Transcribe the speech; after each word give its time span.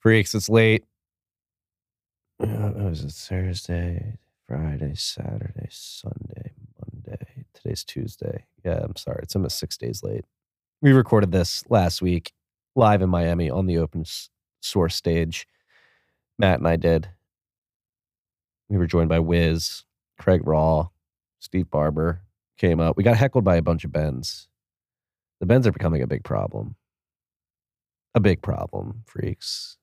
Freaks, 0.00 0.34
it's 0.34 0.48
late. 0.48 0.84
What 2.38 2.76
was 2.76 3.02
a 3.04 3.08
Thursday, 3.08 4.18
Friday, 4.46 4.94
Saturday, 4.94 5.68
Sunday, 5.70 6.52
Monday. 6.78 7.44
Today's 7.54 7.82
Tuesday. 7.82 8.44
Yeah, 8.64 8.80
I'm 8.82 8.96
sorry. 8.96 9.20
It's 9.22 9.34
almost 9.34 9.58
six 9.58 9.76
days 9.76 10.02
late. 10.02 10.24
We 10.82 10.92
recorded 10.92 11.32
this 11.32 11.64
last 11.70 12.02
week 12.02 12.32
live 12.74 13.00
in 13.02 13.08
Miami 13.08 13.48
on 13.50 13.66
the 13.66 13.78
open 13.78 14.04
source 14.60 14.94
stage. 14.94 15.46
Matt 16.38 16.58
and 16.58 16.68
I 16.68 16.76
did. 16.76 17.08
We 18.68 18.76
were 18.76 18.86
joined 18.86 19.08
by 19.08 19.20
Wiz, 19.20 19.84
Craig 20.18 20.42
Raw, 20.46 20.88
Steve 21.38 21.70
Barbour 21.70 22.22
came 22.58 22.80
up. 22.80 22.96
We 22.96 23.02
got 23.02 23.16
heckled 23.16 23.44
by 23.44 23.56
a 23.56 23.62
bunch 23.62 23.84
of 23.84 23.92
bends. 23.92 24.48
The 25.40 25.46
bends 25.46 25.66
are 25.66 25.72
becoming 25.72 26.02
a 26.02 26.06
big 26.06 26.24
problem. 26.24 26.76
A 28.14 28.20
big 28.20 28.42
problem, 28.42 29.02
freaks. 29.06 29.78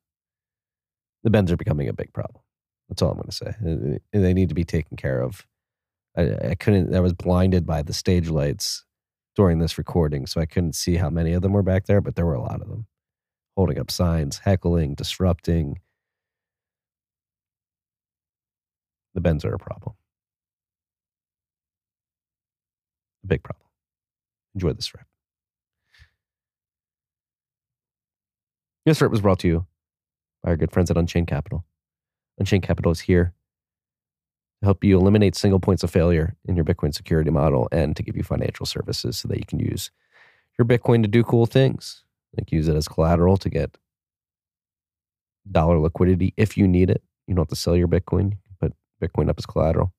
The 1.24 1.30
bends 1.30 1.52
are 1.52 1.58
becoming 1.58 1.88
a 1.88 1.94
big 1.94 2.14
problem. 2.14 2.42
That's 2.90 3.02
all 3.02 3.12
I'm 3.12 3.18
going 3.18 3.28
to 3.28 3.32
say. 3.32 3.54
Uh, 3.66 4.18
uh, 4.18 4.22
they 4.22 4.34
need 4.34 4.50
to 4.50 4.56
be 4.56 4.66
taken 4.66 4.98
care 4.98 5.22
of. 5.22 5.46
I, 6.18 6.50
I 6.50 6.56
couldn't, 6.56 6.94
I 6.94 7.00
was 7.00 7.14
blinded 7.14 7.66
by 7.66 7.82
the 7.82 7.94
stage 7.94 8.30
lights 8.30 8.84
during 9.36 9.60
this 9.60 9.78
recording, 9.78 10.28
so 10.28 10.42
I 10.42 10.46
couldn't 10.46 10.76
see 10.76 10.98
how 10.98 11.10
many 11.10 11.34
of 11.34 11.42
them 11.42 11.54
were 11.54 11.64
back 11.64 11.86
there, 11.86 12.02
but 12.02 12.16
there 12.16 12.26
were 12.26 12.36
a 12.36 12.42
lot 12.42 12.62
of 12.62 12.68
them 12.68 12.88
holding 13.56 13.80
up 13.80 13.90
signs, 13.90 14.40
heckling, 14.40 14.96
disrupting. 14.96 15.80
The 19.14 19.22
bends 19.22 19.46
are 19.46 19.54
a 19.54 19.60
problem. 19.60 19.96
A 23.24 23.28
big 23.28 23.44
problem. 23.44 23.68
Enjoy 24.56 24.74
this 24.74 24.94
rip. 24.94 25.06
This 28.86 29.02
rip 29.02 29.12
was 29.12 29.22
brought 29.22 29.40
to 29.40 29.48
you 29.48 29.66
by 30.44 30.52
our 30.52 30.58
good 30.58 30.72
friends 30.72 30.92
at 30.92 30.98
Unchained 30.98 31.28
Capital. 31.28 31.66
Unchained 32.38 32.64
Capital 32.64 32.92
is 32.92 33.02
here 33.02 33.34
to 34.62 34.66
help 34.66 34.84
you 34.84 34.98
eliminate 34.98 35.36
single 35.36 35.60
points 35.60 35.84
of 35.84 35.92
failure 35.92 36.36
in 36.46 36.56
your 36.56 36.66
Bitcoin 36.66 36.94
security 36.94 37.30
model 37.30 37.68
and 37.72 37.96
to 37.96 38.04
give 38.04 38.18
you 38.18 38.24
financial 38.24 38.66
services 38.66 39.18
so 39.18 39.28
that 39.28 39.38
you 39.38 39.46
can 39.46 39.60
use 39.60 39.92
your 40.58 40.66
Bitcoin 40.66 41.02
to 41.02 41.08
do 41.08 41.24
cool 41.24 41.46
things, 41.46 42.04
like 42.38 42.52
use 42.52 42.68
it 42.68 42.76
as 42.76 42.88
collateral 42.88 43.38
to 43.38 43.50
get 43.50 43.78
dollar 45.50 45.80
liquidity 45.80 46.34
if 46.38 46.58
you 46.58 46.68
need 46.68 46.90
it. 46.90 47.04
You 47.28 47.36
don't 47.36 47.44
have 47.44 47.50
to 47.50 47.56
sell 47.56 47.76
your 47.76 47.88
Bitcoin, 47.88 48.38
put 48.60 48.74
Bitcoin 49.02 49.30
up 49.30 49.40
as 49.40 49.46
collateral. 49.46 49.94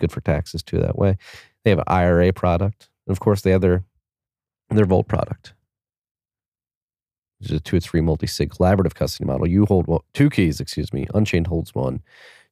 Good 0.00 0.12
for 0.12 0.20
taxes 0.20 0.62
too 0.62 0.78
that 0.78 0.98
way. 0.98 1.16
They 1.64 1.70
have 1.70 1.78
an 1.78 1.84
IRA 1.86 2.32
product. 2.32 2.88
And 3.06 3.12
of 3.12 3.20
course, 3.20 3.42
they 3.42 3.50
have 3.50 3.60
their, 3.60 3.84
their 4.70 4.86
Vault 4.86 5.08
product, 5.08 5.54
which 7.40 7.50
is 7.50 7.56
a 7.56 7.60
two 7.60 7.76
or 7.76 7.80
three 7.80 8.00
multi 8.00 8.26
sig 8.26 8.50
collaborative 8.50 8.94
custody 8.94 9.24
model. 9.24 9.48
You 9.48 9.66
hold 9.66 10.04
two 10.12 10.30
keys, 10.30 10.60
excuse 10.60 10.92
me. 10.92 11.06
Unchained 11.14 11.46
holds 11.46 11.74
one. 11.74 12.02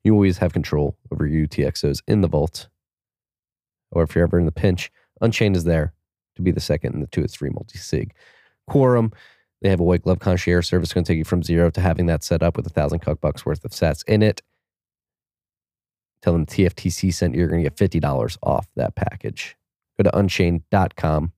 You 0.04 0.14
always 0.14 0.38
have 0.38 0.52
control 0.52 0.96
over 1.12 1.26
your 1.26 1.46
UTXOs 1.46 2.02
in 2.06 2.22
the 2.22 2.28
vault. 2.28 2.68
Or 3.90 4.02
if 4.02 4.14
you're 4.14 4.24
ever 4.24 4.38
in 4.38 4.46
the 4.46 4.52
pinch, 4.52 4.90
Unchained 5.20 5.56
is 5.56 5.64
there 5.64 5.92
to 6.36 6.42
be 6.42 6.50
the 6.50 6.60
second 6.60 6.94
in 6.94 7.00
the 7.00 7.06
two 7.06 7.24
or 7.24 7.26
three 7.26 7.50
multi 7.50 7.78
sig. 7.78 8.14
Quorum, 8.66 9.12
they 9.60 9.68
have 9.68 9.80
a 9.80 9.84
white 9.84 10.02
glove 10.02 10.20
concierge 10.20 10.66
service 10.66 10.92
going 10.92 11.04
to 11.04 11.12
take 11.12 11.18
you 11.18 11.24
from 11.24 11.42
zero 11.42 11.70
to 11.70 11.80
having 11.80 12.06
that 12.06 12.22
set 12.22 12.42
up 12.42 12.56
with 12.56 12.66
a 12.66 12.70
thousand 12.70 13.00
cuck 13.00 13.20
bucks 13.20 13.44
worth 13.44 13.64
of 13.64 13.72
sats 13.72 14.04
in 14.06 14.22
it. 14.22 14.42
Tell 16.22 16.32
them 16.32 16.46
TFTC 16.46 17.12
sent 17.12 17.34
you, 17.34 17.40
you're 17.40 17.48
going 17.48 17.62
to 17.62 17.70
get 17.70 17.76
$50 17.76 18.38
off 18.42 18.68
that 18.76 18.94
package. 18.94 19.56
Go 19.96 20.04
to 20.04 20.16
unchained.com. 20.16 21.32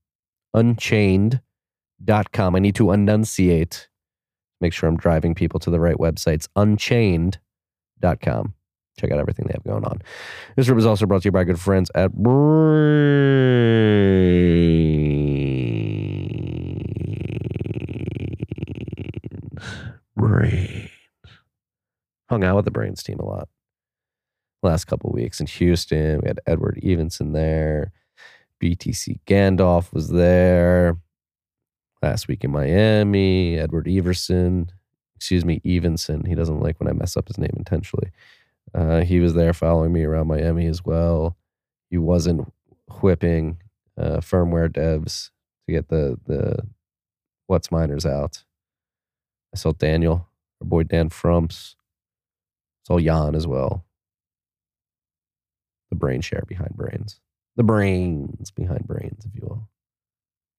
Unchained.com. 2.00 2.56
I 2.56 2.58
need 2.58 2.74
to 2.76 2.90
enunciate. 2.92 3.88
Make 4.60 4.72
sure 4.72 4.88
I'm 4.88 4.96
driving 4.96 5.34
people 5.34 5.60
to 5.60 5.70
the 5.70 5.80
right 5.80 5.96
websites. 5.96 6.48
Unchained.com. 6.56 8.54
Check 8.98 9.10
out 9.10 9.18
everything 9.18 9.46
they 9.46 9.54
have 9.54 9.64
going 9.64 9.84
on. 9.84 10.02
This 10.56 10.68
room 10.68 10.78
is 10.78 10.86
also 10.86 11.06
brought 11.06 11.22
to 11.22 11.28
you 11.28 11.32
by 11.32 11.44
good 11.44 11.60
friends 11.60 11.90
at 11.94 12.12
Braiins. 12.12 12.30
Braiins. 20.18 20.90
Hung 22.28 22.44
out 22.44 22.56
with 22.56 22.64
the 22.66 22.70
Braiins 22.70 23.02
team 23.02 23.18
a 23.18 23.24
lot 23.24 23.48
last 24.62 24.84
couple 24.84 25.10
weeks 25.10 25.40
in 25.40 25.46
Houston. 25.46 26.20
We 26.22 26.28
had 26.28 26.40
Edward 26.46 26.78
Evenson 26.82 27.32
there. 27.32 27.92
BTC 28.62 29.20
Gandalf 29.26 29.92
was 29.92 30.10
there. 30.10 30.98
Last 32.02 32.28
week 32.28 32.44
in 32.44 32.50
Miami, 32.50 33.58
Edward 33.58 33.86
Everson, 33.88 34.70
excuse 35.16 35.44
me, 35.44 35.60
Evenson. 35.64 36.24
He 36.24 36.34
doesn't 36.34 36.60
like 36.60 36.80
when 36.80 36.88
I 36.88 36.92
mess 36.92 37.16
up 37.16 37.28
his 37.28 37.38
name 37.38 37.52
intentionally. 37.56 38.10
Uh, 38.74 39.00
he 39.00 39.20
was 39.20 39.34
there 39.34 39.52
following 39.52 39.92
me 39.92 40.04
around 40.04 40.28
Miami 40.28 40.66
as 40.66 40.84
well. 40.84 41.36
He 41.90 41.98
wasn't 41.98 42.52
whipping 43.02 43.58
uh, 43.98 44.18
firmware 44.18 44.68
devs 44.68 45.30
to 45.66 45.72
get 45.72 45.88
the 45.88 46.18
the 46.26 46.66
what's 47.46 47.70
miners 47.70 48.06
out. 48.06 48.44
I 49.52 49.58
saw 49.58 49.72
Daniel, 49.72 50.28
our 50.62 50.66
boy 50.66 50.84
Dan 50.84 51.10
Frumps. 51.10 51.76
I 52.84 52.94
saw 52.94 52.98
Jan 52.98 53.34
as 53.34 53.46
well 53.46 53.84
the 55.90 55.96
brain 55.96 56.20
share 56.20 56.44
behind 56.46 56.70
Braiins, 56.76 57.18
the 57.56 57.64
brains 57.64 58.50
behind 58.52 58.86
Braiins, 58.86 59.26
if 59.26 59.34
you 59.34 59.42
will. 59.42 59.68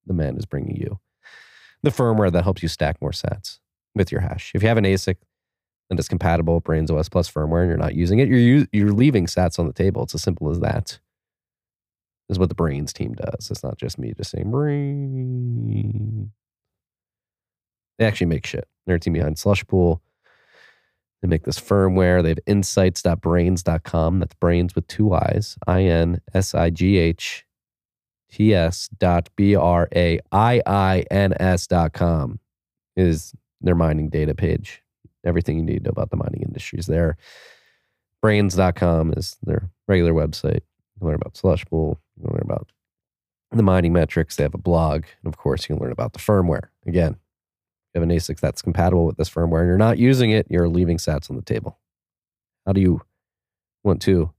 The 0.06 0.14
man 0.14 0.38
is 0.38 0.46
bringing 0.46 0.76
you 0.76 1.00
the 1.84 1.90
firmware 1.90 2.32
that 2.32 2.44
helps 2.44 2.62
you 2.62 2.70
stack 2.70 3.02
more 3.02 3.12
sats 3.12 3.60
with 3.96 4.12
your 4.12 4.22
hash. 4.22 4.52
If 4.54 4.62
you 4.62 4.70
have 4.70 4.78
an 4.78 4.86
ASIC 4.86 5.18
that 5.90 6.00
is 6.00 6.08
compatible 6.08 6.56
with 6.56 6.64
Braiins 6.64 6.92
OS 6.92 7.10
Plus 7.10 7.30
firmware 7.30 7.62
and 7.62 7.70
you're 7.70 7.78
not 7.78 7.96
using 7.96 8.20
it, 8.20 8.30
you're 8.30 8.66
you're 8.72 8.94
leaving 8.94 9.26
sats 9.26 9.60
on 9.60 9.68
the 9.68 9.74
table. 9.74 10.04
It's 10.04 10.16
as 10.16 10.24
simple 10.24 10.50
as 10.50 10.60
that. 10.60 11.00
Is 12.30 12.40
what 12.40 12.48
the 12.48 12.56
Braiins 12.56 12.94
team 12.94 13.14
does. 13.14 13.52
It's 13.52 13.64
not 13.64 13.78
just 13.78 14.00
me 14.00 14.14
just 14.16 14.32
saying 14.32 14.50
brain. 14.50 16.32
They 18.00 18.06
actually 18.06 18.28
make 18.28 18.46
shit. 18.46 18.70
They're 18.86 18.96
a 18.96 19.00
team 19.00 19.14
behind 19.14 19.36
Slushpool. 19.36 20.00
They 21.22 21.28
make 21.28 21.44
this 21.44 21.60
firmware. 21.60 22.24
They 22.24 22.30
have 22.30 22.40
insights.braiins.com. 22.48 24.20
That's 24.20 24.36
braiins 24.36 24.76
with 24.76 24.88
two 24.88 25.14
I's. 25.14 25.58
I 25.68 25.84
N 25.84 26.22
S 26.34 26.56
I 26.56 26.70
G 26.70 26.98
H 26.98 27.46
T 28.32 28.54
S 28.54 28.90
dot 28.98 29.30
B 29.36 29.56
R 29.56 29.88
A 29.96 30.20
I 30.32 30.62
I 30.66 31.06
N 31.12 31.34
S 31.40 31.68
dot 31.68 31.94
com 31.94 32.40
is 32.96 33.34
their 33.62 33.76
mining 33.76 34.10
data 34.10 34.34
page. 34.34 34.82
Everything 35.26 35.58
you 35.58 35.64
need 35.64 35.84
to 35.84 35.90
know 35.90 35.92
about 35.92 36.10
the 36.10 36.18
mining 36.18 36.42
industry 36.42 36.80
is 36.80 36.88
there. 36.88 37.18
Braiins.com 38.24 39.14
is 39.14 39.38
their 39.44 39.70
regular 39.88 40.14
website. 40.14 40.62
You 40.62 41.00
can 41.00 41.08
learn 41.08 41.16
about 41.16 41.34
Slushpool. 41.34 41.98
You 42.18 42.24
can 42.24 42.34
learn 42.34 42.44
about 42.44 42.72
the 43.52 43.64
mining 43.64 43.94
metrics. 43.94 44.36
They 44.36 44.44
have 44.44 44.54
a 44.54 44.60
blog. 44.60 45.04
And 45.24 45.34
of 45.34 45.38
course, 45.38 45.64
you 45.64 45.76
can 45.76 45.84
learn 45.84 45.92
about 45.92 46.14
the 46.14 46.20
firmware. 46.20 46.70
Again, 46.86 47.18
you 47.94 48.00
have 48.00 48.10
an 48.10 48.16
ASIC 48.16 48.40
that's 48.40 48.62
compatible 48.62 49.06
with 49.06 49.18
this 49.18 49.30
firmware 49.30 49.60
and 49.60 49.68
you're 49.68 49.78
not 49.78 49.98
using 49.98 50.32
it, 50.32 50.48
you're 50.50 50.70
leaving 50.70 50.98
sats 50.98 51.30
on 51.30 51.36
the 51.36 51.42
table. 51.42 51.78
How 52.66 52.72
do 52.72 52.82
you 52.82 53.02
want 53.84 54.02
to 54.04 54.32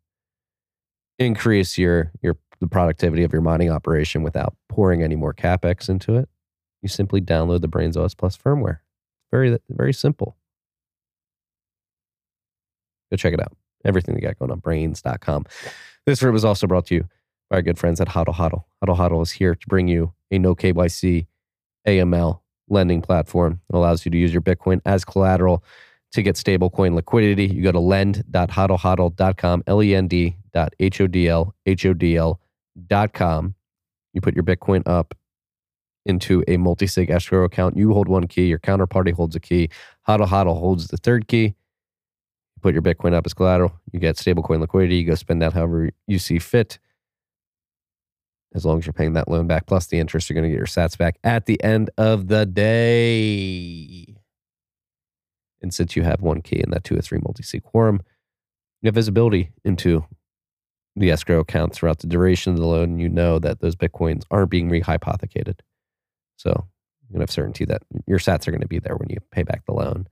increase 1.19 1.77
your 1.77 2.13
your 2.23 2.39
the 2.63 2.69
productivity 2.69 3.25
of 3.25 3.33
your 3.33 3.43
mining 3.43 3.71
operation 3.71 4.23
without 4.23 4.55
pouring 4.69 5.03
any 5.03 5.17
more 5.17 5.35
capex 5.35 5.89
into 5.89 6.17
it? 6.17 6.29
You 6.81 6.89
simply 6.89 7.21
download 7.21 7.61
the 7.61 7.69
Braiins 7.69 7.97
OS 7.97 8.15
Plus 8.15 8.37
firmware. 8.37 8.79
Very 9.31 9.59
very 9.69 9.93
simple. 9.93 10.37
Go 13.11 13.17
check 13.17 13.35
it 13.35 13.41
out. 13.41 13.55
Everything 13.85 14.15
they 14.15 14.21
got 14.21 14.39
going 14.39 14.51
on 14.51 14.61
braiins.com. 14.61 15.45
This 16.07 16.23
room 16.23 16.35
is 16.35 16.45
also 16.45 16.67
brought 16.67 16.87
to 16.87 16.95
you 16.95 17.09
by 17.51 17.57
our 17.57 17.63
good 17.63 17.79
friends 17.79 18.01
at 18.01 18.09
Hodl 18.09 18.35
Hodl. 18.35 18.65
Hodl 18.83 18.97
Hodl 18.97 19.23
is 19.23 19.33
here 19.33 19.55
to 19.55 19.67
bring 19.67 19.89
you 19.89 20.15
a 20.31 20.39
no 20.39 20.55
KYC 20.55 21.27
AML 21.87 22.41
lending 22.69 23.03
platform. 23.03 23.61
It 23.69 23.77
allows 23.77 24.05
you 24.05 24.11
to 24.11 24.19
use 24.19 24.33
your 24.33 24.43
Bitcoin 24.43 24.81
as 24.87 25.05
collateral 25.05 25.63
to 26.13 26.23
get 26.23 26.37
stablecoin 26.37 26.95
liquidity. 26.95 27.47
You 27.47 27.63
go 27.63 27.73
to 27.73 27.81
lend.hodlhodl.com, 27.81 29.65
L 29.67 29.83
E 29.83 29.95
N 29.95 30.09
D 30.09 30.37
dot 30.53 30.75
H 30.81 31.01
O 31.01 31.07
D 31.07 31.29
L 31.29 31.55
H 31.67 31.87
O 31.87 31.95
D 31.95 32.17
L 32.17 32.41
dot 32.87 33.13
com. 33.13 33.55
You 34.13 34.21
put 34.21 34.35
your 34.35 34.45
Bitcoin 34.45 34.83
up 34.87 35.15
into 36.05 36.43
a 36.49 36.57
multi 36.57 36.87
sig 36.87 37.11
escrow 37.11 37.45
account. 37.45 37.77
You 37.77 37.93
hold 37.93 38.09
one 38.09 38.27
key, 38.27 38.47
your 38.47 38.59
counterparty 38.59 39.13
holds 39.13 39.37
a 39.37 39.41
key. 39.41 39.69
Hodl 40.09 40.27
Hodl 40.27 40.59
holds 40.59 40.89
the 40.89 40.97
third 40.97 41.29
key. 41.29 41.45
You 41.45 42.61
put 42.61 42.75
your 42.75 42.83
Bitcoin 42.83 43.15
up 43.15 43.25
as 43.27 43.35
collateral. 43.35 43.73
You 43.93 44.01
get 44.01 44.17
stablecoin 44.17 44.61
liquidity. 44.61 44.97
You 44.97 45.07
go 45.07 45.15
spend 45.15 45.43
that 45.43 45.53
however 45.53 45.91
you 46.07 46.19
see 46.19 46.39
fit 46.39 46.79
as 48.55 48.65
long 48.65 48.79
as 48.79 48.87
you're 48.87 48.93
paying 48.93 49.15
that 49.15 49.29
loan 49.29 49.47
back 49.47 49.67
plus 49.67 49.87
the 49.87 49.99
interest 49.99 50.29
you're 50.29 50.35
going 50.35 50.45
to 50.45 50.51
get 50.51 50.59
your 50.59 50.67
sats 50.67 50.97
back 50.97 51.17
at 51.25 51.47
the 51.47 51.63
end 51.63 51.91
of 51.97 52.29
the 52.29 52.45
day 52.47 54.15
and 55.61 55.73
since 55.73 55.97
you 55.97 56.03
have 56.03 56.21
one 56.21 56.43
key 56.43 56.61
in 56.61 56.71
that 56.71 56.85
two 56.85 56.97
or 56.97 57.01
three 57.01 57.19
multi-sig 57.23 57.63
quorum 57.63 58.01
you 58.81 58.89
have 58.89 58.95
visibility 58.95 59.51
into 59.65 60.05
the 60.97 61.11
escrow 61.11 61.41
account 61.41 61.73
throughout 61.73 62.01
the 62.01 62.07
duration 62.07 62.53
of 62.53 62.59
the 62.59 62.67
loan 62.67 62.99
you 62.99 63.09
know 63.09 63.39
that 63.39 63.61
those 63.61 63.75
bitcoins 63.77 64.25
aren't 64.31 64.51
being 64.51 64.71
rehypothecated 64.71 65.61
so 66.43 66.51
You're 66.51 67.15
gonna 67.15 67.23
have 67.23 67.31
certainty 67.31 67.65
that 67.67 67.83
your 68.07 68.19
sats 68.19 68.49
are 68.49 68.51
gonna 68.51 68.67
be 68.67 68.81
there 68.81 68.97
when 68.97 69.09
you 69.09 69.19
pay 69.31 69.45
back 69.45 69.65
the 69.65 69.73
loan, 69.73 70.09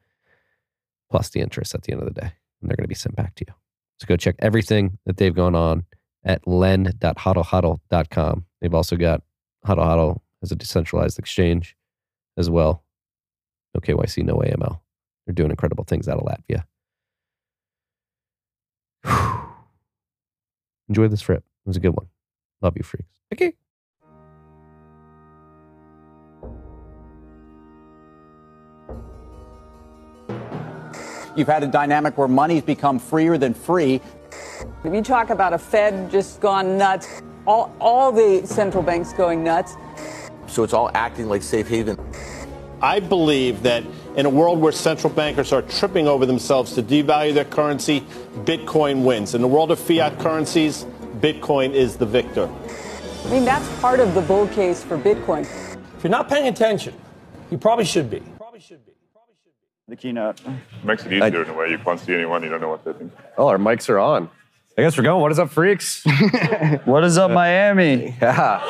plus 1.11 1.31
the 1.31 1.41
interest 1.41 1.75
at 1.75 1.83
the 1.83 1.93
end 1.93 2.03
of 2.03 2.07
the 2.07 2.21
day. 2.21 2.33
And 2.61 2.71
they're 2.71 2.77
gonna 2.77 2.87
be 2.87 2.95
sent 2.95 3.17
back 3.17 3.35
to 3.37 3.45
you. 3.49 3.55
So 3.99 4.07
go 4.07 4.17
check 4.17 4.37
everything 4.39 4.99
that 5.07 5.17
they've 5.17 5.35
gone 5.35 5.57
on 5.57 5.87
at 6.25 6.47
len.hodlhodl.com. 6.47 8.45
They've 8.61 8.75
also 8.75 8.97
got 8.97 9.23
Hodl 9.67 9.79
Hodl 9.79 10.21
as 10.43 10.53
a 10.53 10.57
decentralized 10.57 11.19
exchange 11.19 11.77
as 12.37 12.49
well. 12.49 12.85
No 13.75 13.81
KYC, 13.81 14.23
no 14.25 14.37
AML. 14.37 14.81
They're 15.27 15.35
doing 15.35 15.51
incredible 15.51 15.85
things 15.85 16.07
out 16.07 16.19
of 16.19 16.27
Latvia. 16.27 16.65
Enjoy 20.91 21.07
this 21.07 21.21
trip. 21.21 21.39
It 21.39 21.69
was 21.69 21.77
a 21.77 21.81
good 21.81 21.95
one. 21.95 22.09
Love 22.61 22.77
you, 22.77 22.83
freaks. 22.83 23.21
Okay. 23.33 23.55
You've 31.37 31.47
had 31.47 31.63
a 31.63 31.69
dynamic 31.69 32.19
where 32.19 32.27
money's 32.27 32.63
become 32.63 32.99
freer 32.99 33.39
than 33.39 33.55
free. 33.55 34.01
If 34.83 34.93
you 34.93 35.01
talk 35.01 35.31
about 35.31 35.53
a 35.53 35.59
Fed 35.59 36.11
just 36.11 36.41
gone 36.41 36.77
nuts, 36.77 37.23
all, 37.47 37.73
all 37.81 38.11
the 38.11 38.45
central 38.45 38.83
banks 38.83 39.13
going 39.13 39.45
nuts. 39.45 39.77
So 40.49 40.65
it's 40.65 40.75
all 40.75 40.91
acting 40.95 41.29
like 41.29 41.45
safe 41.45 41.69
haven. 41.69 41.99
I 42.83 42.99
believe 42.99 43.63
that 43.63 43.85
in 44.17 44.27
a 44.27 44.31
world 44.31 44.61
where 44.61 44.73
central 44.73 45.13
bankers 45.13 45.53
are 45.53 45.63
tripping 45.63 46.09
over 46.09 46.27
themselves 46.27 46.75
to 46.75 46.83
devalue 46.83 47.33
their 47.33 47.45
currency, 47.45 48.01
Bitcoin 48.45 49.05
wins. 49.05 49.35
In 49.35 49.41
the 49.43 49.49
world 49.49 49.71
of 49.71 49.79
fiat 49.79 50.19
currencies, 50.19 50.85
Bitcoin 51.21 51.73
is 51.73 51.97
the 51.97 52.07
victor. 52.07 52.51
I 53.25 53.31
mean, 53.31 53.45
that's 53.45 53.69
part 53.81 54.01
of 54.01 54.15
the 54.15 54.23
bull 54.23 54.49
case 54.49 54.83
for 54.83 54.99
Bitcoin. 54.99 55.43
If 55.97 56.05
you're 56.05 56.11
not 56.11 56.29
paying 56.29 56.49
attention, 56.49 56.95
you 57.51 57.59
probably 57.59 57.85
should 57.85 58.11
be. 58.11 58.21
Probably 58.39 58.61
should 58.61 58.85
be. 58.87 58.93
Probably 59.13 59.35
should 59.45 59.55
be. 59.87 59.91
The 59.91 59.97
keynote. 59.97 60.41
Makes 60.83 61.05
it 61.07 61.13
easier 61.13 61.43
in 61.43 61.51
a 61.51 61.55
way. 61.55 61.71
You 61.71 61.79
can't 61.79 62.01
see 62.01 62.15
anyone. 62.15 62.43
You 62.43 62.49
don't 62.49 62.61
know 62.61 62.71
what 62.71 62.85
they're 62.85 62.95
thinking. 62.95 63.17
Oh, 63.37 63.49
our 63.49 63.59
mics 63.59 63.89
are 63.89 63.99
on. 63.99 64.31
I 64.79 64.83
guess 64.83 64.97
we're 64.97 65.05
going. 65.05 65.21
What 65.21 65.33
is 65.33 65.39
up, 65.39 65.51
freaks? 65.51 66.05
What 66.85 67.05
is 67.05 67.19
up, 67.19 67.31
Miami? 67.31 68.17
Yeah. 68.21 68.63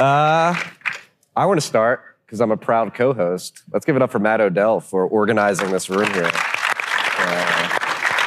Uh, 0.00 0.54
I 1.40 1.46
want 1.46 1.58
to 1.58 1.66
start 1.66 2.02
because 2.26 2.42
I'm 2.42 2.50
a 2.50 2.56
proud 2.58 2.92
co-host. 2.92 3.62
Let's 3.72 3.86
give 3.86 3.96
it 3.96 4.02
up 4.02 4.10
for 4.10 4.18
Matt 4.18 4.42
Odell 4.42 4.78
for 4.78 5.06
organizing 5.06 5.70
this 5.70 5.88
room 5.88 6.12
here. 6.12 6.30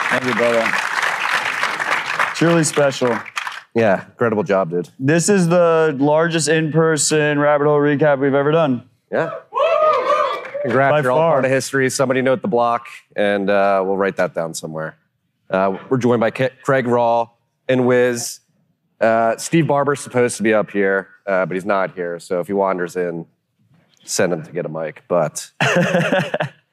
Thank 0.09 0.25
you, 0.25 0.33
brother. 0.33 0.65
Truly 2.33 2.63
special. 2.63 3.15
Yeah, 3.75 4.05
incredible 4.05 4.41
job, 4.41 4.71
dude. 4.71 4.89
This 4.97 5.29
is 5.29 5.47
the 5.47 5.95
largest 5.99 6.47
in-person 6.47 7.37
rabbit 7.37 7.65
hole 7.65 7.77
recap 7.77 8.17
we've 8.17 8.33
ever 8.33 8.49
done. 8.51 8.89
Yeah. 9.11 9.29
Congrats, 10.63 10.91
By 10.91 11.01
you're 11.01 11.11
all 11.11 11.19
far. 11.19 11.33
part 11.33 11.45
of 11.45 11.51
history. 11.51 11.91
Somebody 11.91 12.23
note 12.23 12.41
the 12.41 12.47
block, 12.47 12.87
and 13.15 13.47
uh, 13.47 13.83
we'll 13.85 13.95
write 13.97 14.15
that 14.15 14.33
down 14.33 14.55
somewhere. 14.55 14.97
Uh, 15.51 15.77
we're 15.87 15.97
joined 15.99 16.19
by 16.19 16.31
Ke- 16.31 16.59
Craig 16.63 16.87
Raw 16.87 17.29
and 17.69 17.85
Wiz. 17.85 18.39
Uh, 18.99 19.37
Steve 19.37 19.67
Barbour's 19.67 19.99
supposed 19.99 20.37
to 20.37 20.43
be 20.43 20.51
up 20.55 20.71
here, 20.71 21.09
uh, 21.25 21.45
but 21.45 21.53
he's 21.55 21.65
not 21.65 21.93
here. 21.95 22.19
So 22.19 22.39
if 22.39 22.47
he 22.47 22.53
wanders 22.53 22.95
in, 22.95 23.25
send 24.03 24.33
him 24.33 24.43
to 24.43 24.51
get 24.51 24.65
a 24.65 24.69
mic. 24.69 25.03
But 25.07 25.49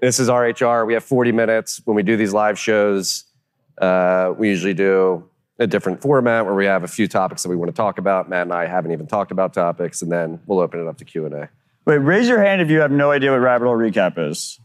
this 0.00 0.18
is 0.18 0.28
RHR. 0.28 0.86
We 0.86 0.94
have 0.94 1.04
40 1.04 1.32
minutes. 1.32 1.80
When 1.84 1.94
we 1.96 2.02
do 2.02 2.16
these 2.16 2.32
live 2.32 2.58
shows, 2.58 3.24
uh, 3.80 4.34
we 4.36 4.48
usually 4.48 4.74
do 4.74 5.28
a 5.58 5.66
different 5.66 6.00
format 6.00 6.46
where 6.46 6.54
we 6.54 6.64
have 6.64 6.84
a 6.84 6.88
few 6.88 7.06
topics 7.06 7.42
that 7.42 7.50
we 7.50 7.56
want 7.56 7.68
to 7.70 7.76
talk 7.76 7.98
about. 7.98 8.28
Matt 8.28 8.42
and 8.42 8.52
I 8.52 8.66
haven't 8.66 8.92
even 8.92 9.06
talked 9.06 9.30
about 9.30 9.52
topics, 9.52 10.00
and 10.02 10.10
then 10.10 10.40
we'll 10.46 10.60
open 10.60 10.80
it 10.80 10.88
up 10.88 10.96
to 10.98 11.04
Q&A. 11.04 11.48
Wait, 11.84 11.96
raise 11.98 12.28
your 12.28 12.42
hand 12.42 12.62
if 12.62 12.70
you 12.70 12.80
have 12.80 12.90
no 12.90 13.10
idea 13.10 13.30
what 13.30 13.40
rabbit 13.40 13.66
hole 13.66 13.76
recap 13.76 14.18
is. 14.18 14.58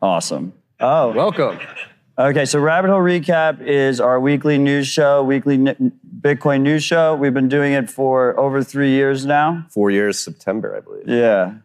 Awesome. 0.00 0.52
Oh, 0.80 1.12
Welcome. 1.12 1.58
okay. 2.18 2.44
So 2.44 2.60
rabbit 2.60 2.90
hole 2.90 3.00
recap 3.00 3.60
is 3.60 4.00
our 4.00 4.20
weekly 4.20 4.58
news 4.58 4.86
show, 4.86 5.22
weekly 5.24 5.54
n- 5.54 5.92
Bitcoin 6.24 6.62
news 6.62 6.82
show. 6.82 7.14
We've 7.14 7.34
been 7.34 7.50
doing 7.50 7.74
it 7.74 7.90
for 7.90 8.38
over 8.40 8.62
three 8.62 8.90
years 8.90 9.26
now. 9.26 9.66
Four 9.68 9.90
years, 9.90 10.18
September, 10.18 10.74
I 10.74 10.80
believe. 10.80 11.06
Yeah. 11.06 11.56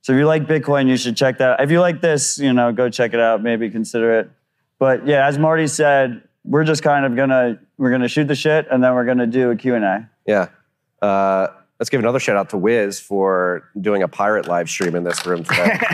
So 0.00 0.12
if 0.12 0.18
you 0.18 0.26
like 0.26 0.46
Bitcoin, 0.46 0.88
you 0.88 0.96
should 0.96 1.16
check 1.16 1.38
that. 1.38 1.50
Out. 1.50 1.60
If 1.62 1.70
you 1.70 1.78
like 1.78 2.00
this, 2.00 2.36
you 2.36 2.52
know, 2.52 2.72
go 2.72 2.90
check 2.90 3.14
it 3.14 3.20
out. 3.20 3.44
Maybe 3.44 3.70
consider 3.70 4.18
it. 4.18 4.30
But 4.80 5.06
yeah, 5.06 5.28
as 5.28 5.38
Marty 5.38 5.68
said, 5.68 6.22
we're 6.44 6.64
just 6.64 6.82
kind 6.82 7.06
of 7.06 7.14
gonna 7.14 7.60
we're 7.78 7.92
gonna 7.92 8.08
shoot 8.08 8.26
the 8.26 8.34
shit 8.34 8.66
and 8.68 8.82
then 8.82 8.92
we're 8.94 9.04
gonna 9.04 9.28
do 9.28 9.52
a 9.52 9.56
Q 9.56 9.76
and 9.76 9.84
A. 9.84 10.10
Yeah. 10.26 10.48
Uh, 11.00 11.46
let's 11.78 11.88
give 11.88 12.00
another 12.00 12.18
shout 12.18 12.36
out 12.36 12.50
to 12.50 12.56
Wiz 12.56 12.98
for 12.98 13.68
doing 13.80 14.02
a 14.02 14.08
pirate 14.08 14.48
live 14.48 14.68
stream 14.68 14.96
in 14.96 15.04
this 15.04 15.24
room 15.24 15.44
today. 15.44 15.78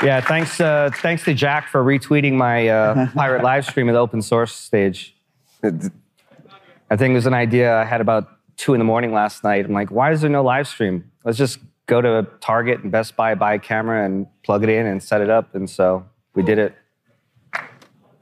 Yeah, 0.00 0.20
thanks. 0.20 0.60
Uh, 0.60 0.90
thanks 1.02 1.24
to 1.24 1.34
Jack 1.34 1.68
for 1.68 1.82
retweeting 1.82 2.34
my 2.34 2.68
uh, 2.68 3.08
pirate 3.14 3.42
live 3.42 3.66
stream 3.66 3.88
at 3.88 3.92
the 3.92 3.98
open 3.98 4.22
source 4.22 4.54
stage. 4.54 5.17
I 5.62 6.96
think 6.96 7.12
it 7.12 7.14
was 7.14 7.26
an 7.26 7.34
idea 7.34 7.76
I 7.76 7.84
had 7.84 8.00
about 8.00 8.28
two 8.56 8.74
in 8.74 8.78
the 8.78 8.84
morning 8.84 9.12
last 9.12 9.44
night. 9.44 9.64
I'm 9.64 9.72
like, 9.72 9.90
why 9.90 10.12
is 10.12 10.20
there 10.20 10.30
no 10.30 10.42
live 10.42 10.66
stream? 10.66 11.10
Let's 11.24 11.38
just 11.38 11.58
go 11.86 12.00
to 12.00 12.26
Target 12.40 12.82
and 12.82 12.92
Best 12.92 13.16
Buy, 13.16 13.34
buy 13.34 13.54
a 13.54 13.58
camera, 13.58 14.04
and 14.04 14.26
plug 14.42 14.62
it 14.62 14.68
in 14.68 14.86
and 14.86 15.02
set 15.02 15.20
it 15.20 15.30
up. 15.30 15.54
And 15.54 15.68
so 15.68 16.06
we 16.34 16.42
did 16.42 16.58
it. 16.58 16.74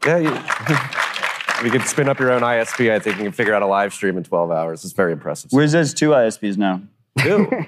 yeah, 0.05 0.19
you, 0.19 0.31
you 1.65 1.71
could 1.71 1.87
spin 1.87 2.09
up 2.09 2.19
your 2.19 2.33
own 2.33 2.43
ISP. 2.43 2.91
I 2.91 2.99
think 2.99 3.17
you 3.17 3.25
can 3.25 3.33
figure 3.33 3.55
out 3.55 3.63
a 3.63 3.67
live 3.67 3.93
stream 3.93 4.17
in 4.17 4.25
12 4.25 4.51
hours. 4.51 4.85
It's 4.85 4.93
very 4.93 5.13
impressive. 5.13 5.53
Wiz 5.53 5.73
has 5.73 5.95
two 5.95 6.11
ISPs 6.11 6.57
now. 6.57 6.83
Two. 7.19 7.49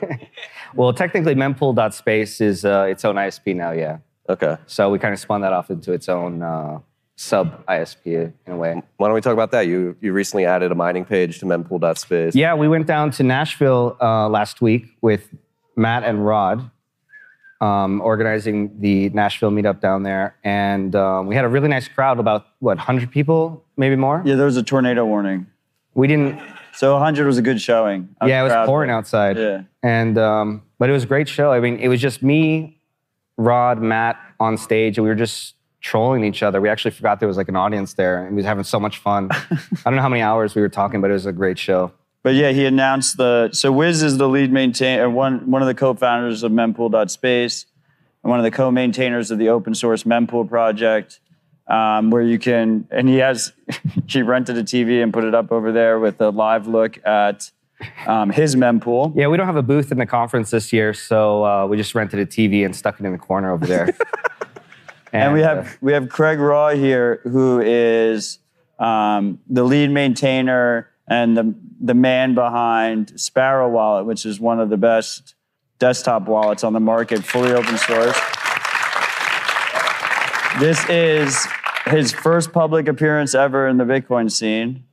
Well, 0.75 0.93
technically, 0.93 1.35
mempool.space 1.35 2.41
is 2.41 2.65
uh, 2.65 2.87
its 2.91 3.05
own 3.05 3.17
ISP 3.17 3.57
now. 3.57 3.73
Yeah. 3.73 3.99
okay. 4.29 4.57
So 4.67 4.91
we 4.91 4.99
kind 4.99 5.15
of 5.15 5.21
spun 5.21 5.41
that 5.41 5.53
off 5.53 5.71
into 5.71 5.93
its 5.93 6.09
own 6.09 6.43
uh, 6.43 6.81
sub 7.19 7.67
ISP 7.67 8.33
in 8.47 8.53
a 8.53 8.57
way. 8.57 8.81
Why 8.97 9.09
don't 9.09 9.15
we 9.15 9.21
talk 9.21 9.33
about 9.33 9.51
that? 9.51 9.67
You 9.67 9.97
you 10.01 10.13
recently 10.13 10.47
added 10.47 10.71
a 10.71 10.75
mining 10.75 11.05
page 11.05 11.41
to 11.41 11.47
mempool.space. 11.47 12.35
Yeah, 12.35 12.55
we 12.55 12.69
went 12.69 12.87
down 12.87 13.11
to 13.13 13.23
Nashville 13.25 13.97
uh, 14.01 14.29
last 14.29 14.63
week 14.63 14.87
with 15.01 15.29
Matt 15.77 16.05
and 16.05 16.25
Rod, 16.25 16.71
um, 17.61 18.01
organizing 18.01 18.81
the 18.81 19.09
Nashville 19.11 19.51
meetup 19.51 19.81
down 19.81 20.05
there, 20.05 20.37
and 20.45 20.95
um, 20.95 21.27
we 21.27 21.35
had 21.35 21.45
a 21.45 21.49
really 21.49 21.69
nice 21.69 21.89
crowd, 21.89 22.19
about 22.21 22.47
what, 22.61 22.77
100 22.77 23.11
people, 23.11 23.65
maybe 23.77 23.97
more. 23.97 24.23
Yeah, 24.25 24.37
there 24.37 24.47
was 24.47 24.57
a 24.57 24.63
tornado 24.63 25.05
warning. 25.05 25.47
We 25.95 26.07
didn't. 26.07 26.41
So 26.73 26.93
100 26.93 27.27
was 27.27 27.39
a 27.39 27.43
good 27.43 27.61
showing. 27.61 28.15
I 28.21 28.29
Yeah, 28.29 28.41
it 28.41 28.45
was 28.45 28.53
proud. 28.53 28.67
pouring 28.67 28.91
outside. 28.91 29.37
Yeah. 29.37 29.63
And 29.83 30.17
um, 30.17 30.63
but 30.79 30.89
it 30.89 30.93
was 30.93 31.03
a 31.03 31.09
great 31.09 31.29
show. 31.29 31.51
I 31.51 31.59
mean, 31.59 31.81
it 31.81 31.89
was 31.89 32.01
just 32.01 32.23
me, 32.23 32.79
Rod, 33.37 33.83
Matt 33.83 34.17
on 34.39 34.57
stage, 34.57 34.99
and 34.99 35.03
we 35.05 35.09
were 35.11 35.17
just 35.17 35.55
trolling 35.81 36.25
each 36.25 36.43
other. 36.43 36.61
We 36.61 36.69
actually 36.69 36.91
forgot 36.91 37.21
there 37.21 37.29
was 37.29 37.37
like 37.37 37.49
an 37.49 37.57
audience 37.57 37.95
there, 37.95 38.25
and 38.25 38.31
we 38.35 38.37
was 38.37 38.47
having 38.47 38.65
so 38.65 38.81
much 38.81 38.99
fun. 38.99 39.29
I 39.33 39.59
don't 39.85 39.97
know 39.97 40.03
how 40.03 40.09
many 40.09 40.23
hours 40.23 40.55
we 40.55 40.63
were 40.63 40.69
talking, 40.69 41.01
but 41.01 41.11
it 41.11 41.15
was 41.15 41.27
a 41.27 41.33
great 41.33 41.59
show. 41.59 41.93
But 42.23 42.35
yeah, 42.35 42.51
he 42.51 42.67
announced 42.67 43.17
the. 43.17 43.51
So 43.53 43.71
Wiz 43.71 44.03
is 44.03 44.19
the 44.19 44.29
lead 44.29 44.53
maintainer, 44.53 45.09
one 45.09 45.51
one 45.51 45.63
of 45.63 45.69
the 45.69 45.75
co-founders 45.75 46.43
of 46.43 46.53
Mempool.space, 46.53 47.67
and 48.23 48.31
one 48.31 48.41
of 48.41 48.45
the 48.45 48.51
co-maintainers 48.51 49.31
of 49.31 49.39
the 49.39 49.49
open 49.49 49.75
source 49.75 50.03
Mempool 50.03 50.49
project, 50.49 51.21
um, 51.69 52.11
where 52.11 52.23
you 52.23 52.39
can. 52.39 52.89
And 52.91 53.09
he 53.09 53.19
has 53.19 53.53
he 54.07 54.23
rented 54.23 54.57
a 54.59 54.65
TV 54.65 55.03
and 55.03 55.13
put 55.13 55.25
it 55.25 55.35
up 55.35 55.53
over 55.53 55.71
there 55.71 55.99
with 56.01 56.21
a 56.21 56.31
live 56.31 56.67
look 56.67 56.99
at 57.07 57.51
um, 58.07 58.31
his 58.31 58.57
Mempool. 58.57 59.13
Yeah, 59.15 59.29
we 59.29 59.37
don't 59.37 59.47
have 59.47 59.57
a 59.57 59.63
booth 59.63 59.93
in 59.93 59.99
the 59.99 60.07
conference 60.07 60.51
this 60.51 60.73
year, 60.73 60.93
so 60.93 61.45
uh, 61.45 61.67
we 61.67 61.77
just 61.77 61.95
rented 61.95 62.19
a 62.19 62.27
TV 62.27 62.65
and 62.65 62.75
stuck 62.75 62.99
it 62.99 63.07
in 63.07 63.13
the 63.13 63.19
corner 63.19 63.53
over 63.53 63.65
there. 63.65 63.97
And 65.13 65.33
we 65.33 65.43
uh, 65.43 65.55
have 65.57 65.79
we 65.81 65.93
have 65.93 66.09
Craig 66.09 66.39
Raw 66.39 66.71
here, 66.71 67.21
who 67.25 67.61
is 67.61 68.39
um, 68.79 69.41
the 69.49 69.65
lead 69.65 69.91
maintainer 69.91 70.91
and 71.07 71.37
the 71.37 71.55
the 71.81 71.95
man 71.95 72.35
behind 72.35 73.19
Sparrow 73.21 73.69
Wallet, 73.69 74.07
which 74.07 74.27
is 74.27 74.41
one 74.41 74.61
of 74.61 74.69
the 74.69 74.77
best 74.77 75.35
desktop 75.79 76.27
wallets 76.27 76.65
on 76.65 76.73
the 76.73 76.81
market, 76.81 77.25
fully 77.25 77.53
open 77.53 77.79
source. 77.79 78.19
This 80.59 80.85
is 80.89 81.47
his 81.87 82.13
first 82.13 82.53
public 82.53 82.89
appearance 82.89 83.35
ever 83.35 83.69
in 83.69 83.77
the 83.77 83.85
Bitcoin 83.85 84.31
scene. 84.31 84.85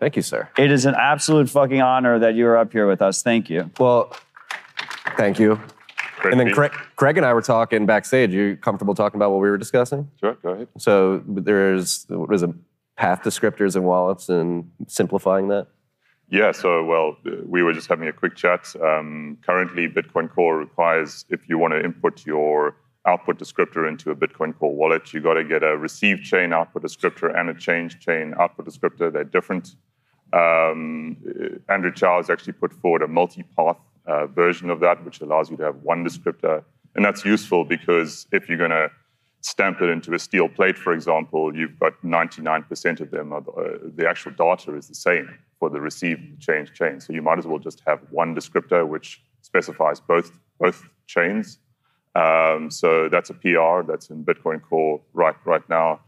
Thank 0.00 0.16
you, 0.16 0.22
sir. 0.22 0.48
It 0.58 0.70
is 0.70 0.86
an 0.86 0.94
absolute 0.98 1.48
fucking 1.48 1.80
honor 1.80 2.18
that 2.18 2.34
you 2.34 2.46
are 2.46 2.56
up 2.56 2.72
here 2.72 2.86
with 2.86 3.02
us. 3.02 3.22
Thank 3.22 3.50
you. 3.50 3.70
Well, 3.78 4.16
thank 5.16 5.38
you. 5.38 5.60
Great 6.24 6.32
And 6.32 6.40
then 6.40 6.54
Craig, 6.54 6.72
Craig 6.96 7.18
and 7.18 7.26
I 7.26 7.34
were 7.34 7.42
talking 7.42 7.84
backstage. 7.84 8.32
you 8.32 8.56
comfortable 8.56 8.94
talking 8.94 9.18
about 9.18 9.30
what 9.30 9.42
we 9.42 9.50
were 9.50 9.58
discussing? 9.58 10.10
Sure, 10.18 10.34
go 10.42 10.50
ahead. 10.50 10.68
So 10.78 11.22
there's 11.26 12.06
what 12.08 12.34
is 12.34 12.42
a 12.42 12.54
Path 12.96 13.22
descriptors 13.22 13.76
and 13.76 13.84
wallets 13.84 14.28
and 14.28 14.70
simplifying 14.86 15.48
that. 15.48 15.66
Yeah, 16.30 16.52
so 16.52 16.82
well, 16.84 17.18
we 17.44 17.62
were 17.62 17.74
just 17.74 17.88
having 17.88 18.08
a 18.08 18.12
quick 18.12 18.36
chat. 18.36 18.74
Um, 18.82 19.36
currently, 19.44 19.88
Bitcoin 19.88 20.32
Core 20.32 20.56
requires 20.56 21.26
if 21.28 21.46
you 21.48 21.58
want 21.58 21.74
to 21.74 21.84
input 21.84 22.24
your 22.24 22.76
output 23.04 23.38
descriptor 23.38 23.86
into 23.86 24.10
a 24.10 24.16
Bitcoin 24.16 24.56
Core 24.58 24.74
wallet, 24.74 25.12
you 25.12 25.20
got 25.20 25.34
to 25.34 25.44
get 25.44 25.62
a 25.62 25.76
receive 25.76 26.22
chain 26.22 26.54
output 26.54 26.84
descriptor 26.84 27.38
and 27.38 27.50
a 27.50 27.54
change 27.54 27.98
chain 27.98 28.32
output 28.40 28.66
descriptor. 28.66 29.12
They're 29.12 29.24
different. 29.24 29.74
Um, 30.32 31.16
Andrew 31.68 31.92
Chow 31.92 32.22
actually 32.30 32.54
put 32.54 32.72
forward 32.72 33.02
a 33.02 33.08
multi-path 33.08 33.76
uh, 34.06 34.26
version 34.26 34.70
of 34.70 34.80
that, 34.80 35.04
which 35.04 35.20
allows 35.20 35.50
you 35.50 35.56
to 35.56 35.64
have 35.64 35.76
one 35.82 36.04
descriptor, 36.04 36.62
and 36.94 37.04
that's 37.04 37.24
useful 37.24 37.64
because 37.64 38.26
if 38.32 38.48
you're 38.48 38.58
going 38.58 38.70
to 38.70 38.90
stamp 39.40 39.82
it 39.82 39.90
into 39.90 40.14
a 40.14 40.18
steel 40.18 40.48
plate, 40.48 40.78
for 40.78 40.92
example, 40.92 41.54
you've 41.54 41.78
got 41.78 41.92
99% 42.02 43.00
of 43.00 43.10
them. 43.10 43.30
The, 43.30 43.36
uh, 43.36 43.78
the 43.94 44.08
actual 44.08 44.32
data 44.32 44.74
is 44.74 44.88
the 44.88 44.94
same 44.94 45.38
for 45.58 45.68
the 45.68 45.80
receive 45.80 46.18
change 46.40 46.72
chain, 46.72 47.00
so 47.00 47.12
you 47.12 47.22
might 47.22 47.38
as 47.38 47.46
well 47.46 47.58
just 47.58 47.82
have 47.86 48.00
one 48.10 48.34
descriptor 48.34 48.86
which 48.86 49.22
specifies 49.42 50.00
both 50.00 50.32
both 50.58 50.88
chains. 51.06 51.58
Um, 52.14 52.70
so 52.70 53.08
that's 53.08 53.30
a 53.30 53.34
PR 53.34 53.82
that's 53.86 54.08
in 54.08 54.24
Bitcoin 54.24 54.62
Core 54.62 55.00
right 55.12 55.36
right 55.44 55.68
now. 55.68 56.00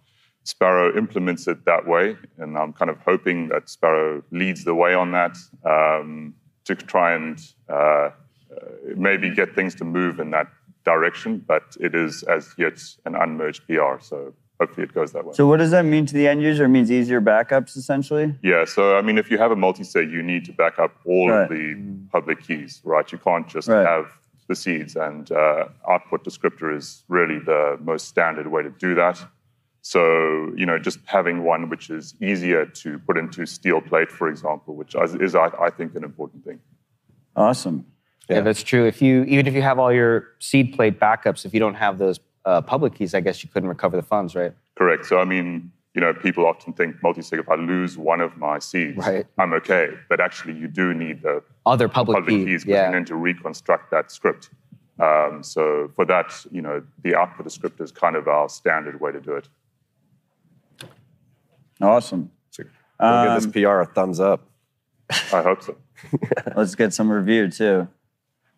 Sparrow 0.44 0.96
implements 0.96 1.48
it 1.48 1.64
that 1.64 1.86
way, 1.86 2.16
and 2.38 2.56
I'm 2.56 2.72
kind 2.72 2.90
of 2.90 2.98
hoping 3.04 3.48
that 3.48 3.68
Sparrow 3.68 4.22
leads 4.30 4.64
the 4.64 4.74
way 4.74 4.94
on 4.94 5.10
that 5.10 5.36
um, 5.64 6.34
to 6.66 6.74
try 6.74 7.14
and 7.14 7.40
uh, 7.68 8.10
maybe 8.96 9.30
get 9.34 9.54
things 9.54 9.74
to 9.76 9.84
move 9.84 10.20
in 10.20 10.30
that 10.30 10.48
direction. 10.84 11.38
But 11.46 11.76
it 11.80 11.94
is 11.94 12.22
as 12.24 12.54
yet 12.58 12.78
an 13.06 13.14
unmerged 13.14 13.66
PR, 13.66 13.98
so 14.00 14.34
hopefully 14.60 14.84
it 14.84 14.92
goes 14.94 15.12
that 15.12 15.24
way. 15.24 15.32
So 15.34 15.46
what 15.46 15.58
does 15.58 15.70
that 15.70 15.84
mean 15.84 16.06
to 16.06 16.14
the 16.14 16.28
end 16.28 16.42
user? 16.42 16.64
It 16.64 16.68
means 16.68 16.90
easier 16.90 17.20
backups, 17.20 17.76
essentially. 17.76 18.34
Yeah, 18.42 18.64
so 18.64 18.96
I 18.96 19.02
mean, 19.02 19.18
if 19.18 19.30
you 19.30 19.38
have 19.38 19.50
a 19.52 19.56
multi-sig, 19.56 20.10
you 20.10 20.22
need 20.22 20.44
to 20.46 20.52
back 20.52 20.78
up 20.78 20.92
all 21.04 21.30
Right. 21.30 21.42
of 21.44 21.48
the 21.48 21.76
public 22.12 22.42
keys, 22.46 22.80
right? 22.84 23.10
You 23.10 23.18
can't 23.18 23.48
just 23.48 23.68
Right. 23.68 23.86
have 23.86 24.06
the 24.48 24.54
seeds, 24.54 24.94
and 24.96 25.30
uh, 25.32 25.66
output 25.88 26.24
descriptor 26.24 26.74
is 26.76 27.02
really 27.08 27.38
the 27.40 27.78
most 27.82 28.06
standard 28.08 28.46
way 28.46 28.62
to 28.62 28.70
do 28.70 28.94
that. 28.94 29.18
So, 29.86 30.52
you 30.56 30.66
know, 30.66 30.80
just 30.80 30.98
having 31.04 31.44
one 31.44 31.68
which 31.68 31.90
is 31.90 32.16
easier 32.20 32.66
to 32.66 32.98
put 33.06 33.16
into 33.16 33.46
steel 33.46 33.80
plate, 33.80 34.10
for 34.10 34.28
example, 34.28 34.74
which 34.74 34.96
is, 34.96 35.14
is 35.14 35.36
I, 35.36 35.48
I 35.60 35.70
think, 35.70 35.94
an 35.94 36.02
important 36.02 36.44
thing. 36.44 36.58
Awesome. 37.36 37.86
Yeah. 38.28 38.40
that's 38.40 38.64
true. 38.64 38.84
If 38.84 39.00
you 39.00 39.22
even 39.26 39.46
if 39.46 39.54
you 39.54 39.62
have 39.62 39.78
all 39.78 39.92
your 39.92 40.26
seed 40.40 40.74
plate 40.74 40.98
backups, 40.98 41.46
if 41.46 41.54
you 41.54 41.60
don't 41.60 41.76
have 41.76 41.98
those 41.98 42.18
uh, 42.44 42.62
public 42.62 42.96
keys, 42.96 43.14
I 43.14 43.20
guess 43.20 43.44
you 43.44 43.48
couldn't 43.48 43.68
recover 43.68 43.96
the 43.96 44.02
funds, 44.02 44.34
right? 44.34 44.52
Correct. 44.74 45.06
So, 45.06 45.20
I 45.20 45.24
mean, 45.24 45.70
you 45.94 46.00
know, 46.00 46.12
people 46.12 46.46
often 46.46 46.72
think 46.72 47.00
multi-sig, 47.00 47.38
if 47.38 47.48
I 47.48 47.54
lose 47.54 47.96
one 47.96 48.20
of 48.20 48.36
my 48.36 48.58
seeds, 48.58 49.06
Right. 49.06 49.24
I'm 49.38 49.52
okay. 49.52 49.90
But 50.08 50.18
actually, 50.18 50.54
you 50.54 50.66
do 50.66 50.94
need 50.94 51.22
the 51.22 51.44
Other 51.64 51.88
public, 51.88 52.16
public 52.16 52.34
keys, 52.34 52.44
keys 52.44 52.64
because 52.64 52.74
yeah. 52.74 52.90
you 52.90 52.98
need 52.98 53.06
to 53.06 53.14
reconstruct 53.14 53.92
that 53.92 54.10
script. 54.10 54.50
Um, 54.98 55.44
so 55.44 55.92
for 55.94 56.04
that, 56.06 56.44
you 56.50 56.60
know, 56.60 56.82
the 57.04 57.14
output 57.14 57.46
of 57.46 57.52
script 57.52 57.80
is 57.80 57.92
kind 57.92 58.16
of 58.16 58.26
our 58.26 58.48
standard 58.48 59.00
way 59.00 59.12
to 59.12 59.20
do 59.20 59.36
it. 59.36 59.48
Awesome. 61.80 62.30
We'll 62.98 63.24
give 63.24 63.34
this 63.34 63.44
Um, 63.44 63.52
PR 63.52 63.80
a 63.80 63.86
thumbs 63.86 64.20
up. 64.20 64.48
I 65.10 65.42
hope 65.42 65.62
so. 65.62 65.76
Let's 66.56 66.74
get 66.74 66.94
some 66.94 67.10
review 67.12 67.50
too. 67.50 67.88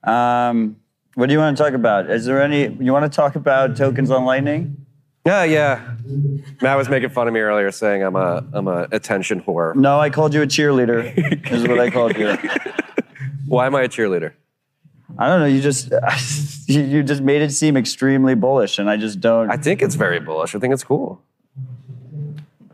Um, 0.04 0.76
what 1.14 1.26
do 1.26 1.32
you 1.32 1.38
want 1.40 1.56
to 1.56 1.62
talk 1.62 1.72
about? 1.74 2.08
Is 2.08 2.24
there 2.24 2.40
any? 2.40 2.68
You 2.68 2.92
want 2.92 3.10
to 3.10 3.14
talk 3.14 3.34
about 3.34 3.76
tokens 3.76 4.10
on 4.12 4.24
Lightning? 4.24 4.86
Yeah, 5.26 5.42
yeah. 5.42 5.94
Matt 6.62 6.76
was 6.78 6.88
making 6.88 7.10
fun 7.10 7.26
of 7.26 7.34
me 7.34 7.40
earlier, 7.40 7.70
saying 7.72 8.02
I'm 8.02 8.14
a 8.16 8.44
I'm 8.52 8.68
a 8.68 8.86
attention 8.92 9.42
whore. 9.42 9.74
No, 9.74 9.98
I 9.98 10.08
called 10.10 10.32
you 10.32 10.42
a 10.42 10.46
cheerleader. 10.46 11.50
is 11.52 11.66
what 11.66 11.80
I 11.80 11.90
called 11.90 12.16
you. 12.16 12.36
Why 13.48 13.66
am 13.66 13.74
I 13.74 13.82
a 13.82 13.88
cheerleader? 13.88 14.32
I 15.18 15.26
don't 15.26 15.40
know. 15.40 15.46
You 15.46 15.60
just 15.60 15.90
you 16.68 16.82
you 16.82 17.02
just 17.02 17.22
made 17.22 17.42
it 17.42 17.50
seem 17.50 17.76
extremely 17.76 18.36
bullish, 18.36 18.78
and 18.78 18.88
I 18.88 18.96
just 18.96 19.20
don't. 19.20 19.50
I 19.50 19.56
think 19.56 19.82
it's 19.82 19.96
very 19.96 20.20
bullish. 20.20 20.54
I 20.54 20.60
think 20.60 20.72
it's 20.72 20.84
cool. 20.84 21.20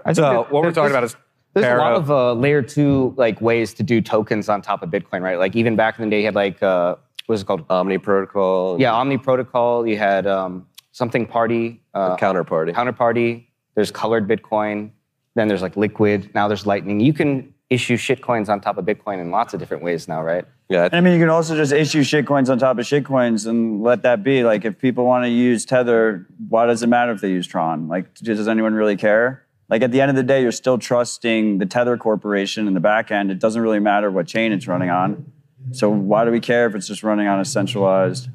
I 0.04 0.08
think 0.08 0.16
So 0.16 0.22
that- 0.22 0.52
what 0.52 0.62
we're 0.62 0.72
talking 0.72 0.90
about 0.90 1.04
is 1.04 1.16
There's 1.54 1.66
a 1.66 1.76
lot 1.76 1.92
of 1.94 2.10
uh, 2.10 2.32
layer 2.32 2.62
two 2.62 3.14
like 3.16 3.40
ways 3.40 3.74
to 3.74 3.82
do 3.82 4.00
tokens 4.00 4.48
on 4.48 4.60
top 4.62 4.82
of 4.82 4.90
Bitcoin, 4.90 5.22
right? 5.22 5.38
Like 5.38 5.54
even 5.56 5.76
back 5.76 5.98
in 5.98 6.04
the 6.04 6.10
day, 6.10 6.20
you 6.20 6.26
had 6.26 6.34
like 6.34 6.62
uh, 6.62 6.96
what 7.26 7.34
is 7.36 7.42
it 7.42 7.46
called? 7.46 7.64
Omni 7.70 7.98
Protocol. 7.98 8.80
yeah, 8.80 8.92
Omni 8.92 9.18
Protocol. 9.18 9.86
You 9.86 9.96
had 9.96 10.26
um, 10.26 10.66
something 10.92 11.26
party, 11.26 11.80
uh, 11.94 12.16
Counterparty. 12.16 12.72
counterparty. 12.74 13.46
There's 13.76 13.90
colored 13.90 14.28
Bitcoin. 14.28 14.90
Then 15.36 15.48
there's 15.48 15.62
like 15.62 15.76
liquid. 15.76 16.30
Now 16.34 16.48
there's 16.48 16.66
Lightning. 16.66 17.00
You 17.00 17.12
can 17.12 17.54
issue 17.70 17.96
shit 17.96 18.20
coins 18.22 18.48
on 18.48 18.60
top 18.60 18.76
of 18.78 18.84
Bitcoin 18.84 19.20
in 19.20 19.30
lots 19.30 19.54
of 19.54 19.58
different 19.60 19.82
ways 19.82 20.06
now, 20.06 20.22
right? 20.22 20.44
yeah. 20.68 20.88
I 20.92 21.00
mean, 21.00 21.14
you 21.14 21.18
can 21.20 21.28
also 21.28 21.56
just 21.56 21.72
issue 21.72 22.02
shitcoins 22.02 22.48
on 22.48 22.58
top 22.58 22.78
of 22.78 22.84
shitcoins 22.84 23.46
and 23.46 23.82
let 23.82 24.02
that 24.02 24.22
be. 24.22 24.44
Like, 24.44 24.64
if 24.64 24.78
people 24.78 25.04
want 25.04 25.24
to 25.24 25.28
use 25.30 25.64
Tether, 25.64 26.26
why 26.48 26.66
does 26.66 26.82
it 26.82 26.86
matter 26.88 27.12
if 27.12 27.20
they 27.20 27.30
use 27.30 27.46
Tron? 27.46 27.88
Like, 27.88 28.14
does 28.16 28.46
anyone 28.48 28.74
really 28.74 28.96
care? 28.96 29.43
Like, 29.74 29.82
at 29.82 29.90
the 29.90 30.00
end 30.00 30.08
of 30.08 30.14
the 30.14 30.22
day, 30.22 30.40
you're 30.40 30.52
still 30.52 30.78
trusting 30.78 31.58
the 31.58 31.66
Tether 31.66 31.96
Corporation 31.96 32.68
in 32.68 32.74
the 32.74 32.80
back 32.80 33.10
end. 33.10 33.32
It 33.32 33.40
doesn't 33.40 33.60
really 33.60 33.80
matter 33.80 34.08
what 34.08 34.28
chain 34.28 34.52
it's 34.52 34.68
running 34.68 34.88
on. 34.88 35.32
So, 35.72 35.90
why 35.90 36.24
do 36.24 36.30
we 36.30 36.38
care 36.38 36.66
if 36.66 36.76
it's 36.76 36.86
just 36.86 37.02
running 37.02 37.26
on 37.26 37.40
a 37.40 37.44
centralized? 37.44 38.28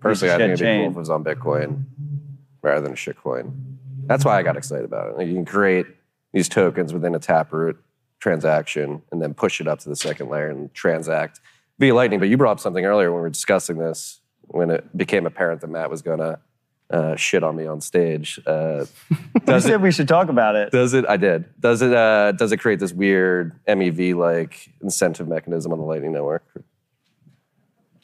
Personally, 0.00 0.34
I 0.34 0.38
think 0.38 0.54
it'd 0.54 0.58
be 0.58 0.64
chain. 0.64 0.80
cool 0.80 0.90
if 0.90 0.96
it 0.96 0.98
was 0.98 1.10
on 1.10 1.22
Bitcoin 1.22 1.84
rather 2.60 2.80
than 2.80 2.90
a 2.90 2.96
shitcoin. 2.96 3.52
That's 4.06 4.24
why 4.24 4.36
I 4.36 4.42
got 4.42 4.56
excited 4.56 4.84
about 4.84 5.10
it. 5.10 5.16
Like, 5.16 5.28
you 5.28 5.34
can 5.34 5.44
create 5.44 5.86
these 6.32 6.48
tokens 6.48 6.92
within 6.92 7.14
a 7.14 7.20
Taproot 7.20 7.76
transaction 8.18 9.00
and 9.12 9.22
then 9.22 9.34
push 9.34 9.60
it 9.60 9.68
up 9.68 9.78
to 9.78 9.88
the 9.88 9.94
second 9.94 10.28
layer 10.28 10.50
and 10.50 10.74
transact 10.74 11.38
via 11.78 11.94
Lightning. 11.94 12.18
But 12.18 12.30
you 12.30 12.36
brought 12.36 12.50
up 12.50 12.58
something 12.58 12.84
earlier 12.84 13.12
when 13.12 13.18
we 13.18 13.22
were 13.22 13.30
discussing 13.30 13.78
this, 13.78 14.18
when 14.48 14.70
it 14.70 14.96
became 14.96 15.24
apparent 15.24 15.60
that 15.60 15.70
Matt 15.70 15.88
was 15.88 16.02
going 16.02 16.18
to 16.18 16.40
uh, 16.92 17.16
shit 17.16 17.42
on 17.42 17.56
me 17.56 17.66
on 17.66 17.80
stage. 17.80 18.40
Uh, 18.46 18.84
You 19.34 19.46
does 19.46 19.64
it 19.64 19.68
said 19.70 19.82
we 19.82 19.90
should 19.90 20.06
talk 20.08 20.28
about 20.28 20.54
it. 20.54 20.70
Does 20.70 20.94
it? 20.94 21.04
I 21.08 21.16
did. 21.16 21.46
Does 21.58 21.82
it? 21.82 21.92
Uh, 21.92 22.32
does 22.32 22.52
it 22.52 22.58
create 22.58 22.78
this 22.78 22.92
weird 22.92 23.58
MEV 23.66 24.14
like 24.14 24.70
incentive 24.80 25.26
mechanism 25.26 25.72
on 25.72 25.78
the 25.78 25.84
Lightning 25.84 26.12
Network, 26.12 26.44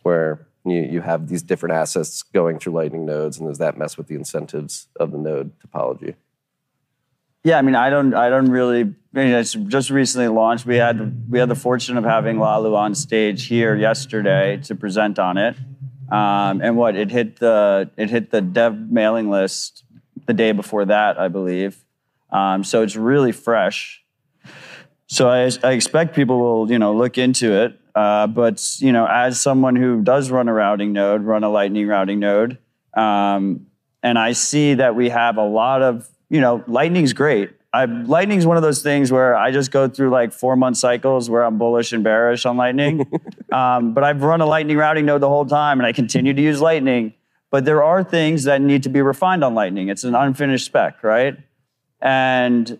where 0.02 0.48
you 0.64 0.80
you 0.80 1.00
have 1.00 1.28
these 1.28 1.42
different 1.42 1.74
assets 1.74 2.22
going 2.22 2.58
through 2.58 2.72
Lightning 2.72 3.06
nodes, 3.06 3.38
and 3.38 3.48
does 3.48 3.58
that 3.58 3.78
mess 3.78 3.96
with 3.96 4.08
the 4.08 4.16
incentives 4.16 4.88
of 4.98 5.12
the 5.12 5.18
node 5.18 5.52
topology? 5.60 6.16
Yeah, 7.44 7.58
I 7.58 7.62
mean, 7.62 7.76
I 7.76 7.88
don't, 7.88 8.14
I 8.14 8.28
don't 8.28 8.50
really. 8.50 8.80
I 8.80 9.18
mean, 9.24 9.28
it's 9.28 9.54
just 9.54 9.90
recently 9.90 10.28
launched. 10.28 10.66
We 10.66 10.76
had, 10.76 11.30
we 11.30 11.38
had 11.38 11.48
the 11.48 11.54
fortune 11.54 11.96
of 11.96 12.04
having 12.04 12.36
Laolu 12.36 12.76
on 12.76 12.94
stage 12.94 13.46
here 13.46 13.74
yesterday 13.74 14.58
to 14.64 14.74
present 14.74 15.18
on 15.18 15.38
it. 15.38 15.56
Um, 16.10 16.62
and 16.62 16.76
what 16.76 16.96
it 16.96 17.10
hit 17.10 17.38
the, 17.38 17.90
it 17.96 18.10
hit 18.10 18.30
the 18.30 18.40
dev 18.40 18.90
mailing 18.90 19.30
list 19.30 19.84
the 20.26 20.34
day 20.34 20.52
before 20.52 20.84
that, 20.86 21.18
I 21.18 21.28
believe. 21.28 21.84
Um, 22.30 22.64
so 22.64 22.82
it's 22.82 22.96
really 22.96 23.32
fresh. 23.32 24.02
So 25.06 25.28
I, 25.28 25.50
I 25.62 25.72
expect 25.72 26.14
people 26.14 26.38
will, 26.38 26.70
you 26.70 26.78
know, 26.78 26.94
look 26.94 27.18
into 27.18 27.52
it. 27.52 27.78
Uh, 27.94 28.26
but 28.26 28.62
you 28.78 28.92
know, 28.92 29.06
as 29.06 29.40
someone 29.40 29.74
who 29.74 30.02
does 30.02 30.30
run 30.30 30.48
a 30.48 30.52
routing 30.52 30.92
node, 30.92 31.22
run 31.22 31.42
a 31.42 31.50
Lightning 31.50 31.88
routing 31.88 32.20
node, 32.20 32.58
um, 32.94 33.66
and 34.02 34.18
I 34.18 34.32
see 34.32 34.74
that 34.74 34.94
we 34.94 35.08
have 35.08 35.36
a 35.36 35.44
lot 35.44 35.82
of, 35.82 36.08
you 36.30 36.40
know, 36.40 36.62
Lightning's 36.68 37.12
great. 37.12 37.50
I, 37.72 37.84
Lightning's 37.84 38.46
one 38.46 38.56
of 38.56 38.62
those 38.62 38.82
things 38.82 39.12
where 39.12 39.36
I 39.36 39.50
just 39.50 39.70
go 39.70 39.88
through 39.88 40.10
like 40.10 40.32
four 40.32 40.56
month 40.56 40.78
cycles 40.78 41.28
where 41.28 41.44
I'm 41.44 41.58
bullish 41.58 41.92
and 41.92 42.02
bearish 42.02 42.46
on 42.46 42.56
Lightning. 42.56 43.06
um, 43.52 43.92
but 43.92 44.04
I've 44.04 44.22
run 44.22 44.40
a 44.40 44.46
Lightning 44.46 44.76
routing 44.76 45.04
node 45.04 45.20
the 45.20 45.28
whole 45.28 45.44
time, 45.44 45.78
and 45.78 45.86
I 45.86 45.92
continue 45.92 46.32
to 46.32 46.40
use 46.40 46.60
Lightning. 46.60 47.14
But 47.50 47.64
there 47.64 47.82
are 47.82 48.02
things 48.02 48.44
that 48.44 48.60
need 48.60 48.82
to 48.84 48.88
be 48.88 49.02
refined 49.02 49.44
on 49.44 49.54
Lightning. 49.54 49.88
It's 49.88 50.04
an 50.04 50.14
unfinished 50.14 50.66
spec, 50.66 51.02
right? 51.02 51.36
And 52.00 52.78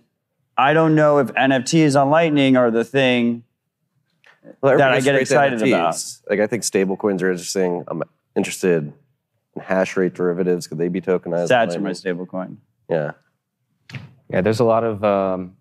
I 0.57 0.73
don't 0.73 0.95
know 0.95 1.19
if 1.19 1.29
NFTs 1.29 2.01
on 2.01 2.11
Lightning 2.11 2.57
are 2.57 2.71
the 2.71 2.85
thing 2.85 3.45
Well, 4.61 4.79
That 4.79 4.93
I 4.93 5.01
get 5.01 5.15
excited 5.17 5.63
about. 5.63 6.03
Like 6.29 6.41
I 6.41 6.47
think 6.47 6.63
stablecoins 6.63 7.23
are 7.23 7.31
interesting. 7.31 7.85
I'm 7.89 8.03
interested 8.37 8.93
in 9.55 9.63
hash 9.63 9.97
rate 9.97 10.15
derivatives. 10.15 10.67
Could 10.67 10.79
they 10.79 10.89
be 10.89 11.01
tokenized? 11.01 11.49
Sats 11.49 11.77
are 11.77 11.81
my 11.81 11.91
stablecoin. 11.91 12.57
Yeah. 12.89 13.13
Yeah, 14.31 14.41
there's 14.41 14.61
a 14.61 14.65
lot 14.65 14.85
of 14.85 15.03
um, 15.05 15.57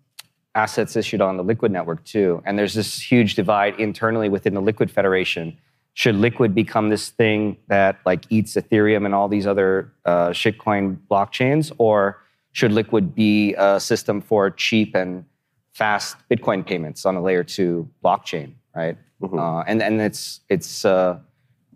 assets 0.54 0.96
issued 0.96 1.20
on 1.20 1.36
the 1.36 1.44
Liquid 1.44 1.72
network 1.72 2.04
too, 2.04 2.42
and 2.44 2.58
there's 2.58 2.74
this 2.74 3.00
huge 3.00 3.34
divide 3.34 3.78
internally 3.80 4.28
within 4.28 4.54
the 4.54 4.60
Liquid 4.60 4.90
Federation. 4.90 5.56
Should 5.94 6.16
Liquid 6.16 6.54
become 6.54 6.90
this 6.90 7.08
thing 7.08 7.56
that 7.68 7.98
like 8.06 8.24
eats 8.30 8.54
Ethereum 8.54 9.04
and 9.04 9.14
all 9.14 9.28
these 9.28 9.46
other 9.46 9.92
uh, 10.04 10.28
shitcoin 10.30 10.98
blockchains, 11.10 11.72
or 11.78 12.22
should 12.52 12.72
Liquid 12.72 13.14
be 13.14 13.54
a 13.58 13.80
system 13.80 14.20
for 14.20 14.50
cheap 14.50 14.94
and 14.94 15.24
fast 15.72 16.16
Bitcoin 16.30 16.66
payments 16.66 17.06
on 17.06 17.16
a 17.16 17.22
layer 17.22 17.44
two 17.44 17.88
blockchain, 18.04 18.52
right? 18.74 18.96
Uh, 19.22 19.60
and 19.60 19.82
and 19.82 20.00
it's 20.00 20.40
it's 20.48 20.84
uh, 20.84 21.18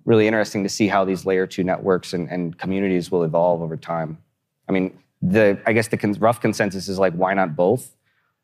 really 0.05 0.27
interesting 0.27 0.63
to 0.63 0.69
see 0.69 0.89
how 0.89 1.05
these 1.05 1.25
layer 1.25 1.47
two 1.47 1.65
networks 1.65 2.13
and, 2.13 2.29
and 2.31 2.59
communities 2.59 3.11
will 3.11 3.25
evolve 3.25 3.63
over 3.63 3.77
time. 3.77 4.19
I 4.69 4.73
mean, 4.73 4.99
the 5.23 5.59
I 5.67 5.73
guess 5.73 5.89
the 5.89 5.97
con- 5.97 6.15
rough 6.15 6.41
consensus 6.41 6.89
is 6.89 6.99
like, 6.99 7.15
why 7.15 7.33
not 7.33 7.55
both? 7.57 7.95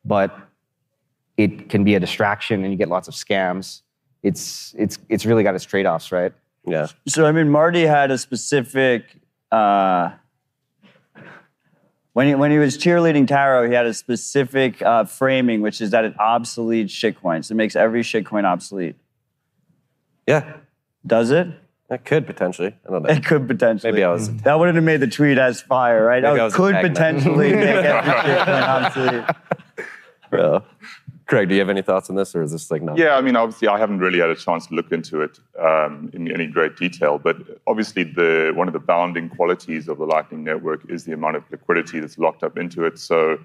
But 0.04 0.37
it 1.37 1.68
can 1.68 1.85
be 1.85 1.94
a 1.94 2.00
distraction, 2.00 2.62
and 2.62 2.73
you 2.73 2.78
get 2.78 2.88
lots 2.88 3.08
of 3.08 3.14
scams. 3.14 3.82
It's 4.23 4.75
it's 4.78 4.99
it's 5.08 5.26
really 5.26 5.42
got 5.42 5.54
its 5.54 5.64
trade 5.64 5.87
offs, 5.87 6.11
right? 6.12 6.32
Yeah. 6.66 6.87
So 7.06 7.26
I 7.26 7.32
mean, 7.32 7.50
Marty 7.50 7.82
had 7.82 8.11
a 8.11 8.18
specific, 8.18 9.04
uh, 9.50 10.11
When 12.12 12.26
he, 12.26 12.35
when 12.35 12.50
he 12.50 12.58
was 12.58 12.76
cheerleading 12.76 13.28
Taro, 13.28 13.66
he 13.68 13.75
had 13.75 13.87
a 13.87 13.94
specific 13.94 14.82
uh, 14.82 15.04
framing, 15.04 15.61
which 15.61 15.80
is 15.80 15.90
that 15.90 16.04
it 16.04 16.16
obsoletes 16.16 16.90
shitcoins. 16.90 17.50
It 17.50 17.54
makes 17.54 17.76
every 17.76 18.02
shitcoin 18.02 18.44
obsolete. 18.44 18.97
Yeah, 20.26 20.56
Does 21.06 21.30
it? 21.30 21.49
It 21.90 22.04
could 22.04 22.26
potentially. 22.26 22.75
I 22.87 22.90
don't 22.90 23.02
know. 23.02 23.11
It 23.11 23.25
could 23.25 23.47
potentially. 23.49 23.92
Maybe 23.92 24.04
I 24.04 24.12
was- 24.12 24.35
That 24.42 24.59
wouldn't 24.59 24.76
have 24.76 24.85
made 24.85 25.00
the 25.00 25.07
tweet 25.07 25.38
as 25.38 25.61
fire, 25.61 26.04
right? 26.04 26.23
Maybe 26.23 26.38
I 26.38 26.42
oh, 26.42 26.45
was 26.45 26.54
a 26.54 26.57
could 26.57 26.73
tag 26.73 26.83
man. 26.85 26.92
potentially 26.92 27.52
make 27.54 27.64
every 27.64 28.12
shitcoin 28.12 28.85
obsolete. 28.85 29.25
Bro. 30.30 30.62
Craig, 31.26 31.50
do 31.50 31.54
you 31.54 31.61
have 31.61 31.68
any 31.68 31.83
thoughts 31.83 32.09
on 32.09 32.16
this, 32.16 32.35
or 32.35 32.42
is 32.42 32.52
this 32.52 32.71
like 32.71 32.80
not? 32.80 32.97
Yeah, 32.97 33.14
I 33.16 33.21
mean, 33.21 33.37
obviously, 33.37 33.68
I 33.68 33.78
haven't 33.78 33.99
really 33.99 34.18
had 34.18 34.30
a 34.30 34.35
chance 34.35 34.66
to 34.68 34.75
look 34.75 34.90
into 34.92 35.21
it 35.21 35.38
um, 35.61 36.11
in 36.14 36.33
any 36.33 36.47
great 36.47 36.76
detail, 36.76 37.18
but 37.18 37.37
obviously, 37.66 38.02
the 38.02 38.52
one 38.54 38.66
of 38.66 38.73
the 38.73 38.78
bounding 38.80 39.28
qualities 39.28 39.88
of 39.88 39.99
the 39.99 40.07
Lightning 40.07 40.42
Network 40.42 40.88
is 40.90 41.04
the 41.04 41.12
amount 41.12 41.37
of 41.37 41.45
liquidity 41.50 42.00
that's 42.00 42.16
locked 42.16 42.42
up 42.42 42.57
into 42.57 42.85
it. 42.87 42.99
So, 42.99 43.38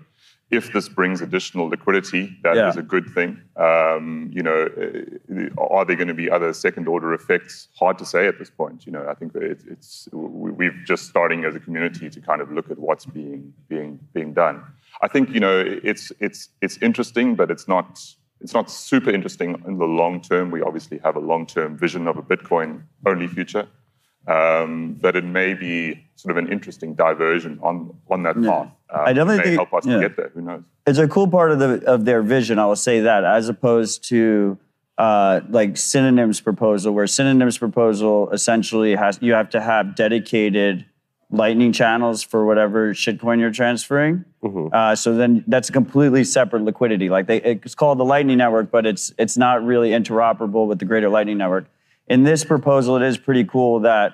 if 0.51 0.71
this 0.73 0.87
brings 0.89 1.21
additional 1.21 1.67
liquidity, 1.67 2.37
that 2.43 2.53
is 2.57 2.75
Yeah. 2.75 2.79
a 2.81 2.83
good 2.83 3.07
thing. 3.09 3.41
Um, 3.55 4.29
you 4.31 4.43
know, 4.43 4.67
uh, 4.83 5.63
are 5.75 5.83
there 5.85 5.95
going 5.95 6.09
to 6.09 6.13
be 6.13 6.29
other 6.29 6.53
second-order 6.53 7.13
effects? 7.13 7.69
Hard 7.79 7.97
to 7.99 8.05
say 8.05 8.27
at 8.27 8.37
this 8.39 8.49
point. 8.51 8.85
You 8.85 8.91
know, 8.91 9.07
I 9.09 9.15
think 9.15 9.33
it, 9.35 9.63
it's 9.69 10.07
we- 10.11 10.51
we've 10.51 10.77
just 10.85 11.07
starting 11.07 11.43
as 11.45 11.55
a 11.55 11.59
community 11.59 12.09
to 12.09 12.19
kind 12.21 12.41
of 12.41 12.51
look 12.51 12.69
at 12.69 12.77
what's 12.77 13.05
being 13.05 13.53
being 13.67 13.99
being 14.13 14.33
done. 14.33 14.61
I 15.01 15.07
think 15.07 15.29
you 15.31 15.39
know 15.39 15.57
it's 15.83 16.11
it's 16.19 16.49
it's 16.61 16.77
interesting, 16.81 17.35
but 17.35 17.49
it's 17.49 17.67
not 17.67 17.99
it's 18.41 18.53
not 18.53 18.69
super 18.69 19.09
interesting 19.09 19.55
in 19.67 19.77
the 19.77 19.85
long 20.01 20.21
term. 20.21 20.51
We 20.51 20.61
obviously 20.61 20.99
have 21.03 21.15
a 21.15 21.19
long-term 21.31 21.77
vision 21.77 22.07
of 22.07 22.17
a 22.17 22.21
Bitcoin-only 22.21 23.27
future, 23.27 23.65
um, 24.27 24.97
but 25.01 25.15
it 25.15 25.25
may 25.25 25.53
be 25.53 26.05
sort 26.15 26.37
of 26.37 26.43
an 26.43 26.51
interesting 26.51 26.93
diversion 26.93 27.59
on 27.61 27.95
on 28.09 28.23
that 28.23 28.35
path. 28.35 28.69
Um, 28.89 29.01
I 29.05 29.13
definitely 29.13 29.35
it 29.35 29.37
may 29.37 29.43
think- 29.43 29.55
help 29.55 29.73
us 29.73 29.85
yeah. 29.85 29.95
to 29.95 29.99
get 30.01 30.17
there. 30.17 30.31
Who 30.33 30.41
knows? 30.41 30.63
it's 30.85 30.99
a 30.99 31.07
cool 31.07 31.27
part 31.27 31.51
of 31.51 31.59
the 31.59 31.83
of 31.85 32.05
their 32.05 32.21
vision. 32.21 32.59
I 32.59 32.65
will 32.65 32.75
say 32.75 33.01
that, 33.01 33.23
as 33.23 33.49
opposed 33.49 34.07
to 34.09 34.57
uh, 34.97 35.41
like 35.49 35.77
synonyms 35.77 36.41
proposal, 36.41 36.93
where 36.93 37.07
synonyms 37.07 37.57
proposal 37.57 38.29
essentially 38.31 38.95
has 38.95 39.19
you 39.21 39.33
have 39.33 39.49
to 39.51 39.61
have 39.61 39.95
dedicated 39.95 40.85
lightning 41.31 41.73
channels 41.73 42.21
for 42.21 42.45
whatever 42.45 42.93
shitcoin 42.93 43.39
you're 43.39 43.51
transferring. 43.51 44.23
Uh, 44.71 44.93
so 44.93 45.15
then 45.15 45.43
that's 45.47 45.69
a 45.69 45.71
completely 45.71 46.23
separate 46.23 46.63
liquidity. 46.63 47.09
Like 47.09 47.25
they, 47.27 47.41
it's 47.41 47.73
called 47.73 47.97
the 47.97 48.05
Lightning 48.05 48.37
Network, 48.37 48.69
but 48.69 48.85
it's 48.85 49.13
it's 49.17 49.37
not 49.37 49.65
really 49.65 49.91
interoperable 49.91 50.67
with 50.67 50.79
the 50.79 50.85
greater 50.85 51.09
Lightning 51.09 51.37
Network. 51.37 51.65
In 52.07 52.23
this 52.23 52.43
proposal, 52.43 52.97
it 52.97 53.03
is 53.03 53.17
pretty 53.17 53.43
cool 53.45 53.81
that 53.81 54.13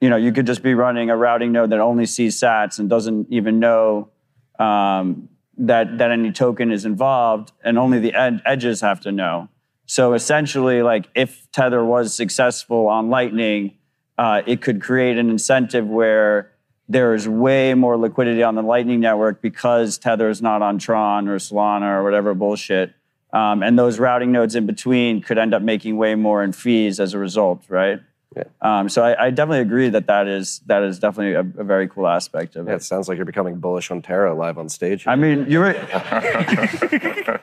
you 0.00 0.10
know 0.10 0.16
you 0.16 0.32
could 0.32 0.46
just 0.46 0.62
be 0.62 0.74
running 0.74 1.10
a 1.10 1.16
routing 1.16 1.52
node 1.52 1.70
that 1.70 1.80
only 1.80 2.06
sees 2.06 2.38
Sats 2.38 2.78
and 2.78 2.88
doesn't 2.90 3.28
even 3.30 3.58
know 3.58 4.10
um, 4.58 5.28
that 5.56 5.98
that 5.98 6.10
any 6.10 6.32
token 6.32 6.70
is 6.70 6.84
involved, 6.84 7.52
and 7.62 7.78
only 7.78 7.98
the 7.98 8.14
ed- 8.14 8.42
edges 8.44 8.80
have 8.80 9.00
to 9.00 9.12
know. 9.12 9.48
So 9.86 10.14
essentially, 10.14 10.82
like 10.82 11.08
if 11.14 11.50
Tether 11.52 11.84
was 11.84 12.14
successful 12.14 12.88
on 12.88 13.10
Lightning, 13.10 13.76
uh, 14.16 14.42
it 14.46 14.62
could 14.62 14.80
create 14.80 15.18
an 15.18 15.30
incentive 15.30 15.86
where 15.86 16.52
there 16.88 17.14
is 17.14 17.28
way 17.28 17.74
more 17.74 17.96
liquidity 17.96 18.42
on 18.42 18.54
the 18.54 18.62
Lightning 18.62 19.00
network 19.00 19.40
because 19.40 19.98
Tether 19.98 20.28
is 20.28 20.42
not 20.42 20.62
on 20.62 20.78
Tron 20.78 21.28
or 21.28 21.38
Solana 21.38 21.98
or 21.98 22.04
whatever 22.04 22.34
bullshit. 22.34 22.94
Um, 23.34 23.62
and 23.64 23.76
those 23.78 23.98
routing 23.98 24.30
nodes 24.32 24.54
in 24.54 24.64
between 24.64 25.20
could 25.20 25.38
end 25.38 25.54
up 25.54 25.60
making 25.62 25.96
way 25.96 26.14
more 26.14 26.44
in 26.44 26.52
fees 26.52 27.00
as 27.00 27.14
a 27.14 27.18
result, 27.18 27.64
right? 27.68 28.00
Yeah. 28.36 28.44
Um, 28.62 28.88
so 28.88 29.02
I, 29.04 29.26
I 29.26 29.30
definitely 29.30 29.60
agree 29.60 29.88
that 29.90 30.06
that 30.06 30.26
is 30.28 30.60
that 30.66 30.82
is 30.84 30.98
definitely 31.00 31.34
a, 31.34 31.60
a 31.60 31.64
very 31.64 31.88
cool 31.88 32.06
aspect 32.08 32.56
of 32.56 32.66
Yeah, 32.66 32.74
it. 32.74 32.76
it 32.76 32.82
sounds 32.84 33.08
like 33.08 33.16
you're 33.16 33.24
becoming 33.26 33.56
bullish 33.56 33.90
on 33.90 34.02
Taro 34.02 34.34
live 34.36 34.56
on 34.58 34.68
stage. 34.68 35.06
I 35.06 35.16
mean, 35.16 35.46
you're. 35.48 35.62
Right. 35.62 35.76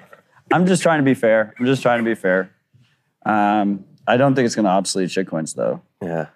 I'm 0.52 0.66
just 0.66 0.82
trying 0.82 1.00
to 1.00 1.06
be 1.06 1.14
fair. 1.14 1.54
I'm 1.60 1.66
just 1.66 1.82
trying 1.82 2.00
to 2.00 2.06
be 2.10 2.16
fair. 2.16 2.52
Um, 3.26 3.86
I 4.08 4.18
don't 4.18 4.36
think 4.36 4.46
it's 4.46 4.56
going 4.56 4.66
to 4.66 4.72
obsolete 4.72 5.10
shitcoins, 5.10 5.56
though. 5.56 5.82
Yeah. 6.02 6.28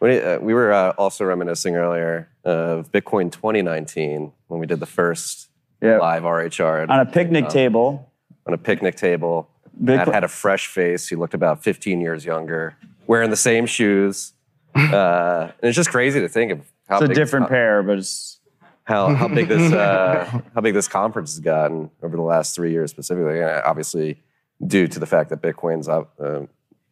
We, 0.00 0.20
uh, 0.20 0.38
we 0.40 0.54
were 0.54 0.72
uh, 0.72 0.90
also 0.98 1.24
reminiscing 1.24 1.76
earlier 1.76 2.28
of 2.44 2.90
Bitcoin 2.90 3.30
2019 3.30 4.32
when 4.48 4.60
we 4.60 4.66
did 4.66 4.80
the 4.80 4.86
first 4.86 5.48
Yeah. 5.80 5.98
live 5.98 6.24
RHR 6.24 6.88
On 6.90 6.98
a 7.00 7.06
picnic 7.06 7.48
table, 7.48 8.10
on 8.46 8.54
a 8.54 8.58
picnic 8.58 8.96
table. 8.96 9.48
Bitcoin- 9.82 10.06
Matt 10.06 10.08
had 10.08 10.24
a 10.24 10.28
fresh 10.28 10.66
face. 10.66 11.08
He 11.08 11.16
looked 11.16 11.34
about 11.34 11.62
15 11.62 12.00
years 12.00 12.24
younger, 12.24 12.76
wearing 13.06 13.30
the 13.30 13.36
same 13.36 13.66
shoes. 13.66 14.32
Uh, 14.76 15.52
and 15.62 15.68
it's 15.68 15.76
just 15.76 15.90
crazy 15.90 16.18
to 16.18 16.28
think 16.28 16.50
of 16.50 16.58
how 16.88 16.96
it's 16.96 17.04
a 17.04 17.06
big 17.06 17.14
different 17.14 17.46
this, 17.46 17.50
pair, 17.50 17.80
but 17.80 17.98
it's 17.98 18.40
how, 18.82 19.14
how 19.14 19.28
big 19.28 19.46
this 19.46 19.72
uh, 19.72 20.40
how 20.52 20.60
big 20.60 20.74
this 20.74 20.88
conference 20.88 21.30
has 21.32 21.38
gotten 21.38 21.92
over 22.02 22.16
the 22.16 22.22
last 22.22 22.56
three 22.56 22.72
years 22.72 22.90
specifically. 22.90 23.40
And 23.40 23.62
obviously, 23.64 24.20
due 24.66 24.88
to 24.88 24.98
the 24.98 25.06
fact 25.06 25.30
that 25.30 25.40
Bitcoin's 25.40 25.88
uh, 25.88 26.02
uh, 26.20 26.46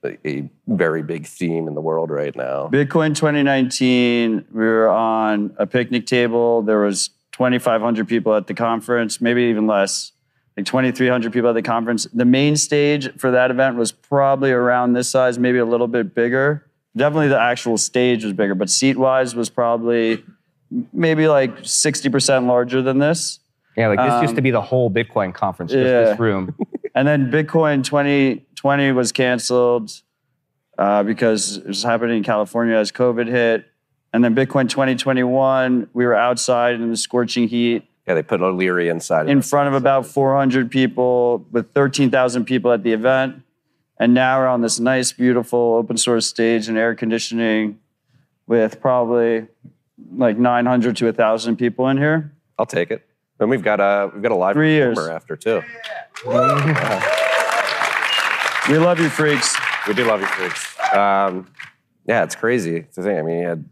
a, 0.04 0.28
a 0.28 0.50
very 0.66 1.02
big 1.02 1.26
theme 1.26 1.68
in 1.68 1.74
the 1.74 1.80
world 1.80 2.10
right 2.10 2.34
now. 2.34 2.68
Bitcoin 2.68 3.14
2019. 3.14 4.46
We 4.52 4.64
were 4.64 4.88
on 4.88 5.54
a 5.58 5.66
picnic 5.66 6.06
table. 6.06 6.62
There 6.62 6.80
was 6.80 7.10
2,500 7.32 8.08
people 8.08 8.34
at 8.34 8.46
the 8.46 8.54
conference, 8.54 9.20
maybe 9.20 9.42
even 9.44 9.66
less, 9.66 10.12
like 10.56 10.66
2,300 10.66 11.32
people 11.32 11.48
at 11.48 11.54
the 11.54 11.62
conference. 11.62 12.06
The 12.12 12.24
main 12.24 12.56
stage 12.56 13.10
for 13.18 13.30
that 13.30 13.50
event 13.50 13.76
was 13.76 13.92
probably 13.92 14.50
around 14.50 14.92
this 14.92 15.08
size, 15.08 15.38
maybe 15.38 15.58
a 15.58 15.64
little 15.64 15.88
bit 15.88 16.14
bigger. 16.14 16.66
Definitely 16.96 17.28
the 17.28 17.40
actual 17.40 17.78
stage 17.78 18.22
was 18.24 18.34
bigger, 18.34 18.54
but 18.54 18.68
seat 18.68 18.98
wise 18.98 19.34
was 19.34 19.48
probably 19.48 20.22
maybe 20.92 21.26
like 21.26 21.58
60% 21.60 22.46
larger 22.46 22.82
than 22.82 22.98
this. 22.98 23.40
Yeah, 23.76 23.88
like 23.88 23.98
this 23.98 24.22
used 24.22 24.36
to 24.36 24.42
be 24.42 24.50
the 24.50 24.60
whole 24.60 24.90
Bitcoin 24.90 25.32
conference, 25.32 25.72
just 25.72 25.84
yeah. 25.86 26.02
this 26.04 26.18
room. 26.18 26.54
And 26.94 27.08
then 27.08 27.30
Bitcoin 27.30 27.82
2020 27.84 28.92
was 28.92 29.12
canceled 29.12 30.02
uh, 30.78 31.02
because 31.02 31.56
it 31.56 31.66
was 31.66 31.82
happening 31.82 32.18
in 32.18 32.22
California 32.22 32.76
as 32.76 32.92
COVID 32.92 33.28
hit. 33.28 33.64
And 34.12 34.22
then 34.22 34.34
Bitcoin 34.34 34.68
2021, 34.68 35.88
we 35.94 36.04
were 36.04 36.14
outside 36.14 36.74
in 36.74 36.90
the 36.90 36.96
scorching 36.96 37.48
heat 37.48 37.88
Yeah, 38.06 38.14
they 38.14 38.22
put 38.22 38.40
O'Leary 38.42 38.88
inside. 38.88 39.28
in 39.28 39.42
front 39.42 39.68
of 39.68 39.74
about 39.74 40.06
400 40.06 40.70
people 40.70 41.46
with 41.52 41.72
13,000 41.72 42.44
people 42.44 42.72
at 42.72 42.82
the 42.82 42.92
event. 42.92 43.42
And 43.98 44.12
now 44.14 44.40
we're 44.40 44.48
on 44.48 44.60
this 44.60 44.80
nice, 44.80 45.12
beautiful 45.12 45.76
open 45.76 45.96
source 45.96 46.26
stage 46.26 46.68
and 46.68 46.76
air 46.76 46.94
conditioning 46.96 47.78
with 48.48 48.80
probably 48.80 49.46
like 50.16 50.36
900 50.36 50.96
to 50.96 51.04
1,000 51.04 51.56
people 51.56 51.86
in 51.88 51.96
here. 51.98 52.32
I'll 52.58 52.66
take 52.66 52.90
it. 52.90 53.06
And 53.38 53.48
we've 53.48 53.62
got 53.62 53.78
a 53.80 54.10
we've 54.12 54.22
got 54.22 54.32
a 54.32 54.36
live 54.36 54.54
Three 54.54 54.72
years. 54.72 54.94
performer 54.96 55.14
after 55.16 55.36
too. 55.36 55.62
We 58.68 58.78
love 58.78 59.00
you, 59.00 59.08
freaks. 59.08 59.56
We 59.88 59.94
do 59.94 60.04
love 60.04 60.20
you, 60.20 60.26
freaks. 60.28 60.78
Um, 60.94 61.48
yeah, 62.06 62.22
it's 62.22 62.36
crazy 62.36 62.82
to 62.94 63.02
think. 63.02 63.18
I 63.18 63.22
mean, 63.22 63.40
you 63.40 63.48
had 63.48 63.64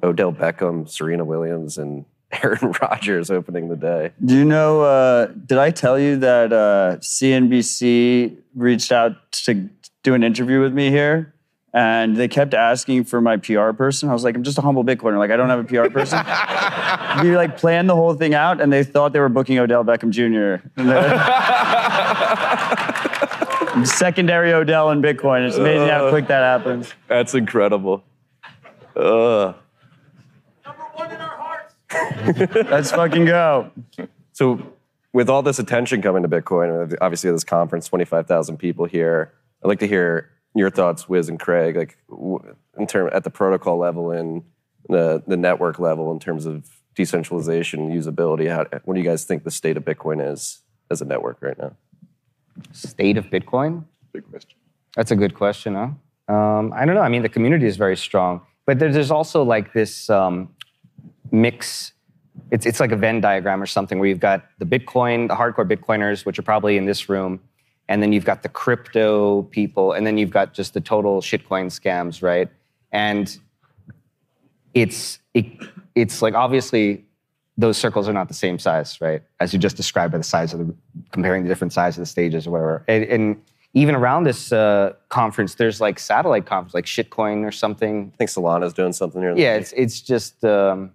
Odell 0.00 0.32
Beckham, 0.32 0.88
Serena 0.88 1.24
Williams, 1.24 1.76
and 1.76 2.04
Aaron 2.42 2.72
Rodgers 2.80 3.30
opening 3.30 3.68
the 3.68 3.76
day. 3.76 4.12
Do 4.24 4.36
you 4.36 4.44
know? 4.44 4.82
Uh, 4.82 5.26
did 5.26 5.58
I 5.58 5.70
tell 5.70 5.98
you 5.98 6.16
that 6.18 6.52
uh, 6.52 6.96
CNBC 7.00 8.36
reached 8.54 8.92
out 8.92 9.32
to 9.32 9.68
do 10.02 10.14
an 10.14 10.22
interview 10.22 10.60
with 10.60 10.72
me 10.72 10.90
here, 10.90 11.34
and 11.74 12.16
they 12.16 12.28
kept 12.28 12.54
asking 12.54 13.04
for 13.04 13.20
my 13.20 13.36
PR 13.36 13.72
person? 13.72 14.08
I 14.08 14.12
was 14.12 14.22
like, 14.22 14.36
I'm 14.36 14.44
just 14.44 14.58
a 14.58 14.60
humble 14.60 14.84
Bitcoiner. 14.84 15.18
Like, 15.18 15.32
I 15.32 15.36
don't 15.36 15.48
have 15.48 15.58
a 15.58 15.64
PR 15.64 15.90
person. 15.90 16.18
we 17.24 17.36
like 17.36 17.56
planned 17.56 17.88
the 17.88 17.96
whole 17.96 18.14
thing 18.14 18.34
out, 18.34 18.60
and 18.60 18.72
they 18.72 18.84
thought 18.84 19.12
they 19.12 19.20
were 19.20 19.28
booking 19.28 19.58
Odell 19.58 19.84
Beckham 19.84 20.10
Jr. 20.10 20.64
Secondary 23.84 24.52
Odell 24.52 24.90
in 24.90 25.02
Bitcoin. 25.02 25.48
It's 25.48 25.56
amazing 25.56 25.88
how 25.88 26.10
quick 26.10 26.28
that 26.28 26.42
happens. 26.42 26.94
That's 27.08 27.34
incredible. 27.34 28.04
Uh, 28.94 29.54
Let's 31.92 32.90
fucking 32.90 33.24
go. 33.24 33.70
so, 34.32 34.60
with 35.12 35.28
all 35.28 35.42
this 35.42 35.58
attention 35.58 36.02
coming 36.02 36.22
to 36.22 36.28
Bitcoin, 36.28 36.96
obviously 37.00 37.30
this 37.30 37.44
conference, 37.44 37.88
twenty 37.88 38.04
five 38.04 38.26
thousand 38.26 38.58
people 38.58 38.84
here. 38.84 39.32
I'd 39.62 39.68
like 39.68 39.80
to 39.80 39.88
hear 39.88 40.30
your 40.54 40.70
thoughts, 40.70 41.08
Wiz 41.08 41.28
and 41.28 41.38
Craig, 41.38 41.76
like 41.76 41.98
in 42.78 42.86
term 42.86 43.10
at 43.12 43.24
the 43.24 43.30
protocol 43.30 43.78
level 43.78 44.10
and 44.10 44.42
the 44.88 45.22
the 45.26 45.36
network 45.36 45.78
level 45.78 46.12
in 46.12 46.18
terms 46.18 46.46
of 46.46 46.68
decentralization, 46.94 47.90
usability. 47.90 48.48
How, 48.48 48.66
what 48.84 48.94
do 48.94 49.00
you 49.00 49.06
guys 49.06 49.24
think 49.24 49.44
the 49.44 49.50
state 49.50 49.76
of 49.76 49.84
Bitcoin 49.84 50.32
is 50.32 50.60
as 50.90 51.00
a 51.00 51.04
network 51.04 51.38
right 51.40 51.58
now? 51.58 51.76
State 52.72 53.16
of 53.16 53.26
Bitcoin? 53.26 53.84
Big 54.12 54.28
question. 54.28 54.58
That's 54.96 55.10
a 55.10 55.16
good 55.16 55.34
question, 55.34 55.74
huh? 55.74 56.34
Um, 56.34 56.72
I 56.74 56.84
don't 56.84 56.94
know. 56.94 57.00
I 57.00 57.08
mean, 57.08 57.22
the 57.22 57.28
community 57.28 57.66
is 57.66 57.76
very 57.76 57.96
strong, 57.96 58.42
but 58.66 58.78
there's 58.78 59.10
also 59.10 59.42
like 59.42 59.72
this 59.72 60.10
um, 60.10 60.54
mix. 61.30 61.92
It's, 62.50 62.66
it's 62.66 62.80
like 62.80 62.92
a 62.92 62.96
Venn 62.96 63.20
diagram 63.20 63.62
or 63.62 63.66
something 63.66 63.98
where 63.98 64.08
you've 64.08 64.20
got 64.20 64.44
the 64.58 64.64
Bitcoin, 64.64 65.28
the 65.28 65.34
hardcore 65.34 65.68
Bitcoiners, 65.68 66.24
which 66.24 66.38
are 66.38 66.42
probably 66.42 66.76
in 66.76 66.86
this 66.86 67.08
room, 67.08 67.40
and 67.88 68.02
then 68.02 68.12
you've 68.12 68.24
got 68.24 68.42
the 68.42 68.48
crypto 68.48 69.42
people, 69.44 69.92
and 69.92 70.06
then 70.06 70.16
you've 70.16 70.30
got 70.30 70.54
just 70.54 70.74
the 70.74 70.80
total 70.80 71.20
shitcoin 71.20 71.66
scams, 71.66 72.22
right? 72.22 72.48
And 72.92 73.36
it's 74.74 75.18
it, 75.34 75.46
it's 75.94 76.22
like 76.22 76.34
obviously 76.34 77.04
those 77.56 77.76
circles 77.76 78.08
are 78.08 78.12
not 78.12 78.28
the 78.28 78.34
same 78.34 78.58
size, 78.58 79.00
right? 79.00 79.22
As 79.38 79.52
you 79.52 79.58
just 79.58 79.76
described 79.76 80.12
by 80.12 80.18
the 80.18 80.24
size 80.24 80.54
of 80.54 80.66
the, 80.66 80.74
comparing 81.10 81.42
the 81.42 81.48
different 81.48 81.72
size 81.72 81.96
of 81.98 82.02
the 82.02 82.06
stages 82.06 82.46
or 82.46 82.52
whatever. 82.52 82.84
And, 82.88 83.04
and 83.04 83.42
even 83.74 83.94
around 83.94 84.24
this 84.24 84.50
uh, 84.50 84.94
conference, 85.10 85.54
there's 85.56 85.80
like 85.80 85.98
satellite 85.98 86.46
conference, 86.46 86.74
like 86.74 86.86
Shitcoin 86.86 87.46
or 87.46 87.52
something. 87.52 88.10
I 88.14 88.16
think 88.16 88.30
Solana's 88.30 88.72
doing 88.72 88.92
something 88.92 89.20
here. 89.20 89.36
Yeah, 89.36 89.54
it's 89.54 89.72
it's 89.76 90.00
just 90.00 90.44
um, 90.44 90.92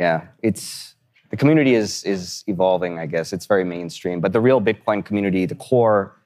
yeah, 0.00 0.28
it's 0.42 0.94
the 1.28 1.36
community 1.36 1.74
is 1.74 2.02
is 2.04 2.42
evolving. 2.46 2.98
I 2.98 3.04
guess 3.04 3.34
it's 3.34 3.44
very 3.44 3.64
mainstream, 3.64 4.20
but 4.20 4.32
the 4.32 4.40
real 4.40 4.60
Bitcoin 4.60 5.04
community, 5.04 5.44
the 5.44 5.54
core, 5.54 6.16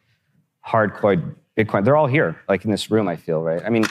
hardcore 0.65 1.35
Bitcoin, 1.59 1.85
they're 1.85 1.97
all 1.97 2.07
here, 2.07 2.41
like 2.49 2.65
in 2.65 2.71
this 2.71 2.91
room. 2.91 3.09
I 3.09 3.17
feel 3.17 3.43
right. 3.43 3.63
I 3.67 3.71
mean. 3.71 3.85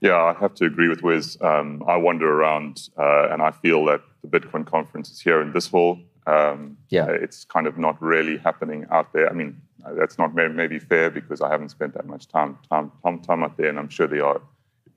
Yeah, 0.00 0.20
I 0.20 0.34
have 0.40 0.54
to 0.54 0.64
agree 0.64 0.88
with 0.88 1.02
Wiz. 1.02 1.38
Um, 1.40 1.84
I 1.86 1.96
wander 1.96 2.28
around 2.28 2.88
uh, 2.98 3.28
and 3.30 3.40
I 3.40 3.52
feel 3.52 3.84
that 3.84 4.00
the 4.22 4.28
Bitcoin 4.28 4.66
conference 4.66 5.10
is 5.10 5.20
here 5.20 5.40
in 5.40 5.52
this 5.52 5.68
hall. 5.68 6.00
Um, 6.26 6.76
Yeah. 6.90 7.04
uh, 7.06 7.12
It's 7.12 7.44
kind 7.44 7.66
of 7.66 7.78
not 7.78 8.00
really 8.00 8.36
happening 8.38 8.86
out 8.90 9.12
there. 9.12 9.28
I 9.28 9.32
mean, 9.32 9.60
uh, 9.84 9.94
that's 9.94 10.18
not 10.18 10.34
maybe 10.34 10.78
fair 10.78 11.10
because 11.10 11.40
I 11.40 11.48
haven't 11.50 11.70
spent 11.70 11.94
that 11.94 12.06
much 12.06 12.28
time, 12.28 12.58
time, 12.70 12.92
time, 13.04 13.18
time 13.20 13.42
out 13.42 13.56
there, 13.56 13.68
and 13.68 13.78
I'm 13.78 13.88
sure 13.88 14.06
there 14.06 14.24
are 14.24 14.40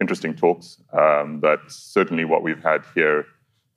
interesting 0.02 0.34
talks. 0.36 0.78
Um, 0.94 1.40
but 1.40 1.62
certainly 1.68 2.26
what 2.26 2.44
we've 2.44 2.62
had 2.62 2.84
here, 2.94 3.26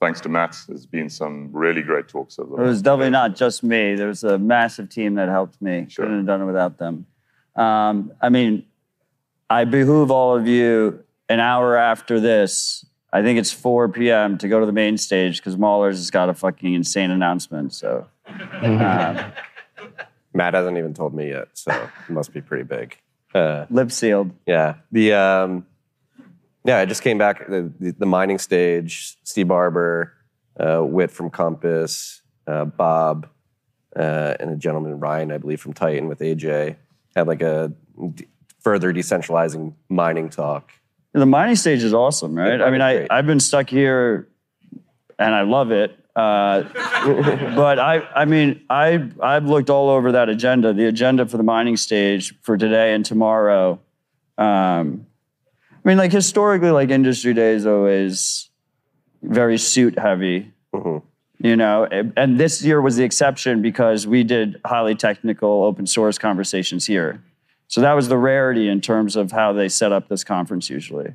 thanks 0.01 0.21
to 0.23 0.29
Matt, 0.29 0.57
has 0.69 0.85
been 0.87 1.09
some 1.09 1.49
really 1.53 1.83
great 1.83 2.09
talks. 2.09 2.39
Over 2.39 2.63
It 2.63 2.67
was 2.67 2.83
definitely 2.83 3.11
not 3.11 3.35
just 3.37 3.63
me. 3.63 3.95
There 3.95 4.09
was 4.09 4.25
a 4.25 4.39
massive 4.39 4.89
team 4.91 5.15
that 5.15 5.29
helped 5.29 5.61
me. 5.63 5.87
Sure. 5.89 6.05
Couldn't 6.05 6.19
have 6.19 6.27
done 6.27 6.43
it 6.43 6.47
without 6.47 6.79
them. 6.79 7.07
Um, 7.57 8.13
I 8.21 8.29
mean, 8.29 8.65
I 9.49 9.65
behoove 9.65 10.11
all 10.11 10.37
of 10.37 10.47
you 10.47 11.03
an 11.31 11.41
hour 11.41 11.77
after 11.77 12.21
this. 12.21 12.85
I 13.13 13.23
think 13.23 13.39
it's 13.39 13.53
4 13.53 13.89
p.m. 13.89 14.37
to 14.39 14.49
go 14.49 14.61
to 14.61 14.67
the 14.67 14.73
main 14.73 14.99
stage 14.99 15.39
because 15.39 15.57
Mallers 15.57 15.93
has 15.93 16.11
got 16.11 16.29
a 16.29 16.35
fucking 16.35 16.75
insane 16.75 17.11
announcement. 17.11 17.73
So, 17.73 18.07
um, 18.27 18.71
Matt 20.35 20.55
hasn't 20.55 20.77
even 20.77 20.93
told 20.93 21.15
me 21.15 21.31
yet, 21.31 21.49
so 21.55 21.73
it 21.73 22.13
must 22.13 22.33
be 22.33 22.41
pretty 22.41 22.65
big. 22.65 22.99
Uh, 23.35 23.67
lip 23.71 23.91
sealed. 23.91 24.31
Yeah. 24.47 24.77
The 24.93 25.15
um, 25.15 25.67
yeah, 26.65 26.79
I 26.79 26.85
just 26.85 27.03
came 27.03 27.19
back 27.19 27.47
the, 27.49 27.73
the, 27.81 27.93
the 27.93 28.07
mining 28.07 28.39
stage. 28.39 29.17
Steve 29.25 29.49
Barbour, 29.49 30.13
uh, 30.61 30.81
Whit 30.81 31.11
from 31.11 31.31
Compass, 31.31 32.21
uh, 32.47 32.67
Bob, 32.67 33.29
uh, 33.97 34.35
and 34.39 34.51
a 34.51 34.57
gentleman 34.57 35.01
Ryan, 35.01 35.33
I 35.33 35.39
believe, 35.39 35.61
from 35.61 35.73
Titan 35.73 36.09
with 36.09 36.19
AJ 36.21 36.77
had 37.17 37.27
like 37.27 37.43
a 37.43 37.73
d- 38.15 38.27
further 38.61 38.93
decentralizing 38.93 39.75
mining 39.89 40.29
talk. 40.29 40.73
The 41.19 41.27
mining 41.27 41.57
stage 41.57 41.83
is 41.83 41.93
awesome, 41.93 42.35
right? 42.35 42.61
I 42.61 42.71
mean, 42.71 42.81
I, 42.81 43.07
I've 43.11 43.27
been 43.27 43.41
stuck 43.41 43.69
here 43.69 44.29
and 45.19 45.35
I 45.35 45.43
love 45.43 45.73
it. 45.73 45.99
Uh, 46.15 46.63
but 47.55 47.79
I, 47.79 48.01
I 48.15 48.25
mean, 48.25 48.65
I, 48.71 49.09
I've 49.21 49.47
looked 49.47 49.71
all 49.71 49.89
over 49.91 50.13
that 50.13 50.29
agenda, 50.29 50.73
the 50.73 50.87
agenda 50.87 51.27
for 51.27 51.37
the 51.37 51.43
mining 51.43 51.77
stage 51.77 52.35
for 52.43 52.57
today 52.57 52.95
and 52.95 53.05
tomorrow. 53.05 53.81
Um, 54.37 55.07
I 55.73 55.89
mean, 55.89 55.99
like 55.99 56.13
historically, 56.13 56.71
like 56.71 56.91
industry 56.91 57.35
day 57.35 57.53
is 57.53 57.67
always 57.67 58.51
very 59.23 59.59
suit 59.59 59.99
heavy, 59.99 60.53
you 61.41 61.57
know, 61.57 61.85
and 61.85 62.39
this 62.39 62.63
year 62.63 62.81
was 62.81 62.97
the 62.97 63.05
exception 63.05 63.63
because 63.63 64.07
we 64.07 64.23
did 64.23 64.61
highly 64.65 64.95
technical 64.95 65.65
open 65.65 65.87
source 65.87 66.19
conversations 66.19 66.87
here. 66.87 67.23
So 67.69 67.83
that 67.83 67.93
was 67.93 68.09
the 68.09 68.17
rarity 68.17 68.69
in 68.69 68.81
terms 68.81 69.15
of 69.15 69.31
how 69.31 69.53
they 69.53 69.69
set 69.69 69.93
up 69.93 70.09
this 70.09 70.25
conference 70.25 70.69
usually. 70.71 71.15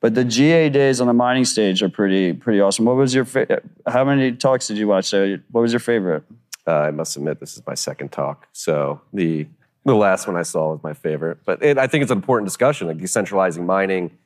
But 0.00 0.14
the 0.14 0.24
GA 0.24 0.68
days 0.68 1.00
on 1.00 1.08
the 1.08 1.12
mining 1.12 1.44
stage 1.44 1.82
are 1.82 1.88
pretty 1.88 2.32
pretty 2.32 2.60
awesome. 2.60 2.84
What 2.84 2.96
was 2.96 3.14
your 3.14 3.24
fa- 3.24 3.60
how 3.86 4.04
many 4.04 4.32
talks 4.32 4.68
did 4.68 4.78
you 4.78 4.86
watch? 4.86 5.06
So 5.06 5.38
what 5.50 5.60
was 5.60 5.72
your 5.72 5.80
favorite? 5.80 6.22
Uh, 6.66 6.72
I 6.72 6.90
must 6.92 7.16
admit, 7.16 7.40
this 7.40 7.56
is 7.56 7.66
my 7.66 7.74
second 7.74 8.12
talk, 8.12 8.46
so 8.52 9.00
the 9.12 9.46
the 9.84 9.94
last 9.94 10.26
one 10.26 10.36
I 10.36 10.42
saw 10.42 10.72
was 10.72 10.82
my 10.82 10.92
favorite. 10.92 11.38
But 11.44 11.62
it, 11.62 11.78
I 11.78 11.88
think 11.88 12.02
it's 12.02 12.12
an 12.12 12.18
important 12.18 12.46
discussion, 12.46 12.86
like 12.86 12.98
decentralizing 12.98 13.64
mining. 13.64 14.16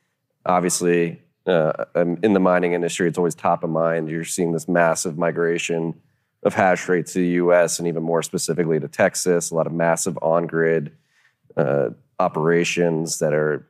Obviously, 0.44 1.22
uh, 1.46 1.84
um, 1.94 2.18
in 2.22 2.32
the 2.34 2.40
mining 2.40 2.74
industry, 2.74 3.08
it's 3.08 3.16
always 3.16 3.34
top 3.34 3.64
of 3.64 3.70
mind. 3.70 4.10
You're 4.10 4.24
seeing 4.24 4.52
this 4.52 4.68
massive 4.68 5.16
migration 5.16 5.94
of 6.42 6.52
hash 6.52 6.86
rate 6.88 7.06
to 7.06 7.20
the 7.20 7.28
U.S. 7.28 7.78
and 7.78 7.86
even 7.88 8.02
more 8.02 8.22
specifically 8.22 8.80
to 8.80 8.88
Texas. 8.88 9.50
A 9.50 9.54
lot 9.54 9.66
of 9.66 9.72
massive 9.72 10.18
on-grid 10.20 10.92
uh, 11.56 11.90
operations 12.18 13.18
that 13.18 13.32
are 13.32 13.66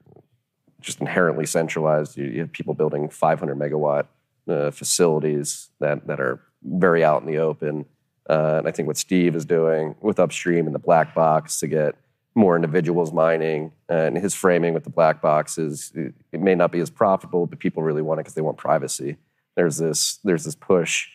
just 0.80 1.00
inherently 1.00 1.46
centralized. 1.46 2.16
You, 2.16 2.24
you 2.24 2.40
have 2.40 2.52
people 2.52 2.74
building 2.74 3.08
500 3.08 3.56
megawatt 3.58 4.06
uh, 4.48 4.70
facilities 4.70 5.70
that 5.80 6.06
that 6.06 6.20
are 6.20 6.40
very 6.62 7.04
out 7.04 7.22
in 7.22 7.28
the 7.28 7.38
open. 7.38 7.86
Uh, 8.28 8.56
and 8.58 8.68
I 8.68 8.70
think 8.70 8.86
what 8.86 8.96
Steve 8.96 9.34
is 9.34 9.44
doing 9.44 9.94
with 10.00 10.20
upstream 10.20 10.66
and 10.66 10.74
the 10.74 10.80
black 10.80 11.14
box 11.14 11.58
to 11.60 11.66
get 11.66 11.96
more 12.34 12.56
individuals 12.56 13.12
mining, 13.12 13.72
and 13.88 14.16
his 14.16 14.32
framing 14.32 14.72
with 14.72 14.84
the 14.84 14.90
black 14.90 15.20
box 15.20 15.58
is 15.58 15.92
it, 15.94 16.14
it 16.32 16.40
may 16.40 16.54
not 16.54 16.72
be 16.72 16.80
as 16.80 16.88
profitable, 16.88 17.46
but 17.46 17.58
people 17.58 17.82
really 17.82 18.00
want 18.00 18.20
it 18.20 18.22
because 18.22 18.34
they 18.34 18.40
want 18.40 18.56
privacy. 18.56 19.16
There's 19.54 19.76
this 19.78 20.18
there's 20.24 20.44
this 20.44 20.54
push 20.54 21.08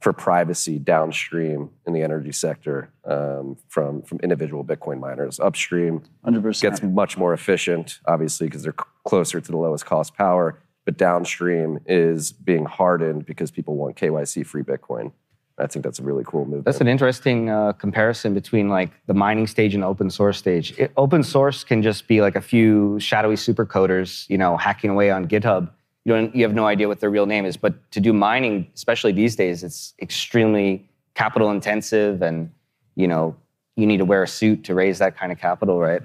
for 0.00 0.12
privacy 0.12 0.78
downstream 0.78 1.70
in 1.86 1.92
the 1.94 2.02
energy 2.02 2.32
sector 2.32 2.90
um, 3.06 3.56
from 3.68 4.02
from 4.02 4.20
individual 4.20 4.64
Bitcoin 4.64 5.00
miners. 5.00 5.40
Upstream 5.40 6.02
100%. 6.26 6.60
gets 6.60 6.82
much 6.82 7.16
more 7.16 7.32
efficient, 7.32 8.00
obviously, 8.06 8.46
because 8.46 8.62
they're 8.62 8.74
c- 8.78 8.84
closer 9.04 9.40
to 9.40 9.50
the 9.50 9.56
lowest 9.56 9.86
cost 9.86 10.14
power. 10.14 10.58
But 10.84 10.98
downstream 10.98 11.78
is 11.86 12.32
being 12.32 12.66
hardened 12.66 13.24
because 13.24 13.50
people 13.50 13.76
want 13.76 13.96
KYC 13.96 14.46
free 14.46 14.62
Bitcoin. 14.62 15.12
I 15.56 15.66
think 15.68 15.84
that's 15.84 16.00
a 16.00 16.02
really 16.02 16.24
cool 16.26 16.44
move. 16.44 16.64
That's 16.64 16.80
an 16.80 16.88
interesting 16.88 17.48
uh, 17.48 17.72
comparison 17.72 18.34
between 18.34 18.68
like 18.68 18.90
the 19.06 19.14
mining 19.14 19.46
stage 19.46 19.74
and 19.74 19.84
open 19.84 20.10
source 20.10 20.36
stage. 20.36 20.76
It, 20.78 20.92
open 20.96 21.22
source 21.22 21.62
can 21.62 21.80
just 21.80 22.08
be 22.08 22.20
like 22.20 22.34
a 22.34 22.40
few 22.40 22.98
shadowy 22.98 23.36
supercoders, 23.36 24.28
you 24.28 24.36
know, 24.36 24.56
hacking 24.56 24.90
away 24.90 25.10
on 25.10 25.28
GitHub. 25.28 25.70
You 26.04 26.14
don't, 26.14 26.34
you 26.34 26.42
have 26.44 26.54
no 26.54 26.66
idea 26.66 26.86
what 26.86 27.00
their 27.00 27.10
real 27.10 27.26
name 27.26 27.44
is. 27.46 27.56
But 27.56 27.90
to 27.92 28.00
do 28.00 28.12
mining, 28.12 28.68
especially 28.74 29.12
these 29.12 29.36
days, 29.36 29.64
it's 29.64 29.94
extremely 30.00 30.88
capital 31.14 31.50
intensive, 31.50 32.22
and 32.22 32.50
you 32.94 33.08
know, 33.08 33.36
you 33.76 33.86
need 33.86 33.98
to 33.98 34.04
wear 34.04 34.22
a 34.22 34.28
suit 34.28 34.64
to 34.64 34.74
raise 34.74 34.98
that 34.98 35.16
kind 35.16 35.32
of 35.32 35.38
capital, 35.38 35.80
right? 35.80 36.02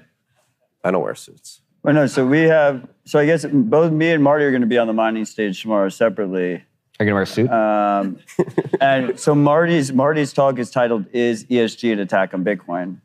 I 0.82 0.90
don't 0.90 1.02
wear 1.02 1.14
suits. 1.14 1.60
Well, 1.82 1.94
no, 1.94 2.06
so 2.06 2.26
we 2.26 2.40
have, 2.42 2.86
so 3.04 3.18
I 3.18 3.26
guess 3.26 3.44
both 3.44 3.92
me 3.92 4.10
and 4.10 4.22
Marty 4.22 4.44
are 4.44 4.50
going 4.50 4.60
to 4.62 4.66
be 4.66 4.78
on 4.78 4.86
the 4.86 4.92
mining 4.92 5.24
stage 5.24 5.62
tomorrow 5.62 5.88
separately. 5.88 6.54
Are 7.00 7.04
you 7.04 7.06
gonna 7.06 7.14
wear 7.14 7.22
a 7.22 7.26
suit? 7.26 7.50
Um, 7.50 8.18
and 8.80 9.18
so 9.18 9.34
Marty's 9.34 9.90
Marty's 9.90 10.34
talk 10.34 10.58
is 10.58 10.70
titled 10.70 11.06
"Is 11.14 11.46
ESG 11.46 11.94
an 11.94 11.98
attack 11.98 12.34
on 12.34 12.44
Bitcoin?" 12.44 12.98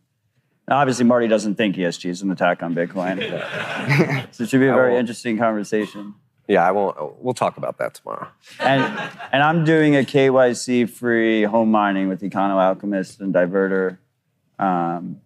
Now, 0.67 0.79
obviously, 0.79 1.05
Marty 1.05 1.29
doesn't 1.29 1.55
think 1.55 1.77
ESG 1.77 2.09
is 2.09 2.21
an 2.21 2.29
attack 2.29 2.61
on 2.61 2.75
Bitcoin, 2.75 3.19
so 4.31 4.43
it 4.43 4.49
should 4.49 4.59
be 4.59 4.67
a 4.67 4.73
very 4.73 4.97
interesting 4.97 5.37
conversation. 5.37 6.13
Yeah, 6.47 6.67
I 6.67 6.71
won't. 6.71 6.95
We'll 7.23 7.33
talk 7.33 7.57
about 7.57 7.77
that 7.79 7.95
tomorrow. 7.95 8.27
And 8.59 8.83
and 9.31 9.41
I'm 9.41 9.65
doing 9.65 9.95
a 9.95 10.03
KYC 10.03 10.89
free 10.89 11.43
home 11.43 11.71
mining 11.71 12.07
with 12.07 12.21
Econoalchemist 12.21 13.19
and 13.19 13.33
Diverter. 13.33 13.97
Um, 14.59 15.21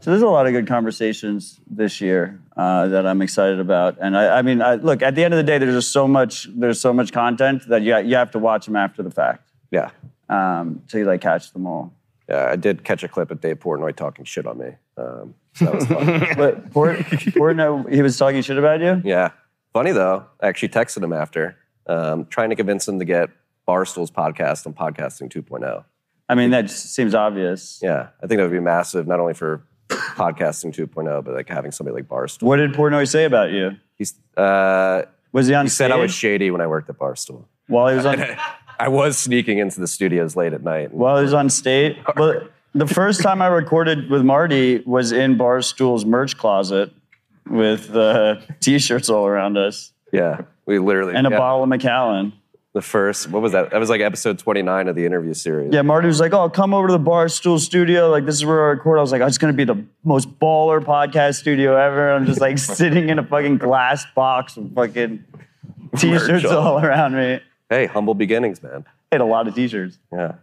so 0.00 0.10
there's 0.10 0.22
a 0.22 0.28
lot 0.28 0.46
of 0.46 0.52
good 0.52 0.66
conversations 0.68 1.58
this 1.66 2.00
year 2.00 2.40
uh, 2.56 2.86
that 2.88 3.06
I'm 3.06 3.20
excited 3.20 3.58
about. 3.58 3.96
And 4.00 4.16
I, 4.16 4.38
I 4.38 4.42
mean, 4.42 4.62
I, 4.62 4.74
look, 4.76 5.02
at 5.02 5.16
the 5.16 5.24
end 5.24 5.34
of 5.34 5.38
the 5.38 5.42
day, 5.42 5.58
there's 5.58 5.74
just 5.74 5.92
so 5.92 6.06
much 6.06 6.46
there's 6.54 6.80
so 6.80 6.92
much 6.92 7.12
content 7.12 7.66
that 7.68 7.82
you 7.82 7.96
you 7.98 8.16
have 8.16 8.30
to 8.32 8.38
watch 8.38 8.66
them 8.66 8.76
after 8.76 9.02
the 9.02 9.10
fact. 9.10 9.50
Yeah. 9.70 9.90
Um, 10.28 10.82
so 10.86 10.98
you 10.98 11.04
like 11.04 11.20
catch 11.22 11.52
them 11.52 11.66
all. 11.66 11.94
Yeah, 12.28 12.50
I 12.50 12.56
did 12.56 12.84
catch 12.84 13.02
a 13.02 13.08
clip 13.08 13.30
of 13.30 13.40
Dave 13.40 13.58
Portnoy 13.60 13.96
talking 13.96 14.26
shit 14.26 14.46
on 14.46 14.58
me. 14.58 14.68
Um, 14.98 15.34
so 15.54 15.64
that 15.64 15.74
was 15.74 15.86
fun. 15.86 16.26
But 16.36 16.70
Port, 16.72 16.98
Portnoy, 16.98 17.90
he 17.92 18.02
was 18.02 18.18
talking 18.18 18.42
shit 18.42 18.58
about 18.58 18.80
you. 18.80 19.00
yeah. 19.04 19.30
Funny 19.72 19.92
though, 19.92 20.26
I 20.40 20.48
actually 20.48 20.70
texted 20.70 21.02
him 21.02 21.12
after, 21.12 21.56
um, 21.86 22.26
trying 22.26 22.50
to 22.50 22.56
convince 22.56 22.86
him 22.88 22.98
to 22.98 23.04
get 23.04 23.30
Barstool's 23.66 24.10
podcast 24.10 24.66
on 24.66 24.72
Podcasting 24.72 25.30
2.0. 25.30 25.84
I 26.28 26.34
mean, 26.34 26.50
that 26.50 26.62
just 26.62 26.94
seems 26.94 27.14
obvious. 27.14 27.80
Yeah, 27.82 28.08
I 28.22 28.26
think 28.26 28.38
that 28.38 28.44
would 28.44 28.52
be 28.52 28.60
massive, 28.60 29.06
not 29.06 29.20
only 29.20 29.34
for 29.34 29.62
podcasting 29.88 30.74
2.0, 30.74 31.24
but 31.24 31.34
like 31.34 31.48
having 31.48 31.70
somebody 31.70 31.94
like 31.96 32.08
Barstool. 32.08 32.42
What 32.42 32.56
did 32.56 32.72
Portnoy 32.72 33.08
say 33.08 33.24
about 33.24 33.50
you? 33.50 33.76
He's 33.94 34.14
uh, 34.36 35.02
Was 35.32 35.46
he 35.46 35.54
on 35.54 35.66
he 35.66 35.70
said 35.70 35.90
I 35.90 35.96
was 35.96 36.12
shady 36.12 36.50
when 36.50 36.60
I 36.60 36.66
worked 36.66 36.88
at 36.90 36.98
Barstool. 36.98 37.44
While 37.66 37.88
he 37.88 37.96
was 37.96 38.06
on, 38.06 38.22
I 38.80 38.88
was 38.88 39.18
sneaking 39.18 39.58
into 39.58 39.80
the 39.80 39.86
studios 39.86 40.36
late 40.36 40.52
at 40.52 40.62
night. 40.62 40.92
while 40.92 41.16
he 41.16 41.22
was 41.22 41.34
on 41.34 41.50
stage. 41.50 41.96
Well, 42.16 42.48
the 42.74 42.86
first 42.86 43.22
time 43.22 43.40
I 43.40 43.46
recorded 43.46 44.10
with 44.10 44.22
Marty 44.22 44.82
was 44.84 45.10
in 45.10 45.38
Barstool's 45.38 46.04
merch 46.04 46.36
closet 46.36 46.92
with 47.50 47.94
uh, 47.94 48.36
t-shirts 48.60 49.08
all 49.08 49.26
around 49.26 49.56
us 49.56 49.92
Yeah, 50.12 50.42
we 50.66 50.78
literally 50.78 51.14
and 51.14 51.26
a 51.26 51.30
yeah. 51.30 51.38
bottle 51.38 51.62
of 51.62 51.68
Macallan. 51.68 52.32
The 52.74 52.82
first, 52.82 53.30
what 53.30 53.40
was 53.42 53.52
that? 53.52 53.70
That 53.70 53.80
was 53.80 53.88
like 53.90 54.02
episode 54.02 54.38
29 54.38 54.88
of 54.88 54.94
the 54.94 55.04
interview 55.06 55.32
series. 55.34 55.72
Yeah, 55.72 55.82
Marty 55.82 56.06
was 56.06 56.20
like, 56.20 56.32
"Oh, 56.34 56.48
come 56.50 56.74
over 56.74 56.86
to 56.86 56.92
the 56.92 56.98
Barstool 57.00 57.58
studio. 57.58 58.10
Like, 58.10 58.24
this 58.26 58.36
is 58.36 58.44
where 58.44 58.66
I 58.66 58.68
record." 58.68 58.98
I 58.98 59.00
was 59.00 59.10
like, 59.10 59.22
"Oh, 59.22 59.26
"It's 59.26 59.38
gonna 59.38 59.54
be 59.54 59.64
the 59.64 59.82
most 60.04 60.38
baller 60.38 60.80
podcast 60.84 61.36
studio 61.36 61.74
ever." 61.76 62.12
I'm 62.12 62.26
just 62.26 62.40
like 62.40 62.58
sitting 62.80 63.08
in 63.08 63.18
a 63.18 63.24
fucking 63.24 63.56
glass 63.56 64.04
box 64.14 64.56
with 64.56 64.74
fucking 64.74 65.24
t-shirts 65.96 66.44
all 66.44 66.78
around 66.84 67.14
me. 67.16 67.40
Hey, 67.70 67.86
humble 67.86 68.14
beginnings, 68.14 68.62
man. 68.62 68.84
Had 69.10 69.22
a 69.22 69.24
lot 69.24 69.48
of 69.48 69.54
t-shirts. 69.54 69.98
Yeah. 70.12 70.34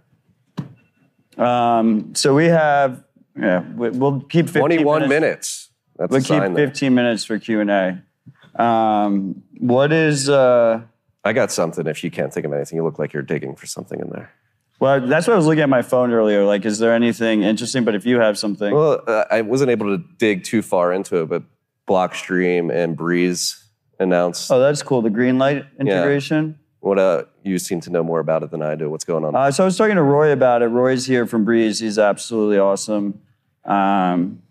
Um, 1.38 2.16
so 2.16 2.34
we 2.34 2.46
have, 2.46 3.04
yeah, 3.40 3.62
we- 3.76 3.90
we'll 3.92 4.22
keep 4.22 4.46
15 4.48 4.60
21 4.62 5.02
minutes. 5.02 5.10
minutes. 5.10 5.65
That's 5.98 6.12
We'll 6.12 6.22
keep 6.22 6.54
there. 6.56 6.68
15 6.68 6.94
minutes 6.94 7.24
for 7.26 7.40
Q 7.40 7.62
and 7.62 7.72
A. 7.72 8.62
Um, 8.62 9.44
what 9.60 9.92
is? 9.92 10.30
Uh, 10.30 10.82
I 11.24 11.34
got 11.34 11.52
something. 11.52 11.88
If 11.88 12.04
you 12.04 12.12
can't 12.12 12.34
think 12.34 12.46
of 12.46 12.54
anything, 12.54 12.78
you 12.78 12.84
look 12.84 13.00
like 13.00 13.14
you're 13.14 13.24
digging 13.24 13.56
for 13.56 13.66
something 13.66 14.00
in 14.00 14.10
there. 14.10 14.32
well, 14.80 15.06
that's 15.06 15.28
what 15.28 15.34
I 15.34 15.38
was 15.38 15.46
looking 15.46 15.64
at 15.64 15.70
my 15.70 15.82
phone 15.82 16.12
earlier. 16.12 16.46
Like, 16.46 16.66
is 16.66 16.80
there 16.80 16.94
anything 16.94 17.44
interesting? 17.44 17.84
But 17.84 17.96
if 17.96 18.06
you 18.06 18.20
have 18.20 18.38
something, 18.38 18.74
Well, 18.74 19.02
uh, 19.08 19.26
I 19.32 19.42
wasn't 19.42 19.72
able 19.72 19.98
to 19.98 20.04
dig 20.18 20.44
too 20.44 20.62
far 20.62 20.94
into 20.94 21.22
it, 21.22 21.30
but 21.30 21.44
Blockstream 21.88 22.74
and 22.74 22.96
Breeze 22.96 23.64
announced. 24.00 24.52
oh, 24.52 24.60
that's 24.60 24.84
cool. 24.84 25.02
The 25.02 25.10
Greenlight 25.10 25.66
integration. 25.80 26.60
What 26.82 27.00
uh, 27.00 27.24
you 27.44 27.58
seem 27.58 27.82
to 27.82 27.90
know 27.90 28.04
more 28.04 28.20
about 28.20 28.44
it 28.44 28.52
than 28.52 28.62
I 28.62 28.76
do. 28.76 28.92
What's 28.92 29.06
going 29.06 29.26
on? 29.26 29.36
Uh, 29.36 29.50
so 29.50 29.64
I 29.64 29.66
was 29.66 29.76
talking 29.76 29.96
to 29.96 30.04
Roy 30.04 30.32
about 30.32 30.62
it. 30.62 30.68
Roy's 30.68 31.08
here 31.08 31.26
from 31.26 31.44
Breeze. 31.44 31.80
He's 31.80 31.98
absolutely 31.98 32.60
awesome. 32.60 33.22
Um, 33.64 34.44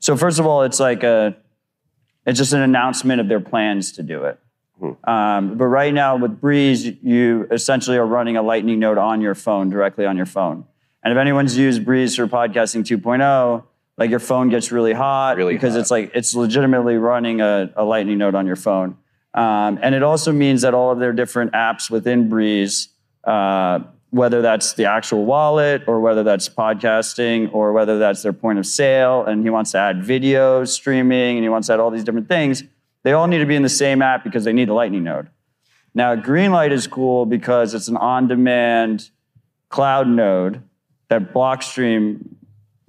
so 0.00 0.16
first 0.16 0.38
of 0.38 0.46
all, 0.46 0.62
it's 0.62 0.80
like 0.80 1.02
a, 1.02 1.36
it's 2.26 2.38
just 2.38 2.52
an 2.52 2.60
announcement 2.62 3.20
of 3.20 3.28
their 3.28 3.40
plans 3.40 3.92
to 3.92 4.02
do 4.02 4.24
it. 4.24 4.38
Um, 5.04 5.56
but 5.56 5.66
right 5.66 5.94
now 5.94 6.16
with 6.16 6.40
Breeze, 6.40 6.86
you 7.02 7.46
essentially 7.50 7.96
are 7.96 8.04
running 8.06 8.36
a 8.36 8.42
Lightning 8.42 8.78
node 8.78 8.98
on 8.98 9.20
your 9.22 9.34
phone, 9.34 9.70
directly 9.70 10.04
on 10.04 10.16
your 10.16 10.26
phone. 10.26 10.64
And 11.02 11.12
if 11.12 11.18
anyone's 11.18 11.56
used 11.56 11.84
Breeze 11.84 12.16
for 12.16 12.26
podcasting 12.26 12.84
2.0, 12.84 13.64
like 13.96 14.10
your 14.10 14.18
phone 14.18 14.50
gets 14.50 14.70
really 14.72 14.92
hot 14.92 15.38
Really 15.38 15.54
because 15.54 15.72
hot. 15.72 15.80
it's 15.80 15.90
like 15.90 16.10
it's 16.14 16.34
legitimately 16.34 16.96
running 16.96 17.40
a, 17.40 17.72
a 17.76 17.84
Lightning 17.84 18.18
node 18.18 18.34
on 18.34 18.46
your 18.46 18.56
phone. 18.56 18.98
Um, 19.32 19.78
and 19.80 19.94
it 19.94 20.02
also 20.02 20.32
means 20.32 20.62
that 20.62 20.74
all 20.74 20.90
of 20.90 20.98
their 20.98 21.12
different 21.12 21.52
apps 21.52 21.90
within 21.90 22.28
Breeze, 22.28 22.88
uh, 23.24 23.80
whether 24.10 24.40
that's 24.40 24.74
the 24.74 24.84
actual 24.84 25.24
wallet 25.24 25.82
or 25.86 26.00
whether 26.00 26.22
that's 26.22 26.48
podcasting 26.48 27.52
or 27.52 27.72
whether 27.72 27.98
that's 27.98 28.22
their 28.22 28.32
point 28.32 28.58
of 28.58 28.66
sale, 28.66 29.24
and 29.24 29.42
he 29.42 29.50
wants 29.50 29.72
to 29.72 29.78
add 29.78 30.02
video 30.02 30.64
streaming 30.64 31.36
and 31.36 31.44
he 31.44 31.48
wants 31.48 31.66
to 31.66 31.74
add 31.74 31.80
all 31.80 31.90
these 31.90 32.04
different 32.04 32.28
things, 32.28 32.62
they 33.02 33.12
all 33.12 33.26
need 33.26 33.38
to 33.38 33.46
be 33.46 33.56
in 33.56 33.62
the 33.62 33.68
same 33.68 34.02
app 34.02 34.24
because 34.24 34.44
they 34.44 34.52
need 34.52 34.68
a 34.68 34.74
Lightning 34.74 35.04
node. 35.04 35.28
Now, 35.94 36.14
Greenlight 36.14 36.72
is 36.72 36.86
cool 36.86 37.24
because 37.26 37.72
it's 37.74 37.88
an 37.88 37.96
on 37.96 38.28
demand 38.28 39.10
cloud 39.68 40.08
node 40.08 40.62
that 41.08 41.32
Blockstream, 41.32 42.26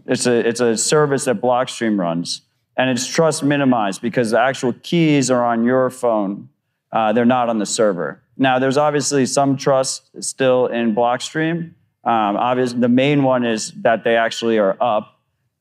it's 0.06 0.26
a, 0.26 0.48
it's 0.48 0.60
a 0.60 0.76
service 0.78 1.26
that 1.26 1.42
Blockstream 1.42 2.00
runs. 2.00 2.42
And 2.76 2.90
it's 2.90 3.08
trust 3.08 3.44
minimized 3.44 4.02
because 4.02 4.32
the 4.32 4.40
actual 4.40 4.74
keys 4.74 5.32
are 5.32 5.44
on 5.44 5.64
your 5.64 5.90
phone. 5.90 6.50
Uh, 6.92 7.12
they're 7.12 7.26
not 7.26 7.50
on 7.50 7.58
the 7.58 7.66
server. 7.66 8.22
Now, 8.38 8.60
there's 8.60 8.78
obviously 8.78 9.26
some 9.26 9.58
trust 9.58 10.10
still 10.24 10.68
in 10.68 10.96
Blockstream. 10.96 11.74
Um, 12.04 12.38
obviously, 12.38 12.80
the 12.80 12.90
main 12.90 13.24
one 13.24 13.46
is 13.46 13.72
that 13.82 14.04
they 14.04 14.16
actually 14.16 14.58
are 14.60 14.78
up 14.80 15.18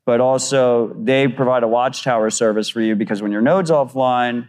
but 0.06 0.20
also 0.20 0.94
they 0.98 1.28
provide 1.28 1.64
a 1.64 1.68
watchtower 1.68 2.30
service 2.30 2.70
for 2.70 2.80
you 2.80 2.94
because 2.94 3.20
when 3.20 3.32
your 3.32 3.42
node's 3.42 3.70
offline, 3.70 4.48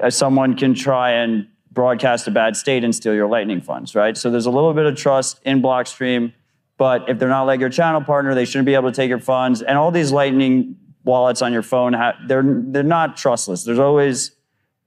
uh, 0.00 0.08
someone 0.08 0.56
can 0.56 0.74
try 0.74 1.10
and 1.10 1.48
broadcast 1.72 2.28
a 2.28 2.30
bad 2.30 2.56
state 2.56 2.84
and 2.84 2.94
steal 2.94 3.14
your 3.14 3.26
Lightning 3.26 3.60
funds, 3.60 3.96
right? 3.96 4.16
So 4.16 4.30
there's 4.30 4.46
a 4.46 4.50
little 4.50 4.72
bit 4.72 4.86
of 4.86 4.96
trust 4.96 5.40
in 5.44 5.60
Blockstream, 5.60 6.32
but 6.78 7.08
if 7.08 7.18
they're 7.18 7.28
not 7.28 7.42
like 7.42 7.58
your 7.58 7.68
channel 7.68 8.00
partner, 8.00 8.32
they 8.34 8.44
shouldn't 8.44 8.66
be 8.66 8.74
able 8.74 8.90
to 8.90 8.94
take 8.94 9.08
your 9.08 9.18
funds. 9.18 9.60
And 9.60 9.76
all 9.76 9.90
these 9.90 10.12
Lightning 10.12 10.76
wallets 11.02 11.42
on 11.42 11.52
your 11.52 11.62
phone, 11.62 11.96
they're 12.28 12.44
they're 12.46 12.84
not 12.84 13.16
trustless. 13.16 13.64
There's 13.64 13.80
always 13.80 14.33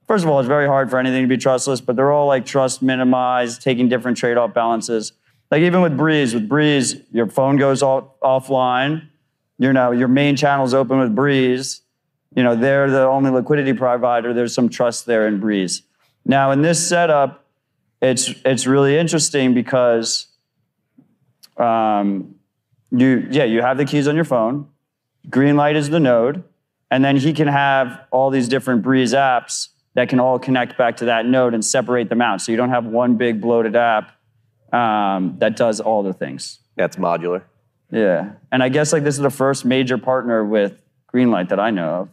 First 0.08 0.24
of 0.24 0.30
all, 0.30 0.40
it's 0.40 0.48
very 0.48 0.66
hard 0.66 0.88
for 0.88 0.98
anything 0.98 1.22
to 1.22 1.28
be 1.28 1.36
trustless, 1.36 1.82
but 1.82 1.94
they're 1.94 2.10
all 2.10 2.26
like 2.26 2.46
trust 2.46 2.80
minimized, 2.80 3.60
taking 3.60 3.90
different 3.90 4.16
trade-off 4.16 4.54
balances. 4.54 5.12
Like 5.50 5.60
even 5.60 5.82
with 5.82 5.98
Breeze, 5.98 6.32
with 6.32 6.48
Breeze, 6.48 6.96
your 7.12 7.26
phone 7.26 7.58
goes 7.58 7.82
off, 7.82 8.18
offline. 8.22 9.06
You 9.58 9.72
know, 9.74 9.90
your 9.90 10.08
main 10.08 10.34
channel's 10.34 10.72
open 10.72 10.98
with 10.98 11.14
Breeze. 11.14 11.82
You 12.34 12.42
know, 12.42 12.56
they're 12.56 12.90
the 12.90 13.02
only 13.02 13.30
liquidity 13.30 13.74
provider. 13.74 14.32
There's 14.32 14.54
some 14.54 14.70
trust 14.70 15.04
there 15.04 15.26
in 15.26 15.40
Breeze. 15.40 15.82
Now, 16.24 16.52
in 16.52 16.62
this 16.62 16.86
setup, 16.86 17.44
it's 18.00 18.32
it's 18.44 18.66
really 18.66 18.96
interesting 18.96 19.52
because 19.52 20.28
um, 21.56 22.36
you 22.90 23.26
yeah 23.30 23.44
you 23.44 23.60
have 23.60 23.76
the 23.76 23.84
keys 23.84 24.08
on 24.08 24.14
your 24.14 24.24
phone. 24.24 24.68
Greenlight 25.28 25.74
is 25.74 25.90
the 25.90 26.00
node, 26.00 26.44
and 26.90 27.04
then 27.04 27.16
he 27.16 27.32
can 27.32 27.48
have 27.48 28.00
all 28.10 28.30
these 28.30 28.48
different 28.48 28.82
Breeze 28.82 29.12
apps 29.12 29.68
that 29.94 30.08
can 30.08 30.20
all 30.20 30.38
connect 30.38 30.78
back 30.78 30.96
to 30.98 31.06
that 31.06 31.26
node 31.26 31.54
and 31.54 31.64
separate 31.64 32.08
them 32.08 32.20
out. 32.20 32.40
So 32.40 32.52
you 32.52 32.56
don't 32.56 32.70
have 32.70 32.86
one 32.86 33.16
big 33.16 33.40
bloated 33.40 33.74
app 33.76 34.12
um, 34.72 35.36
that 35.38 35.56
does 35.56 35.80
all 35.80 36.02
the 36.02 36.12
things. 36.12 36.60
That's 36.76 36.96
modular. 36.96 37.42
Yeah, 37.90 38.32
and 38.52 38.62
I 38.62 38.68
guess 38.68 38.92
like 38.92 39.02
this 39.02 39.14
is 39.14 39.22
the 39.22 39.30
first 39.30 39.64
major 39.64 39.96
partner 39.98 40.44
with 40.44 40.80
Greenlight 41.12 41.48
that 41.48 41.58
I 41.58 41.70
know 41.70 41.88
of. 41.88 42.08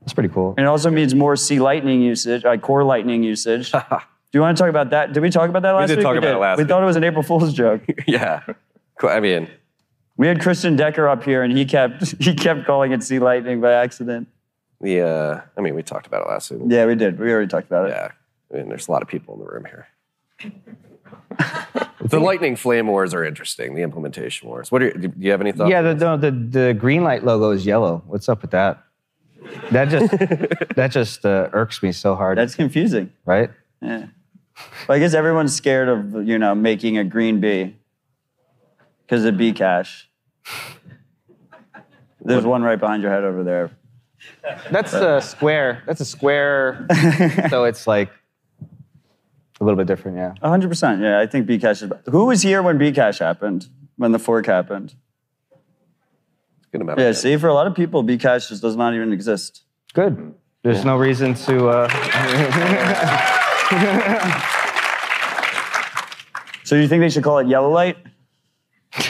That's 0.00 0.12
pretty 0.14 0.28
cool. 0.28 0.54
And 0.56 0.66
it 0.66 0.68
also 0.68 0.90
means 0.90 1.14
more 1.14 1.36
C 1.36 1.58
Lightning 1.60 2.00
usage, 2.00 2.44
like 2.44 2.62
core 2.62 2.84
Lightning 2.84 3.22
usage. 3.22 3.72
Do 4.32 4.38
you 4.38 4.40
want 4.40 4.56
to 4.56 4.62
talk 4.62 4.70
about 4.70 4.90
that? 4.90 5.12
Did 5.12 5.20
we 5.20 5.30
talk 5.30 5.48
about 5.48 5.62
that 5.62 5.72
last 5.72 5.88
week? 5.88 5.90
We 5.90 5.96
did 5.96 5.98
week? 5.98 6.04
talk 6.04 6.16
about 6.16 6.36
it 6.36 6.38
last 6.38 6.56
We 6.58 6.62
week. 6.64 6.68
thought 6.68 6.82
it 6.82 6.86
was 6.86 6.96
an 6.96 7.02
April 7.02 7.24
Fool's 7.24 7.52
joke. 7.52 7.82
yeah. 8.06 8.42
Cool. 8.98 9.10
I 9.10 9.18
mean, 9.18 9.48
we 10.16 10.28
had 10.28 10.40
Christian 10.40 10.76
Decker 10.76 11.08
up 11.08 11.24
here, 11.24 11.42
and 11.42 11.56
he 11.56 11.64
kept 11.64 12.14
he 12.22 12.34
kept 12.34 12.64
calling 12.64 12.92
it 12.92 13.02
C 13.02 13.18
Lightning 13.18 13.60
by 13.60 13.72
accident. 13.72 14.28
The 14.80 15.00
uh, 15.00 15.40
I 15.56 15.60
mean, 15.60 15.74
we 15.74 15.82
talked 15.82 16.06
about 16.06 16.22
it 16.22 16.28
last 16.28 16.50
week. 16.50 16.62
Yeah, 16.66 16.86
we 16.86 16.94
did. 16.94 17.18
We 17.18 17.30
already 17.30 17.48
talked 17.48 17.66
about 17.66 17.88
it. 17.88 17.90
Yeah. 17.90 18.10
I 18.52 18.56
mean, 18.56 18.68
there's 18.68 18.88
a 18.88 18.90
lot 18.90 19.02
of 19.02 19.08
people 19.08 19.34
in 19.34 19.40
the 19.40 19.46
room 19.46 19.64
here. 19.64 19.88
the 22.00 22.18
lightning 22.18 22.56
flame 22.56 22.86
wars 22.86 23.12
are 23.14 23.24
interesting. 23.24 23.74
The 23.74 23.82
implementation 23.82 24.48
wars. 24.48 24.72
What 24.72 24.82
are 24.82 24.90
do 24.90 25.12
you 25.18 25.30
have 25.30 25.40
any 25.40 25.52
thoughts? 25.52 25.70
Yeah, 25.70 25.82
the, 25.82 25.94
no, 25.94 26.16
the 26.16 26.30
the 26.30 26.78
Greenlight 26.80 27.22
logo 27.22 27.50
is 27.50 27.66
yellow. 27.66 28.02
What's 28.06 28.28
up 28.28 28.42
with 28.42 28.52
that? 28.52 28.82
That 29.70 29.88
just 29.88 30.10
that 30.76 30.90
just 30.90 31.24
uh, 31.24 31.50
irks 31.52 31.82
me 31.82 31.92
so 31.92 32.14
hard. 32.14 32.38
That's 32.38 32.54
confusing. 32.54 33.12
right. 33.24 33.50
Yeah. 33.82 34.06
Well, 34.88 34.96
I 34.96 34.98
guess 34.98 35.14
everyone's 35.14 35.54
scared 35.54 35.88
of 35.88 36.26
you 36.26 36.38
know 36.38 36.54
making 36.54 36.98
a 36.98 37.04
green 37.04 37.40
bee 37.40 37.76
because 39.02 39.24
of 39.24 39.36
B 39.36 39.52
cash. 39.52 40.08
There's 42.22 42.44
one 42.44 42.62
right 42.62 42.78
behind 42.78 43.02
your 43.02 43.10
head 43.10 43.24
over 43.24 43.42
there. 43.42 43.70
That's 44.70 44.92
a 44.92 45.20
square. 45.20 45.82
That's 45.86 46.00
a 46.00 46.04
square. 46.04 46.86
so 47.48 47.64
it's 47.70 47.86
like 47.86 48.10
a 49.60 49.64
little 49.64 49.76
bit 49.76 49.86
different, 49.86 50.16
yeah. 50.16 50.34
100%. 50.42 51.00
Yeah, 51.02 51.20
I 51.20 51.26
think 51.26 51.46
B 51.46 51.58
cash 51.58 51.82
is. 51.82 51.90
Who 52.10 52.26
was 52.26 52.42
here 52.42 52.62
when 52.62 52.78
B 52.78 52.92
cash 52.92 53.18
happened? 53.18 53.68
When 53.96 54.12
the 54.12 54.18
fork 54.18 54.46
happened? 54.46 54.94
Good 56.72 56.80
amount. 56.80 56.98
Yeah, 56.98 57.06
of 57.06 57.16
see, 57.16 57.36
for 57.36 57.48
a 57.48 57.54
lot 57.54 57.66
of 57.66 57.74
people, 57.74 58.02
B 58.02 58.16
cash 58.16 58.48
just 58.48 58.62
does 58.62 58.76
not 58.76 58.94
even 58.94 59.12
exist. 59.12 59.62
Good. 59.92 60.34
There's 60.62 60.84
no 60.84 60.96
reason 60.96 61.34
to. 61.34 61.68
Uh, 61.68 61.88
So 66.70 66.76
you 66.76 66.86
think 66.86 67.00
they 67.00 67.08
should 67.08 67.24
call 67.24 67.38
it 67.38 67.48
yellow 67.48 67.68
light? 67.68 67.96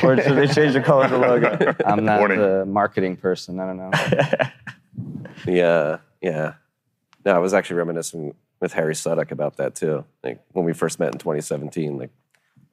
Or 0.02 0.16
should 0.16 0.34
they 0.34 0.46
change 0.46 0.72
the 0.72 0.80
color 0.80 1.04
of 1.04 1.10
the 1.10 1.18
logo? 1.18 1.74
I'm 1.84 2.06
not 2.06 2.20
Warning. 2.20 2.38
the 2.38 2.64
marketing 2.64 3.16
person. 3.16 3.60
I 3.60 3.66
don't 3.66 3.76
know. 3.76 3.90
Yeah, 5.46 5.98
yeah. 6.20 6.54
No, 7.24 7.34
I 7.34 7.38
was 7.38 7.54
actually 7.54 7.76
reminiscing 7.76 8.34
with 8.60 8.72
Harry 8.72 8.94
Sudock 8.94 9.30
about 9.30 9.56
that 9.56 9.74
too. 9.74 10.04
Like 10.22 10.40
when 10.52 10.64
we 10.64 10.72
first 10.72 10.98
met 10.98 11.12
in 11.12 11.18
2017, 11.18 11.98
like 11.98 12.10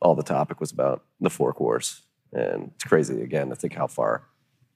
all 0.02 0.16
the 0.16 0.24
topic 0.24 0.60
was 0.60 0.72
about 0.72 1.04
the 1.20 1.30
fork 1.30 1.60
wars, 1.60 2.02
and 2.34 2.72
it's 2.76 2.84
crazy 2.84 3.22
again 3.22 3.50
to 3.50 3.56
think 3.56 3.74
how 3.74 3.88
far 3.88 4.24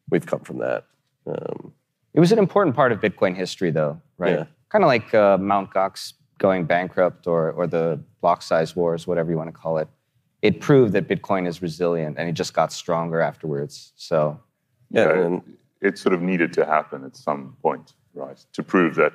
we've 0.09 0.25
come 0.25 0.39
from 0.41 0.59
that. 0.59 0.85
Um, 1.27 1.73
It 2.13 2.19
was 2.19 2.31
an 2.31 2.39
important 2.39 2.75
part 2.75 2.91
of 2.91 2.99
Bitcoin 2.99 3.35
history, 3.35 3.71
though, 3.71 4.01
right? 4.17 4.33
Yeah. 4.39 4.45
Kind 4.69 4.83
of 4.83 4.87
like 4.87 5.13
uh, 5.13 5.37
Mt. 5.37 5.71
Gox 5.71 6.13
going 6.37 6.65
bankrupt 6.65 7.27
or, 7.27 7.51
or 7.51 7.67
the 7.67 7.99
block 8.19 8.41
size 8.41 8.75
wars, 8.75 9.05
whatever 9.05 9.29
you 9.31 9.37
want 9.37 9.47
to 9.49 9.53
call 9.53 9.77
it. 9.77 9.87
It 10.41 10.59
proved 10.59 10.93
that 10.93 11.07
Bitcoin 11.07 11.47
is 11.47 11.61
resilient 11.61 12.17
and 12.17 12.27
it 12.27 12.33
just 12.33 12.53
got 12.53 12.71
stronger 12.73 13.21
afterwards. 13.21 13.93
So, 13.95 14.39
yeah, 14.89 15.09
and 15.11 15.41
it 15.81 15.97
sort 15.97 16.13
of 16.13 16.21
needed 16.21 16.53
to 16.53 16.65
happen 16.65 17.03
at 17.03 17.15
some 17.15 17.55
point, 17.61 17.93
right, 18.13 18.37
to 18.53 18.63
prove 18.63 18.95
that 18.95 19.13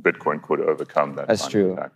Bitcoin 0.00 0.42
could 0.42 0.60
overcome 0.60 1.14
that. 1.16 1.28
That's 1.28 1.46
true. 1.46 1.74
Attack. 1.74 1.92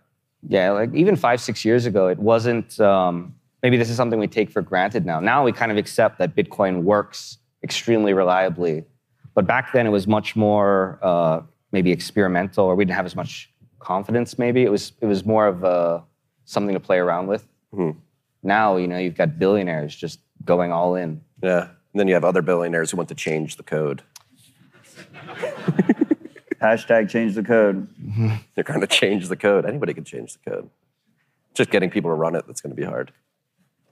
yeah, 0.47 0.71
like 0.71 0.93
even 0.93 1.15
five, 1.15 1.41
six 1.41 1.65
years 1.65 1.85
ago, 1.85 2.07
it 2.07 2.19
wasn't. 2.19 2.79
Um, 2.79 3.35
maybe 3.63 3.77
this 3.77 3.89
is 3.89 3.97
something 3.97 4.19
we 4.19 4.27
take 4.27 4.49
for 4.51 4.61
granted 4.61 5.05
now. 5.05 5.19
Now 5.19 5.43
we 5.43 5.51
kind 5.51 5.71
of 5.71 5.77
accept 5.77 6.19
that 6.19 6.35
Bitcoin 6.35 6.83
works 6.83 7.37
extremely 7.63 8.13
reliably. 8.13 8.85
But 9.33 9.45
back 9.45 9.71
then, 9.73 9.85
it 9.85 9.91
was 9.91 10.07
much 10.07 10.35
more 10.35 10.99
uh, 11.01 11.41
maybe 11.71 11.91
experimental, 11.91 12.65
or 12.65 12.75
we 12.75 12.85
didn't 12.85 12.95
have 12.95 13.05
as 13.05 13.15
much 13.15 13.51
confidence. 13.79 14.39
Maybe 14.39 14.63
it 14.63 14.71
was 14.71 14.93
it 15.01 15.05
was 15.05 15.25
more 15.25 15.47
of 15.47 15.63
uh, 15.63 16.01
something 16.45 16.73
to 16.73 16.79
play 16.79 16.97
around 16.97 17.27
with. 17.27 17.47
Now 18.43 18.77
you 18.77 18.87
know 18.87 18.97
you've 18.97 19.15
got 19.15 19.37
billionaires 19.37 19.95
just 19.95 20.19
going 20.45 20.71
all 20.71 20.95
in. 20.95 21.21
Yeah. 21.43 21.69
And 21.93 21.99
then 21.99 22.07
you 22.07 22.13
have 22.13 22.25
other 22.25 22.41
billionaires 22.41 22.91
who 22.91 22.97
want 22.97 23.09
to 23.09 23.15
change 23.15 23.55
the 23.55 23.63
code. 23.63 24.03
Hashtag 26.61 27.09
change 27.09 27.35
the 27.35 27.43
code. 27.43 27.87
They're 28.55 28.63
trying 28.63 28.81
to 28.81 28.87
change 28.87 29.27
the 29.29 29.35
code. 29.35 29.65
Anybody 29.65 29.93
can 29.93 30.03
change 30.03 30.33
the 30.33 30.49
code. 30.49 30.69
Just 31.53 31.69
getting 31.69 31.89
people 31.89 32.11
to 32.11 32.15
run 32.15 32.35
it 32.35 32.45
that's 32.47 32.61
going 32.61 32.75
to 32.75 32.79
be 32.79 32.85
hard. 32.85 33.11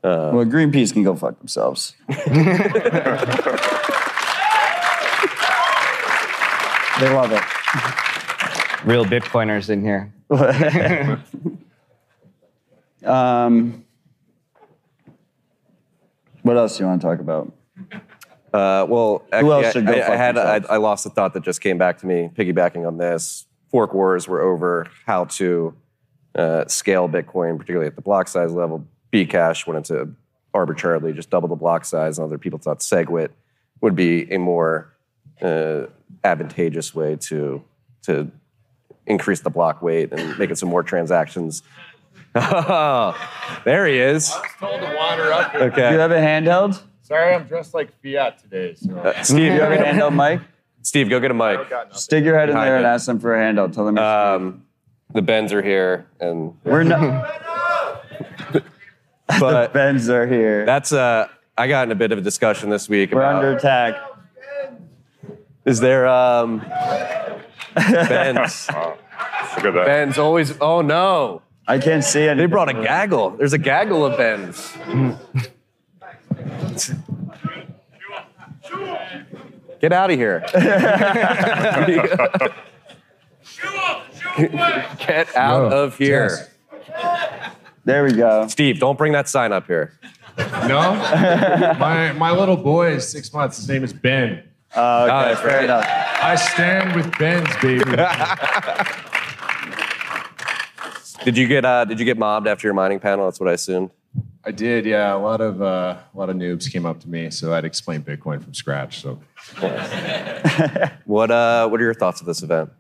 well, 0.04 0.46
Greenpeace 0.46 0.94
can 0.94 1.04
go 1.04 1.16
fuck 1.16 1.40
themselves. 1.40 1.96
they 2.08 2.16
love 7.10 7.32
it. 7.32 7.44
Real 8.86 9.04
Bitcoiners 9.06 9.70
in 9.70 9.82
here. 9.82 10.14
um, 13.04 13.84
what 16.44 16.58
else 16.58 16.78
do 16.78 16.84
you 16.84 16.88
want 16.88 17.02
to 17.02 17.08
talk 17.08 17.20
about? 17.20 17.52
Uh, 18.56 18.86
well, 18.86 19.26
Who 19.34 19.52
else 19.52 19.66
actually, 19.66 19.82
should 19.82 19.88
go 19.88 19.94
I, 19.94 20.14
I, 20.14 20.16
had 20.16 20.38
I. 20.38 20.62
I 20.70 20.78
lost 20.78 21.06
a 21.06 21.10
thought 21.10 21.34
that 21.34 21.44
just 21.44 21.60
came 21.60 21.78
back 21.78 21.98
to 22.00 22.08
me, 22.08 22.30
piggybacking 22.34 22.88
on 22.88 22.98
this. 22.98 23.48
Fork 23.70 23.94
wars 23.94 24.30
were 24.30 24.42
over 24.42 24.88
how 25.06 25.26
to 25.26 25.76
uh, 26.36 26.66
scale 26.68 27.10
Bitcoin, 27.10 27.58
particularly 27.58 27.88
at 27.88 27.98
the 27.98 28.02
block 28.02 28.30
size 28.30 28.54
level. 28.54 28.88
Bcash 29.12 29.68
went 29.68 29.78
into 29.78 30.10
arbitrarily 30.54 31.12
just 31.12 31.30
double 31.30 31.50
the 31.50 31.56
block 31.56 31.84
size, 31.84 32.18
and 32.18 32.26
other 32.26 32.38
people 32.38 32.58
thought 32.58 32.80
SegWit 32.80 33.30
would 33.82 33.96
be 33.96 34.32
a 34.32 34.38
more 34.38 34.94
uh, 35.42 35.88
advantageous 36.24 36.96
way 36.96 37.18
to 37.18 37.62
to 38.04 38.32
increase 39.06 39.42
the 39.42 39.50
block 39.50 39.82
weight 39.82 40.14
and 40.14 40.40
make 40.40 40.50
it 40.50 40.58
some 40.58 40.70
more 40.70 40.84
transactions. 40.84 41.62
there 42.34 43.86
he 43.86 44.00
is. 44.00 44.34
told 44.60 44.80
to 44.80 44.96
wander 44.98 45.34
up. 45.34 45.52
Do 45.52 45.60
you 45.60 46.00
have 46.00 46.12
a 46.12 46.16
handheld? 46.16 46.82
Sorry, 47.06 47.36
I'm 47.36 47.44
dressed 47.44 47.76
like 47.76 47.92
Fiat 48.02 48.40
today. 48.40 48.74
So. 48.74 48.98
Uh, 48.98 49.14
Do 49.14 49.24
Steve, 49.24 49.54
you 49.54 49.62
have 49.62 49.72
a 49.72 49.78
handheld 49.78 50.16
mic? 50.16 50.42
Steve, 50.82 51.08
go 51.08 51.20
get 51.20 51.30
a 51.30 51.36
mic. 51.36 51.60
Stick 51.92 52.24
your 52.24 52.36
head 52.36 52.50
in 52.50 52.56
there 52.56 52.78
and 52.78 52.86
ask 52.86 53.06
them 53.06 53.20
for 53.20 53.36
a 53.36 53.40
handout. 53.40 53.74
Tell 53.74 53.86
them 53.86 54.00
Um, 54.00 54.64
the 55.14 55.22
Bens 55.22 55.54
are 55.54 55.62
here, 55.62 56.08
and 56.20 56.56
We're 56.64 56.82
not. 56.82 57.32
but 59.40 59.72
Bens 59.72 60.10
are 60.10 60.26
here. 60.26 60.66
That's 60.66 60.92
uh 60.92 61.28
I 61.56 61.68
got 61.68 61.88
in 61.88 61.92
a 61.92 61.96
bit 61.96 62.12
of 62.12 62.18
a 62.18 62.22
discussion 62.22 62.72
this 62.72 62.90
week 62.90 63.12
We're 63.12 63.22
about 63.22 63.36
under 63.36 63.56
attack. 63.56 64.02
is 65.64 65.80
there 65.80 66.08
um 66.08 66.60
Ben's 67.76 68.68
Look 68.68 69.66
at 69.66 69.74
that. 69.76 69.86
Ben's 69.86 70.18
always 70.18 70.60
oh 70.60 70.82
no. 70.82 71.44
I 71.68 71.78
can't 71.78 72.04
see 72.04 72.22
anything. 72.22 72.38
They 72.38 72.46
brought 72.48 72.70
a 72.70 72.74
gaggle. 72.74 73.30
There's 73.32 73.54
a 73.54 73.60
gaggle 73.60 74.04
of 74.06 74.18
Ben's. 74.18 74.76
Get 79.80 79.94
out 79.94 80.10
of 80.10 80.18
here. 80.18 80.44
Get 85.06 85.36
out 85.36 85.72
of 85.72 85.98
here. 85.98 86.48
There 87.84 88.04
we 88.04 88.14
go. 88.14 88.48
Steve, 88.48 88.80
don't 88.80 88.98
bring 88.98 89.12
that 89.14 89.30
sign 89.30 89.54
up 89.54 89.68
here. 89.68 89.98
No, 90.38 90.96
my 91.80 92.12
my 92.14 92.32
little 92.32 92.58
boy 92.58 92.94
is 92.94 93.08
six 93.08 93.32
months. 93.34 93.58
His 93.58 93.70
name 93.70 93.84
is 93.84 93.94
Ben. 93.94 94.44
Uh, 94.76 95.04
okay, 95.04 95.30
that's 95.30 95.42
fair 95.42 95.56
right. 95.58 95.64
enough. 95.66 95.86
I 95.88 96.36
stand 96.36 96.96
with 96.96 97.18
Ben's 97.18 97.56
baby. 97.62 97.84
Did 101.24 101.38
you 101.38 101.48
get 101.48 101.66
uh 101.66 101.86
did 101.86 102.00
you 102.00 102.06
get 102.06 102.20
mobbed 102.20 102.46
after 102.48 102.68
your 102.68 102.76
mining 102.76 103.00
panel? 103.00 103.26
That's 103.26 103.40
what 103.40 103.50
I 103.50 103.54
assumed. 103.54 103.90
I 104.48 104.52
did, 104.52 104.86
yeah. 104.86 105.14
A 105.14 105.18
lot 105.18 105.42
of 105.42 105.62
uh, 105.62 105.98
a 106.14 106.18
lot 106.18 106.30
of 106.30 106.36
noobs 106.36 106.72
came 106.72 106.86
up 106.86 107.00
to 107.00 107.10
me, 107.10 107.32
so 107.32 107.54
I'd 107.54 107.66
explain 107.66 108.04
Bitcoin 108.04 108.44
from 108.44 108.54
scratch. 108.54 109.02
So 109.02 109.20
What 111.06 111.32
uh 111.32 111.68
what 111.68 111.82
are 111.82 111.84
your 111.84 111.96
thoughts 111.96 112.22
of 112.22 112.28
this 112.28 112.44
event? 112.44 112.72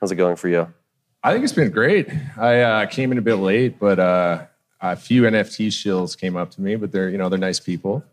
How's 0.00 0.12
it 0.12 0.16
going 0.16 0.36
for 0.36 0.48
you? 0.48 0.72
I 1.22 1.32
think 1.32 1.42
it's 1.44 1.52
been 1.52 1.70
great. 1.70 2.08
I 2.36 2.60
uh, 2.60 2.86
came 2.86 3.12
in 3.12 3.18
a 3.18 3.22
bit 3.22 3.36
late, 3.36 3.78
but 3.78 3.98
uh, 3.98 4.44
a 4.80 4.94
few 4.94 5.22
NFT 5.22 5.68
shills 5.68 6.16
came 6.18 6.36
up 6.36 6.50
to 6.52 6.60
me, 6.60 6.76
but 6.76 6.92
they're 6.92 7.08
you 7.08 7.16
know 7.18 7.28
they're 7.28 7.38
nice 7.38 7.60
people. 7.60 8.04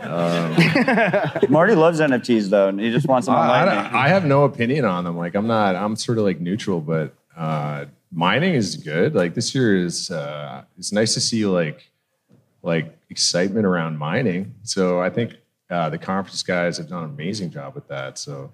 Um, 0.00 0.56
Marty 1.48 1.74
loves 1.74 2.00
NFTs 2.00 2.48
though, 2.50 2.68
and 2.68 2.80
he 2.80 2.90
just 2.90 3.06
wants 3.06 3.26
them 3.26 3.36
on 3.36 3.48
I, 3.48 3.64
I, 3.64 4.06
I 4.06 4.08
have 4.08 4.24
no 4.24 4.44
opinion 4.44 4.84
on 4.84 5.04
them. 5.04 5.16
Like 5.16 5.34
I'm 5.34 5.46
not. 5.46 5.76
I'm 5.76 5.94
sort 5.94 6.18
of 6.18 6.24
like 6.24 6.40
neutral, 6.40 6.80
but 6.80 7.14
uh, 7.36 7.84
mining 8.10 8.54
is 8.54 8.76
good. 8.76 9.14
Like 9.14 9.34
this 9.34 9.54
year 9.54 9.76
is. 9.76 10.10
Uh, 10.10 10.64
it's 10.76 10.92
nice 10.92 11.14
to 11.14 11.20
see 11.20 11.46
like 11.46 11.89
like 12.62 12.96
excitement 13.08 13.66
around 13.66 13.98
mining. 13.98 14.54
So 14.62 15.00
I 15.00 15.10
think 15.10 15.36
uh, 15.70 15.88
the 15.88 15.98
conference 15.98 16.42
guys 16.42 16.78
have 16.78 16.88
done 16.88 17.04
an 17.04 17.10
amazing 17.10 17.50
job 17.50 17.74
with 17.74 17.88
that. 17.88 18.18
So 18.18 18.52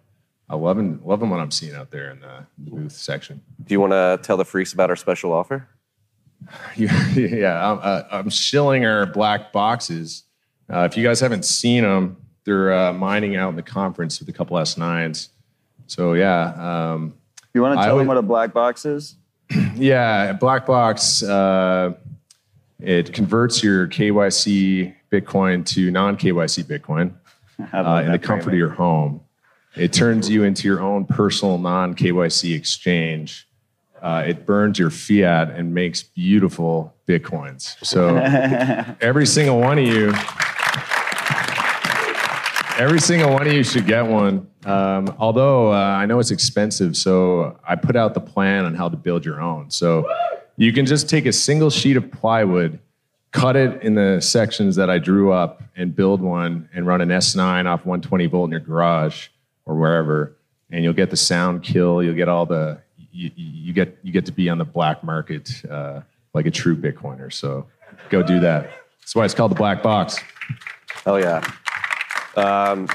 I 0.48 0.56
love 0.56 0.76
them, 0.76 1.00
love 1.04 1.20
them 1.20 1.30
what 1.30 1.40
I'm 1.40 1.50
seeing 1.50 1.74
out 1.74 1.90
there 1.90 2.10
in 2.10 2.20
the, 2.20 2.46
the 2.58 2.70
booth 2.70 2.92
section. 2.92 3.40
Do 3.64 3.74
you 3.74 3.80
want 3.80 3.92
to 3.92 4.18
tell 4.22 4.36
the 4.36 4.44
freaks 4.44 4.72
about 4.72 4.90
our 4.90 4.96
special 4.96 5.32
offer? 5.32 5.68
Yeah, 6.76 7.08
yeah. 7.14 7.72
I'm, 7.72 7.80
uh, 7.82 8.02
I'm 8.10 8.30
shilling 8.30 8.84
our 8.84 9.06
black 9.06 9.52
boxes. 9.52 10.24
Uh, 10.72 10.80
if 10.80 10.96
you 10.96 11.02
guys 11.02 11.18
haven't 11.18 11.44
seen 11.44 11.82
them, 11.82 12.18
they're 12.44 12.72
uh, 12.72 12.92
mining 12.92 13.36
out 13.36 13.48
in 13.48 13.56
the 13.56 13.62
conference 13.62 14.20
with 14.20 14.28
a 14.28 14.32
couple 14.32 14.56
S9s. 14.58 15.28
So 15.86 16.12
yeah, 16.12 16.92
um, 16.92 17.14
you 17.54 17.62
want 17.62 17.74
to 17.74 17.80
I 17.80 17.86
tell 17.86 17.98
them 17.98 18.06
what 18.06 18.18
a 18.18 18.22
black 18.22 18.52
box 18.52 18.84
is? 18.84 19.16
yeah. 19.74 20.34
Black 20.34 20.66
box. 20.66 21.22
It 22.80 23.12
converts 23.12 23.62
your 23.62 23.86
KYC 23.88 24.94
Bitcoin 25.10 25.64
to 25.66 25.90
non 25.90 26.16
KYC 26.16 26.64
Bitcoin 26.64 27.14
uh, 27.72 28.02
in 28.04 28.12
the 28.12 28.18
comfort 28.18 28.52
of 28.52 28.58
your 28.58 28.70
home. 28.70 29.20
It 29.76 29.92
turns 29.92 30.30
you 30.30 30.44
into 30.44 30.66
your 30.68 30.80
own 30.80 31.04
personal 31.04 31.58
non 31.58 31.94
KYC 31.94 32.54
exchange. 32.54 33.46
Uh, 34.00 34.24
it 34.26 34.46
burns 34.46 34.78
your 34.78 34.90
fiat 34.90 35.50
and 35.50 35.74
makes 35.74 36.02
beautiful 36.02 36.94
bitcoins. 37.08 37.76
So 37.84 38.16
every 39.00 39.26
single 39.26 39.58
one 39.58 39.78
of 39.78 39.86
you, 39.86 40.12
every 42.78 43.00
single 43.00 43.32
one 43.32 43.46
of 43.46 43.52
you 43.52 43.64
should 43.64 43.86
get 43.86 44.02
one. 44.02 44.48
Um, 44.64 45.14
although 45.18 45.72
uh, 45.72 45.76
I 45.76 46.06
know 46.06 46.18
it's 46.18 46.30
expensive, 46.30 46.96
so 46.96 47.58
I 47.66 47.76
put 47.76 47.96
out 47.96 48.14
the 48.14 48.20
plan 48.20 48.64
on 48.64 48.74
how 48.74 48.88
to 48.88 48.96
build 48.96 49.24
your 49.24 49.40
own. 49.40 49.70
So 49.70 50.08
you 50.56 50.72
can 50.72 50.86
just 50.86 51.08
take 51.08 51.26
a 51.26 51.32
single 51.32 51.70
sheet 51.70 51.96
of 51.96 52.10
plywood, 52.10 52.78
cut 53.32 53.56
it 53.56 53.82
in 53.82 53.94
the 53.94 54.20
sections 54.20 54.76
that 54.76 54.90
I 54.90 54.98
drew 54.98 55.32
up, 55.32 55.62
and 55.76 55.94
build 55.94 56.20
one 56.20 56.68
and 56.74 56.86
run 56.86 57.00
an 57.00 57.10
S9 57.10 57.66
off 57.66 57.84
120 57.84 58.26
volt 58.26 58.46
in 58.46 58.50
your 58.52 58.60
garage 58.60 59.28
or 59.64 59.74
wherever, 59.76 60.36
and 60.70 60.82
you'll 60.82 60.94
get 60.94 61.10
the 61.10 61.16
sound 61.16 61.62
kill. 61.62 62.02
You'll 62.02 62.14
get 62.14 62.28
all 62.28 62.46
the 62.46 62.80
you, 63.12 63.30
you 63.34 63.72
get 63.72 63.98
you 64.02 64.12
get 64.12 64.26
to 64.26 64.32
be 64.32 64.48
on 64.48 64.58
the 64.58 64.64
black 64.64 65.02
market 65.02 65.50
uh, 65.70 66.00
like 66.34 66.46
a 66.46 66.50
true 66.50 66.76
Bitcoiner. 66.76 67.32
So 67.32 67.66
go 68.10 68.22
do 68.22 68.40
that. 68.40 68.70
That's 69.00 69.14
why 69.14 69.24
it's 69.24 69.34
called 69.34 69.50
the 69.50 69.56
black 69.56 69.82
box. 69.82 70.18
Hell 71.04 71.20
yeah. 71.20 71.42
Um, 72.36 72.88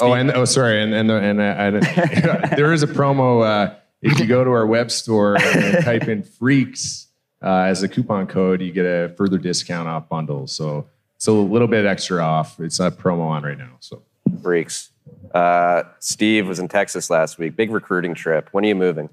Oh, 0.00 0.12
and 0.12 0.32
oh, 0.32 0.44
sorry, 0.44 0.82
and 0.82 0.92
and 0.92 1.10
and 1.10 1.40
I, 1.40 1.66
I, 1.68 1.70
there 2.56 2.72
is 2.72 2.82
a 2.82 2.86
promo. 2.86 3.44
Uh, 3.46 3.74
if 4.04 4.20
you 4.20 4.26
go 4.26 4.44
to 4.44 4.50
our 4.50 4.66
web 4.66 4.90
store 4.90 5.36
and 5.40 5.84
type 5.84 6.08
in 6.08 6.22
"freaks" 6.22 7.08
uh, 7.42 7.62
as 7.62 7.82
a 7.82 7.88
coupon 7.88 8.26
code, 8.26 8.60
you 8.60 8.72
get 8.72 8.84
a 8.84 9.14
further 9.16 9.38
discount 9.38 9.88
off 9.88 10.08
bundles. 10.08 10.52
So 10.52 10.86
it's 11.16 11.26
a 11.26 11.32
little 11.32 11.68
bit 11.68 11.86
extra 11.86 12.22
off. 12.22 12.60
It's 12.60 12.80
a 12.80 12.90
promo 12.90 13.22
on 13.22 13.42
right 13.42 13.58
now. 13.58 13.76
So 13.80 14.02
freaks. 14.42 14.90
Uh, 15.32 15.82
Steve 15.98 16.46
was 16.46 16.58
in 16.58 16.68
Texas 16.68 17.10
last 17.10 17.38
week. 17.38 17.56
Big 17.56 17.70
recruiting 17.70 18.14
trip. 18.14 18.48
When 18.52 18.64
are 18.64 18.68
you 18.68 18.74
moving? 18.74 19.08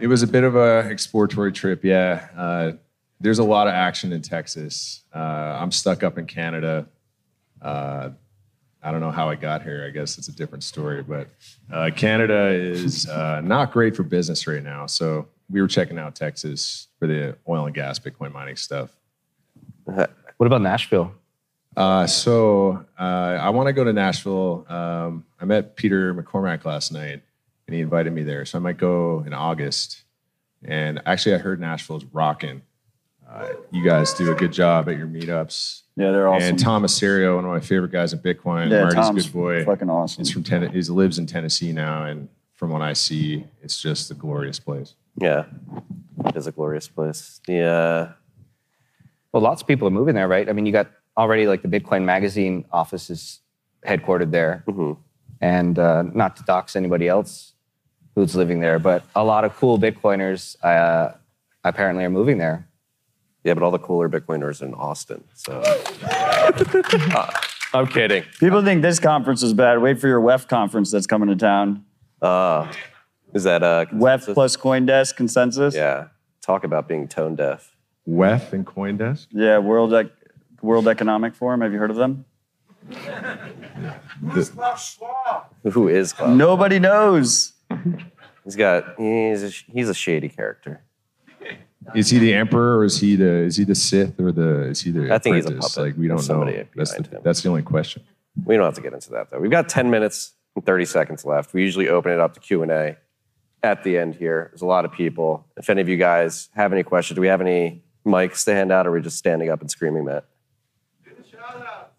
it 0.00 0.06
was 0.06 0.22
a 0.22 0.26
bit 0.26 0.44
of 0.44 0.56
a 0.56 0.88
exploratory 0.90 1.52
trip. 1.52 1.84
Yeah, 1.84 2.28
uh, 2.36 2.72
there's 3.20 3.38
a 3.38 3.44
lot 3.44 3.66
of 3.66 3.74
action 3.74 4.12
in 4.12 4.22
Texas. 4.22 5.02
Uh, 5.14 5.18
I'm 5.18 5.72
stuck 5.72 6.02
up 6.02 6.18
in 6.18 6.26
Canada. 6.26 6.86
I 8.84 8.92
don't 8.92 9.00
know 9.00 9.10
how 9.10 9.30
I 9.30 9.34
got 9.34 9.62
here. 9.62 9.84
I 9.86 9.90
guess 9.90 10.18
it's 10.18 10.28
a 10.28 10.32
different 10.32 10.62
story. 10.62 11.02
But 11.02 11.28
uh, 11.72 11.90
Canada 11.96 12.48
is 12.48 13.08
uh, 13.08 13.40
not 13.40 13.72
great 13.72 13.96
for 13.96 14.02
business 14.02 14.46
right 14.46 14.62
now. 14.62 14.86
So 14.86 15.26
we 15.50 15.62
were 15.62 15.68
checking 15.68 15.98
out 15.98 16.14
Texas 16.14 16.88
for 16.98 17.06
the 17.06 17.36
oil 17.48 17.64
and 17.64 17.74
gas 17.74 17.98
Bitcoin 17.98 18.32
mining 18.32 18.56
stuff. 18.56 18.90
What 19.84 20.46
about 20.46 20.60
Nashville? 20.60 21.12
Uh, 21.76 22.06
so 22.06 22.84
uh, 22.98 23.02
I 23.02 23.50
want 23.50 23.66
to 23.68 23.72
go 23.72 23.84
to 23.84 23.92
Nashville. 23.92 24.66
Um, 24.68 25.24
I 25.40 25.44
met 25.44 25.76
Peter 25.76 26.14
McCormack 26.14 26.64
last 26.64 26.92
night, 26.92 27.22
and 27.66 27.74
he 27.74 27.80
invited 27.80 28.12
me 28.12 28.22
there. 28.22 28.44
So 28.44 28.58
I 28.58 28.60
might 28.60 28.78
go 28.78 29.24
in 29.26 29.32
August. 29.32 30.02
And 30.62 31.02
actually, 31.06 31.34
I 31.34 31.38
heard 31.38 31.60
Nashville's 31.60 32.04
rocking. 32.06 32.62
Uh, 33.34 33.48
you 33.72 33.84
guys 33.84 34.14
do 34.14 34.30
a 34.30 34.34
good 34.34 34.52
job 34.52 34.88
at 34.88 34.96
your 34.96 35.08
meetups. 35.08 35.82
Yeah, 35.96 36.12
they're 36.12 36.28
awesome. 36.28 36.50
And 36.50 36.58
Thomas 36.58 36.94
Serio, 36.94 37.34
one 37.34 37.44
of 37.44 37.50
my 37.50 37.58
favorite 37.58 37.90
guys 37.90 38.12
in 38.12 38.20
Bitcoin. 38.20 38.70
Yeah, 38.70 38.82
Marty's 38.82 38.94
Tom's 38.94 39.26
a 39.26 39.28
good 39.28 39.32
boy. 39.32 39.64
fucking 39.64 39.90
awesome. 39.90 40.22
He's 40.22 40.32
from 40.32 40.44
Tennessee. 40.44 40.72
He 40.72 40.82
lives 40.82 41.18
in 41.18 41.26
Tennessee 41.26 41.72
now, 41.72 42.04
and 42.04 42.28
from 42.52 42.70
what 42.70 42.80
I 42.80 42.92
see, 42.92 43.44
it's 43.60 43.82
just 43.82 44.08
a 44.12 44.14
glorious 44.14 44.60
place. 44.60 44.94
Yeah, 45.20 45.46
it 46.26 46.36
is 46.36 46.46
a 46.46 46.52
glorious 46.52 46.86
place. 46.86 47.40
The 47.48 47.62
uh, 47.62 48.12
Well, 49.32 49.42
lots 49.42 49.62
of 49.62 49.68
people 49.68 49.88
are 49.88 49.92
moving 49.92 50.14
there, 50.14 50.28
right? 50.28 50.48
I 50.48 50.52
mean, 50.52 50.64
you 50.64 50.72
got 50.72 50.90
already 51.16 51.48
like 51.48 51.62
the 51.62 51.68
Bitcoin 51.68 52.04
magazine 52.04 52.64
office 52.72 53.10
is 53.10 53.40
headquartered 53.84 54.30
there. 54.30 54.64
And 55.40 55.78
uh, 55.78 56.02
not 56.02 56.36
to 56.36 56.44
dox 56.44 56.76
anybody 56.76 57.08
else 57.08 57.52
who's 58.14 58.36
living 58.36 58.60
there, 58.60 58.78
but 58.78 59.02
a 59.16 59.24
lot 59.24 59.44
of 59.44 59.54
cool 59.56 59.78
Bitcoiners 59.78 60.56
uh, 60.64 61.14
apparently 61.64 62.04
are 62.04 62.10
moving 62.10 62.38
there. 62.38 62.68
Yeah, 63.44 63.54
but 63.54 63.62
all 63.62 63.70
the 63.70 63.78
cooler 63.78 64.08
Bitcoiners 64.08 64.62
in 64.62 64.74
Austin. 64.74 65.22
So 65.34 65.60
Uh, 66.04 67.30
I'm 67.74 67.86
kidding. 67.86 68.22
People 68.40 68.62
think 68.64 68.82
this 68.82 68.98
conference 69.00 69.42
is 69.42 69.52
bad. 69.52 69.80
Wait 69.80 70.00
for 70.00 70.06
your 70.08 70.20
WEF 70.20 70.48
conference 70.48 70.90
that's 70.90 71.06
coming 71.06 71.28
to 71.28 71.36
town. 71.36 71.84
Uh, 72.22 72.72
is 73.32 73.42
that 73.44 73.62
uh, 73.62 73.86
WEF 73.92 74.32
plus 74.32 74.56
CoinDesk 74.56 75.16
consensus? 75.16 75.74
Yeah, 75.74 76.08
talk 76.40 76.64
about 76.64 76.86
being 76.88 77.08
tone 77.08 77.34
deaf. 77.34 77.74
WEF 78.08 78.52
and 78.52 78.64
CoinDesk. 78.66 79.26
Yeah, 79.32 79.58
World 79.58 79.92
Ec- 79.92 80.12
World 80.62 80.86
Economic 80.88 81.34
Forum. 81.34 81.60
Have 81.62 81.72
you 81.72 81.78
heard 81.78 81.90
of 81.90 81.96
them? 81.96 82.24
Who 85.64 85.88
is 85.88 86.12
Klaus? 86.12 86.36
Nobody 86.36 86.78
knows. 86.78 87.52
He's 88.44 88.56
got 88.56 88.94
he's 88.98 89.42
a, 89.42 89.48
he's 89.72 89.88
a 89.88 89.94
shady 89.94 90.28
character. 90.28 90.83
Is 91.94 92.10
he 92.10 92.18
the 92.18 92.34
emperor 92.34 92.78
or 92.78 92.84
is 92.84 92.98
he 93.00 93.16
the 93.16 93.24
is 93.24 93.56
he 93.56 93.64
the 93.64 93.74
Sith 93.74 94.18
or 94.20 94.32
the 94.32 94.62
is 94.68 94.80
he 94.80 94.90
the 94.90 95.12
I 95.14 95.18
think 95.18 95.36
he's 95.36 95.44
a 95.44 95.48
apprentice? 95.48 95.74
puppet 95.74 95.90
Like 95.90 95.98
we 95.98 96.08
don't 96.08 96.28
know. 96.28 96.44
That's 96.74 96.92
the, 96.92 97.02
behind 97.02 97.14
him. 97.14 97.20
that's 97.24 97.42
the 97.42 97.48
only 97.48 97.62
question. 97.62 98.02
We 98.44 98.56
don't 98.56 98.64
have 98.64 98.74
to 98.74 98.80
get 98.80 98.92
into 98.92 99.10
that 99.10 99.30
though. 99.30 99.38
We've 99.38 99.50
got 99.50 99.68
10 99.68 99.90
minutes 99.90 100.32
and 100.56 100.64
30 100.64 100.84
seconds 100.86 101.24
left. 101.24 101.52
We 101.54 101.62
usually 101.62 101.88
open 101.88 102.12
it 102.12 102.20
up 102.20 102.34
to 102.34 102.40
Q&A 102.40 102.96
at 103.62 103.84
the 103.84 103.98
end 103.98 104.14
here. 104.16 104.48
There's 104.50 104.62
a 104.62 104.66
lot 104.66 104.84
of 104.84 104.92
people. 104.92 105.46
If 105.56 105.70
any 105.70 105.80
of 105.80 105.88
you 105.88 105.96
guys 105.96 106.48
have 106.54 106.72
any 106.72 106.82
questions, 106.82 107.14
do 107.16 107.20
we 107.20 107.28
have 107.28 107.40
any 107.40 107.82
mics 108.06 108.44
to 108.44 108.54
hand 108.54 108.70
out 108.72 108.86
or 108.86 108.90
are 108.90 108.94
we 108.94 109.00
just 109.00 109.18
standing 109.18 109.50
up 109.50 109.60
and 109.60 109.70
screaming, 109.70 110.04
Matt? 110.04 110.24
Do 111.04 111.10
the 111.16 111.24
shout-outs. 111.28 111.90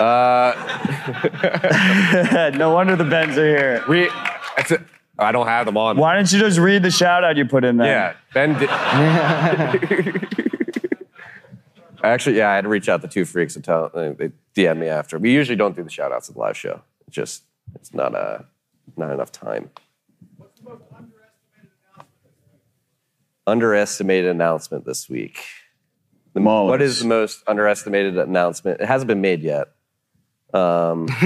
Uh, 0.00 2.50
no 2.56 2.72
wonder 2.72 2.96
the 2.96 3.04
Bens 3.04 3.36
are 3.36 3.46
here. 3.46 3.84
we, 3.88 4.08
that's 4.56 4.70
it. 4.70 4.80
I 5.18 5.32
don't 5.32 5.46
have 5.46 5.66
them 5.66 5.76
on. 5.76 5.96
Why 5.96 6.14
don't 6.14 6.30
you 6.32 6.38
just 6.38 6.58
read 6.58 6.82
the 6.82 6.90
shout 6.90 7.22
out 7.22 7.36
you 7.36 7.44
put 7.44 7.64
in 7.64 7.76
there? 7.76 7.86
Yeah, 7.86 8.14
Ben 8.32 8.58
did. 8.58 8.68
Actually, 12.02 12.36
yeah, 12.36 12.50
I 12.50 12.56
had 12.56 12.62
to 12.62 12.68
reach 12.68 12.88
out 12.88 13.00
to 13.02 13.08
two 13.08 13.24
freaks 13.24 13.54
and 13.56 13.64
tell 13.64 13.90
they 13.94 14.32
DM 14.54 14.78
me 14.78 14.88
after. 14.88 15.18
We 15.18 15.32
usually 15.32 15.56
don't 15.56 15.74
do 15.74 15.82
the 15.82 15.90
shout 15.90 16.12
outs 16.12 16.28
at 16.28 16.34
the 16.34 16.40
live 16.40 16.56
show. 16.56 16.82
It's 17.06 17.14
just 17.14 17.44
it's 17.74 17.94
not 17.94 18.14
uh 18.14 18.40
not 18.96 19.10
enough 19.10 19.32
time. 19.32 19.70
Underestimated 23.46 24.30
announcement 24.30 24.84
this 24.84 25.08
week. 25.08 25.38
The, 26.34 26.40
what 26.40 26.82
is 26.82 26.98
the 26.98 27.06
most 27.06 27.44
underestimated 27.46 28.18
announcement? 28.18 28.80
It 28.80 28.86
hasn't 28.86 29.06
been 29.06 29.20
made 29.20 29.42
yet. 29.42 29.68
Um, 30.52 31.06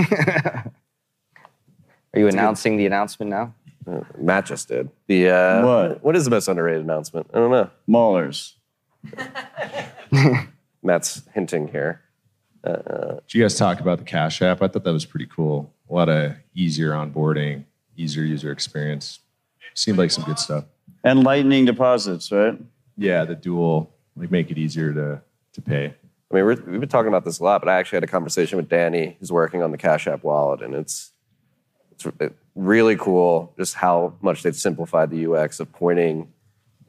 Are 2.15 2.21
you 2.21 2.29
announcing 2.29 2.77
the 2.77 2.85
announcement 2.87 3.31
now? 3.31 3.55
Uh, 3.89 4.01
Matt 4.19 4.47
just 4.47 4.69
did. 4.69 4.91
The 5.07 5.31
uh, 5.31 5.67
What? 5.67 6.05
What 6.05 6.17
is 6.17 6.25
the 6.25 6.31
most 6.31 6.49
underrated 6.49 6.83
announcement? 6.83 7.31
I 7.33 7.39
don't 7.39 7.51
know. 7.51 7.71
Mallers. 7.89 8.55
Matt's 10.83 11.23
hinting 11.35 11.69
here. 11.69 12.03
Did 12.65 13.35
you 13.35 13.43
guys 13.43 13.57
talk 13.57 13.81
about 13.81 13.99
the 13.99 14.05
Cash 14.05 14.43
App? 14.43 14.61
I 14.63 14.69
thought 14.69 14.85
that 14.85 14.93
was 14.93 15.07
pretty 15.07 15.27
cool. 15.27 15.73
A 15.89 15.95
lot 15.95 16.09
of 16.09 16.35
easier 16.55 16.91
onboarding, 16.91 17.65
easier 17.97 18.25
user 18.25 18.53
experience. 18.53 19.21
Seemed 19.75 19.97
like 19.97 20.11
some 20.11 20.25
good 20.25 20.39
stuff. 20.39 20.65
And 21.05 21.23
lightning 21.25 21.65
deposits, 21.65 22.31
right? 22.33 22.59
Yeah, 22.97 23.25
the 23.25 23.37
dual 23.37 23.91
like 24.17 24.31
make 24.31 24.51
it 24.51 24.59
easier 24.59 24.93
to 24.93 25.23
to 25.53 25.63
pay. 25.63 25.95
I 26.31 26.35
mean, 26.35 26.45
we're, 26.45 26.57
we've 26.67 26.81
been 26.81 26.89
talking 26.89 27.09
about 27.09 27.25
this 27.25 27.39
a 27.39 27.45
lot, 27.45 27.63
but 27.63 27.69
I 27.71 27.79
actually 27.79 27.97
had 27.97 28.05
a 28.05 28.09
conversation 28.09 28.59
with 28.59 28.69
Danny, 28.69 29.17
who's 29.19 29.33
working 29.33 29.63
on 29.63 29.71
the 29.71 29.79
Cash 29.79 30.07
App 30.07 30.23
wallet, 30.25 30.61
and 30.63 30.75
it's 30.75 31.13
it's 31.93 32.05
re- 32.05 32.31
really 32.59 32.97
cool 32.97 33.55
just 33.57 33.75
how 33.75 34.15
much 34.21 34.43
they've 34.43 34.57
simplified 34.57 35.11
the 35.11 35.33
UX 35.33 35.61
of 35.61 35.73
pointing 35.73 36.33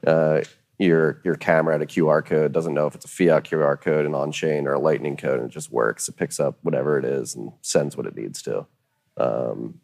uh, 0.06 0.40
your 0.78 1.20
your 1.24 1.36
camera 1.36 1.74
at 1.74 1.82
a 1.82 1.86
QR 1.86 2.24
code. 2.24 2.52
Doesn't 2.52 2.74
know 2.74 2.86
if 2.86 2.94
it's 2.94 3.04
a 3.04 3.08
fiat 3.08 3.44
QR 3.44 3.80
code, 3.80 4.04
an 4.04 4.14
on-chain, 4.14 4.66
or 4.66 4.74
a 4.74 4.80
Lightning 4.80 5.16
code, 5.16 5.38
and 5.38 5.48
it 5.50 5.52
just 5.52 5.70
works. 5.70 6.08
It 6.08 6.16
picks 6.16 6.40
up 6.40 6.58
whatever 6.62 6.98
it 6.98 7.04
is 7.04 7.34
and 7.34 7.52
sends 7.62 7.96
what 7.96 8.06
it 8.06 8.16
needs 8.16 8.42
to. 8.42 8.66
Um, 9.16 9.80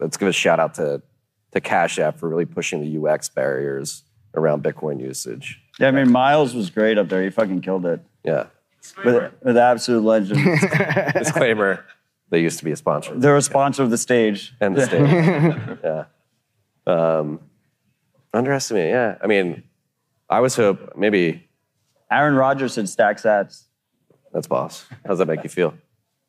let's 0.00 0.16
give 0.16 0.28
a 0.28 0.32
shout 0.32 0.58
out 0.58 0.74
to 0.74 1.02
to 1.52 1.60
Cash 1.60 1.98
App 1.98 2.18
for 2.18 2.28
really 2.28 2.46
pushing 2.46 2.80
the 2.80 3.08
UX 3.08 3.28
barriers 3.28 4.02
around 4.34 4.64
Bitcoin 4.64 5.00
usage. 5.00 5.60
Yeah, 5.78 5.88
I 5.88 5.90
mean, 5.92 6.10
Miles 6.10 6.54
was 6.54 6.70
great 6.70 6.98
up 6.98 7.08
there. 7.08 7.22
He 7.22 7.30
fucking 7.30 7.60
killed 7.60 7.86
it. 7.86 8.00
Yeah. 8.24 8.46
With, 9.04 9.32
with 9.42 9.56
absolute 9.56 10.02
legend. 10.02 10.40
Disclaimer: 11.14 11.84
They 12.30 12.40
used 12.40 12.58
to 12.58 12.64
be 12.64 12.72
a 12.72 12.76
sponsor. 12.76 13.14
They're 13.18 13.36
a 13.36 13.42
sponsor 13.42 13.82
of 13.82 13.90
the 13.90 13.98
stage. 13.98 14.54
and 14.60 14.76
the 14.76 14.86
stage. 14.86 15.78
yeah. 15.84 16.04
Um, 16.86 17.40
underestimate. 18.34 18.90
Yeah. 18.90 19.16
I 19.22 19.26
mean, 19.26 19.62
I 20.28 20.40
was 20.40 20.56
hope 20.56 20.96
maybe 20.96 21.48
Aaron 22.10 22.34
Rodgers 22.34 22.74
said 22.74 22.88
Stack 22.88 23.18
Sats. 23.18 23.64
that's 24.32 24.46
boss. 24.46 24.86
How 25.04 25.10
does 25.10 25.18
that 25.18 25.26
make 25.26 25.42
you 25.44 25.50
feel? 25.50 25.74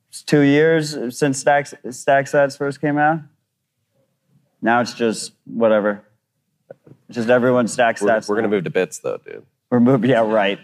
It's 0.10 0.22
two 0.22 0.42
years 0.42 1.18
since 1.18 1.40
Stack, 1.40 1.68
Stack 1.90 2.26
Sats 2.26 2.58
first 2.58 2.80
came 2.80 2.98
out. 2.98 3.20
Now 4.62 4.82
it's 4.82 4.94
just 4.94 5.34
whatever. 5.46 6.04
Just 7.10 7.30
everyone 7.30 7.68
Stack 7.68 8.02
We're, 8.02 8.10
Sats. 8.10 8.30
we're 8.30 8.36
gonna 8.36 8.48
move 8.48 8.64
to 8.64 8.70
bits 8.70 9.00
though, 9.00 9.18
dude. 9.18 9.46
We're 9.70 9.80
moving. 9.80 10.10
Yeah, 10.10 10.22
right. 10.22 10.60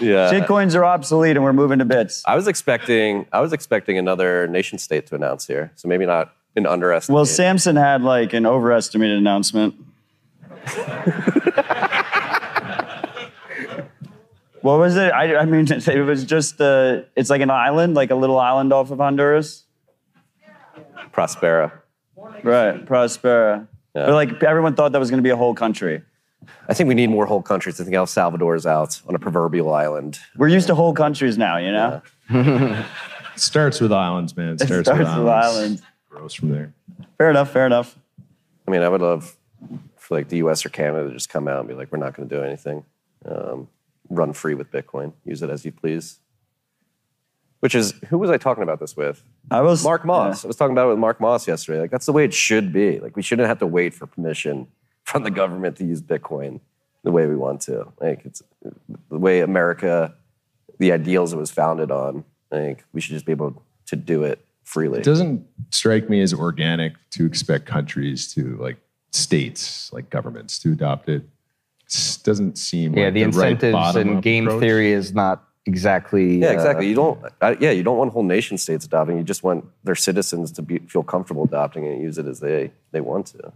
Yeah. 0.00 0.30
Shitcoins 0.32 0.74
are 0.74 0.84
obsolete, 0.84 1.36
and 1.36 1.44
we're 1.44 1.52
moving 1.52 1.78
to 1.78 1.84
bits. 1.84 2.22
I 2.26 2.36
was 2.36 2.46
expecting 2.48 3.26
I 3.32 3.40
was 3.40 3.52
expecting 3.52 3.98
another 3.98 4.46
nation 4.46 4.78
state 4.78 5.06
to 5.08 5.14
announce 5.14 5.46
here, 5.46 5.72
so 5.76 5.88
maybe 5.88 6.06
not 6.06 6.34
an 6.56 6.66
underestimate. 6.66 7.14
Well, 7.14 7.26
Samson 7.26 7.76
had 7.76 8.02
like 8.02 8.32
an 8.32 8.46
overestimated 8.46 9.18
announcement. 9.18 9.74
what 14.60 14.78
was 14.78 14.96
it? 14.96 15.12
I, 15.12 15.36
I 15.36 15.44
mean, 15.44 15.66
it 15.70 16.06
was 16.06 16.24
just 16.24 16.60
uh, 16.60 17.02
it's 17.16 17.30
like 17.30 17.40
an 17.40 17.50
island, 17.50 17.94
like 17.94 18.10
a 18.10 18.14
little 18.14 18.38
island 18.38 18.72
off 18.72 18.90
of 18.90 18.98
Honduras. 18.98 19.64
Prospera. 21.12 21.72
Right, 22.42 22.84
Prospera. 22.84 23.68
Yeah. 23.94 24.06
But 24.06 24.14
like 24.14 24.42
everyone 24.42 24.74
thought 24.74 24.92
that 24.92 24.98
was 24.98 25.10
going 25.10 25.18
to 25.18 25.22
be 25.22 25.30
a 25.30 25.36
whole 25.36 25.54
country. 25.54 26.02
I 26.68 26.74
think 26.74 26.88
we 26.88 26.94
need 26.94 27.10
more 27.10 27.26
whole 27.26 27.42
countries. 27.42 27.80
I 27.80 27.84
think 27.84 27.94
El 27.96 28.06
Salvador's 28.06 28.66
out 28.66 29.00
on 29.08 29.14
a 29.14 29.18
proverbial 29.18 29.72
island. 29.72 30.18
We're 30.36 30.48
used 30.48 30.66
to 30.68 30.74
whole 30.74 30.92
countries 30.94 31.36
now, 31.38 31.56
you 31.58 31.72
know. 31.72 32.02
It 33.34 33.40
starts 33.40 33.80
with 33.80 33.92
islands, 33.92 34.36
man. 34.36 34.50
It 34.50 34.60
It 34.60 34.66
starts, 34.66 34.86
starts 34.88 34.98
with 35.00 35.18
with 35.18 35.26
islands. 35.28 35.56
islands. 35.56 35.82
Grows 36.08 36.34
from 36.34 36.50
there. 36.50 36.72
Fair 37.18 37.30
enough. 37.30 37.50
Fair 37.50 37.66
enough. 37.66 37.98
I 38.68 38.70
mean, 38.70 38.82
I 38.82 38.88
would 38.88 39.02
love 39.02 39.34
for 39.96 40.14
like 40.14 40.28
the 40.28 40.36
U.S. 40.36 40.64
or 40.64 40.68
Canada 40.68 41.08
to 41.08 41.12
just 41.14 41.28
come 41.30 41.48
out 41.48 41.58
and 41.58 41.68
be 41.68 41.74
like, 41.74 41.90
"We're 41.90 41.98
not 41.98 42.14
going 42.14 42.28
to 42.28 42.36
do 42.36 42.42
anything. 42.44 42.84
Um, 43.24 43.66
run 44.08 44.32
free 44.34 44.54
with 44.54 44.70
Bitcoin. 44.70 45.14
Use 45.24 45.42
it 45.42 45.50
as 45.50 45.64
you 45.64 45.72
please." 45.72 46.20
Which 47.58 47.74
is 47.74 47.94
who 48.08 48.18
was 48.18 48.30
I 48.30 48.36
talking 48.36 48.62
about 48.62 48.78
this 48.78 48.96
with? 48.96 49.24
I 49.50 49.62
was 49.62 49.82
Mark 49.82 50.04
Moss. 50.04 50.44
I 50.44 50.46
was 50.46 50.56
talking 50.56 50.72
about 50.72 50.86
it 50.86 50.90
with 50.90 50.98
Mark 50.98 51.20
Moss 51.20 51.48
yesterday. 51.48 51.80
Like 51.80 51.90
that's 51.90 52.06
the 52.06 52.12
way 52.12 52.24
it 52.24 52.32
should 52.34 52.72
be. 52.72 53.00
Like 53.00 53.16
we 53.16 53.22
shouldn't 53.22 53.48
have 53.48 53.58
to 53.58 53.66
wait 53.66 53.94
for 53.94 54.06
permission 54.06 54.68
from 55.04 55.22
the 55.22 55.30
government 55.30 55.76
to 55.76 55.84
use 55.84 56.02
Bitcoin 56.02 56.60
the 57.04 57.12
way 57.12 57.26
we 57.26 57.36
want 57.36 57.60
to. 57.62 57.86
Like 58.00 58.22
it's 58.24 58.42
the 59.10 59.18
way 59.18 59.40
America, 59.40 60.14
the 60.78 60.92
ideals 60.92 61.32
it 61.32 61.36
was 61.36 61.50
founded 61.50 61.90
on. 61.90 62.24
I 62.50 62.56
think 62.56 62.84
we 62.92 63.00
should 63.00 63.12
just 63.12 63.26
be 63.26 63.32
able 63.32 63.62
to 63.86 63.96
do 63.96 64.24
it 64.24 64.44
freely. 64.64 64.98
It 64.98 65.04
doesn't 65.04 65.46
strike 65.70 66.08
me 66.08 66.20
as 66.20 66.32
organic 66.32 66.94
to 67.10 67.26
expect 67.26 67.66
countries 67.66 68.32
to 68.34 68.56
like 68.56 68.78
states, 69.12 69.92
like 69.92 70.10
governments, 70.10 70.58
to 70.60 70.72
adopt 70.72 71.08
it. 71.08 71.22
It 71.86 72.18
doesn't 72.24 72.56
seem 72.56 72.94
Yeah, 72.94 73.04
like 73.06 73.14
the 73.14 73.24
right 73.24 73.52
incentives 73.52 73.72
bottom-up 73.72 74.14
and 74.14 74.22
game 74.22 74.46
approach. 74.46 74.60
theory 74.60 74.92
is 74.92 75.12
not 75.12 75.44
exactly. 75.66 76.38
Yeah, 76.38 76.48
uh, 76.48 76.52
exactly. 76.52 76.88
You 76.88 76.94
don't. 76.94 77.24
Uh, 77.40 77.54
yeah, 77.60 77.70
you 77.72 77.82
don't 77.82 77.98
want 77.98 78.12
whole 78.12 78.22
nation 78.22 78.56
states 78.56 78.86
adopting. 78.86 79.18
You 79.18 79.22
just 79.22 79.42
want 79.42 79.66
their 79.84 79.94
citizens 79.94 80.50
to 80.52 80.62
be, 80.62 80.78
feel 80.78 81.02
comfortable 81.02 81.44
adopting 81.44 81.84
it 81.84 81.92
and 81.92 82.02
use 82.02 82.16
it 82.16 82.26
as 82.26 82.40
they 82.40 82.72
they 82.92 83.02
want 83.02 83.26
to. 83.28 83.52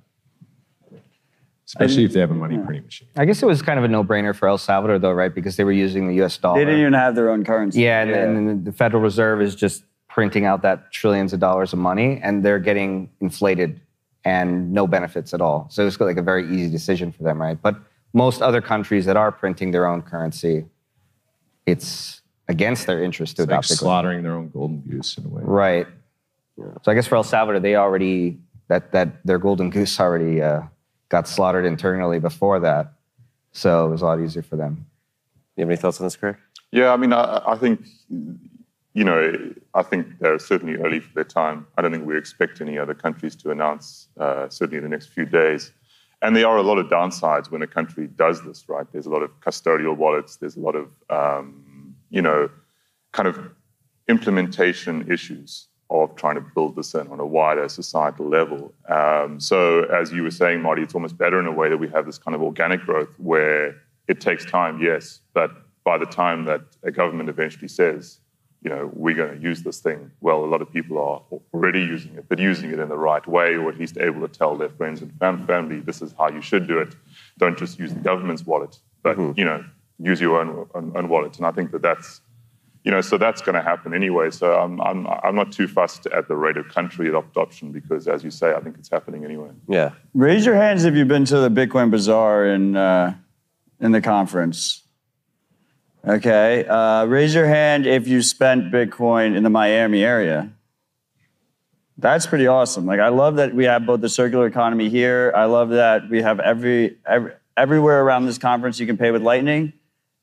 Especially 1.69 2.05
if 2.05 2.12
they 2.12 2.21
have 2.21 2.31
a 2.31 2.35
money 2.35 2.57
printing 2.57 2.85
machine. 2.85 3.09
I 3.16 3.27
guess 3.27 3.43
it 3.43 3.47
was 3.47 3.61
kind 3.61 3.79
of 3.79 3.85
a 3.85 3.89
no-brainer 3.89 4.35
for 4.35 4.49
El 4.49 4.57
Salvador, 4.59 4.99
though, 4.99 5.12
right? 5.12 5.35
Because 5.35 5.57
they 5.57 5.64
were 5.64 5.73
using 5.73 6.09
the 6.09 6.14
U.S. 6.16 6.37
dollar. 6.39 6.59
They 6.59 6.64
didn't 6.64 6.81
even 6.81 6.93
have 6.95 7.14
their 7.14 7.31
own 7.31 7.45
currency. 7.45 7.83
Yeah, 7.83 8.03
and, 8.03 8.49
and 8.49 8.64
the 8.64 8.73
Federal 8.73 9.03
Reserve 9.03 9.43
is 9.43 9.55
just 9.55 9.85
printing 10.09 10.47
out 10.47 10.62
that 10.62 10.91
trillions 10.91 11.33
of 11.35 11.41
dollars 11.41 11.73
of 11.75 11.79
money, 11.79 12.21
and 12.23 12.43
they're 12.45 12.59
getting 12.59 13.11
inflated 13.21 13.81
and 14.25 14.73
no 14.73 14.87
benefits 14.87 15.35
at 15.35 15.41
all. 15.41 15.69
So 15.71 15.87
it's 15.87 16.01
like 16.01 16.16
a 16.16 16.23
very 16.23 16.45
easy 16.51 16.71
decision 16.71 17.12
for 17.12 17.23
them, 17.23 17.41
right? 17.41 17.61
But 17.61 17.77
most 18.14 18.41
other 18.43 18.61
countries 18.61 19.05
that 19.07 19.16
are 19.16 19.31
printing 19.31 19.71
their 19.71 19.87
own 19.87 20.03
currency, 20.03 20.64
it's 21.66 22.23
against 22.49 22.87
their 22.87 23.03
interest 23.05 23.37
to 23.37 23.43
It's 23.43 23.51
like 23.51 23.55
adopt 23.59 23.69
Bitcoin. 23.69 23.77
slaughtering 23.79 24.23
their 24.23 24.33
own 24.33 24.49
golden 24.49 24.81
goose 24.81 25.19
in 25.19 25.27
a 25.27 25.29
way. 25.29 25.43
Right. 25.45 25.87
So 26.83 26.91
I 26.91 26.95
guess 26.95 27.07
for 27.07 27.16
El 27.16 27.23
Salvador, 27.25 27.61
they 27.61 27.77
already 27.77 28.39
that 28.69 28.91
that 28.93 29.25
their 29.25 29.39
golden 29.39 29.71
goose 29.71 30.01
already 30.01 30.43
uh, 30.43 30.62
got 31.09 31.29
slaughtered 31.29 31.65
internally 31.65 32.19
before 32.19 32.61
that, 32.61 32.93
so 33.53 33.87
it 33.87 33.91
was 33.91 34.03
a 34.03 34.07
lot 34.07 34.21
easier 34.21 34.43
for 34.43 34.57
them. 34.57 34.87
You 35.57 35.63
have 35.63 35.71
any 35.71 35.77
thoughts 35.77 36.01
on 36.01 36.07
this, 36.07 36.17
Craig? 36.17 36.37
Yeah, 36.71 36.93
I 36.93 36.97
mean, 36.97 37.13
I, 37.13 37.43
I 37.47 37.57
think, 37.57 37.81
you 38.95 39.05
know, 39.05 39.53
I 39.75 39.83
think 39.83 40.19
they're 40.21 40.39
certainly 40.39 40.77
early 40.77 41.01
for 41.01 41.13
their 41.15 41.25
time. 41.25 41.67
I 41.77 41.83
don't 41.83 41.93
think 41.93 42.07
we 42.07 42.17
expect 42.17 42.61
any 42.61 42.79
other 42.79 42.95
countries 42.95 43.35
to 43.37 43.51
announce, 43.51 44.09
uh, 44.19 44.49
certainly 44.49 44.79
in 44.79 44.85
the 44.85 44.91
next 44.91 45.07
few 45.09 45.25
days. 45.25 45.73
And 46.21 46.37
there 46.37 46.47
are 46.47 46.57
a 46.57 46.63
lot 46.63 46.79
of 46.79 46.89
downsides 46.89 47.51
when 47.51 47.63
a 47.63 47.67
country 47.67 48.09
does 48.09 48.45
this, 48.45 48.69
right? 48.69 48.87
There's 48.93 49.07
a 49.07 49.11
lot 49.11 49.23
of 49.23 49.31
custodial 49.41 49.97
wallets, 49.97 50.37
there's 50.37 50.57
a 50.57 50.61
lot 50.61 50.75
of, 50.75 50.93
um, 51.11 51.95
you 52.11 52.21
know, 52.21 52.51
kind 53.13 53.29
of 53.29 53.51
implementation 54.09 55.11
issues 55.11 55.69
of 55.91 56.14
trying 56.16 56.34
to 56.34 56.45
build 56.55 56.76
this 56.76 56.95
in 56.95 57.09
on 57.09 57.18
a 57.20 57.26
wider 57.26 57.68
societal 57.68 58.28
level. 58.28 58.72
Um, 58.89 59.41
so, 59.41 59.84
as 59.84 60.12
you 60.12 60.22
were 60.22 60.30
saying, 60.30 60.61
Marty, 60.61 60.82
it's 60.82 60.95
almost 60.95 61.16
better 61.16 61.41
in 61.41 61.47
a 61.47 61.53
way 61.53 61.68
that 61.68 61.78
we 61.78 61.89
have 61.89 62.05
this 62.07 62.18
kind 62.18 62.34
of 62.34 62.43
organic 62.43 62.80
growth 62.82 63.09
where 63.18 63.74
it 64.07 64.20
takes 64.20 64.45
time, 64.45 64.80
yes, 64.80 65.20
but 65.34 65.51
by 65.84 65.97
the 65.97 66.07
time 66.07 66.45
that 66.45 66.61
a 66.82 66.91
government 66.91 67.28
eventually 67.28 67.68
says, 67.68 68.20
you 68.62 68.68
know, 68.68 68.91
we're 68.93 69.14
going 69.14 69.34
to 69.34 69.41
use 69.41 69.62
this 69.62 69.78
thing, 69.80 70.11
well, 70.20 70.45
a 70.45 70.47
lot 70.47 70.61
of 70.61 70.70
people 70.72 70.99
are 70.99 71.22
already 71.55 71.80
using 71.80 72.14
it, 72.16 72.28
but 72.28 72.39
using 72.39 72.70
it 72.72 72.78
in 72.78 72.89
the 72.89 72.99
right 72.99 73.26
way, 73.26 73.55
or 73.55 73.68
at 73.70 73.78
least 73.78 73.97
able 73.99 74.20
to 74.20 74.28
tell 74.28 74.57
their 74.57 74.68
friends 74.68 75.01
and 75.01 75.12
fam- 75.18 75.47
family, 75.47 75.80
this 75.80 76.03
is 76.03 76.12
how 76.18 76.28
you 76.28 76.43
should 76.43 76.66
do 76.66 76.78
it. 76.78 76.95
Don't 77.39 77.57
just 77.57 77.78
use 77.78 77.95
the 77.95 78.01
government's 78.01 78.45
wallet, 78.45 78.78
but, 79.03 79.16
you 79.39 79.45
know, 79.45 79.64
use 80.01 80.20
your 80.20 80.41
own, 80.41 80.68
own, 80.74 80.93
own 80.97 81.09
wallet. 81.09 81.36
And 81.39 81.47
I 81.47 81.53
think 81.53 81.70
that 81.70 81.82
that's, 81.82 82.20
you 82.89 82.95
know, 82.95 83.03
so 83.03 83.18
that's 83.18 83.43
going 83.43 83.55
to 83.55 83.61
happen 83.61 83.93
anyway. 83.93 84.30
So 84.30 84.59
I'm, 84.59 84.80
I'm, 84.80 85.07
I'm 85.07 85.34
not 85.34 85.53
too 85.53 85.68
fussed 85.68 86.07
at 86.07 86.26
the 86.26 86.34
rate 86.34 86.57
of 86.57 86.70
country 86.70 87.11
adoption 87.11 87.70
because, 87.70 88.09
as 88.09 88.24
you 88.24 88.30
say, 88.30 88.55
I 88.55 88.61
think 88.61 88.78
it's 88.78 88.89
happening 88.89 89.26
anyway. 89.26 89.51
Yeah. 89.68 89.91
Raise 90.14 90.47
your 90.47 90.55
hands 90.55 90.86
if 90.86 90.95
you've 90.95 91.07
been 91.07 91.26
to 91.26 91.36
the 91.36 91.51
Bitcoin 91.51 91.91
Bazaar 91.91 92.47
in 92.47 92.76
uh, 92.76 93.14
in 93.78 93.93
the 93.93 94.01
conference. 94.01 94.84
Okay. 96.03 96.64
Uh, 96.64 97.05
raise 97.05 97.34
your 97.34 97.47
hand 97.47 97.86
if 97.86 98.09
you 98.09 98.22
spent 98.22 98.72
Bitcoin 98.72 99.36
in 99.36 99.43
the 99.43 99.51
Miami 99.51 100.03
area. 100.03 100.51
That's 101.99 102.26
pretty 102.26 102.47
awesome. 102.47 102.86
Like 102.86 103.01
I 103.01 103.09
love 103.09 103.36
that 103.36 103.55
we 103.55 103.64
have 103.64 103.84
both 103.84 104.01
the 104.01 104.09
circular 104.09 104.47
economy 104.47 104.89
here. 104.89 105.30
I 105.36 105.45
love 105.45 105.68
that 105.70 106.09
we 106.09 106.22
have 106.22 106.41
every, 106.41 106.97
every 107.05 107.32
everywhere 107.55 108.03
around 108.03 108.24
this 108.24 108.39
conference 108.39 108.80
you 108.80 108.86
can 108.86 108.97
pay 108.97 109.11
with 109.11 109.20
Lightning. 109.20 109.74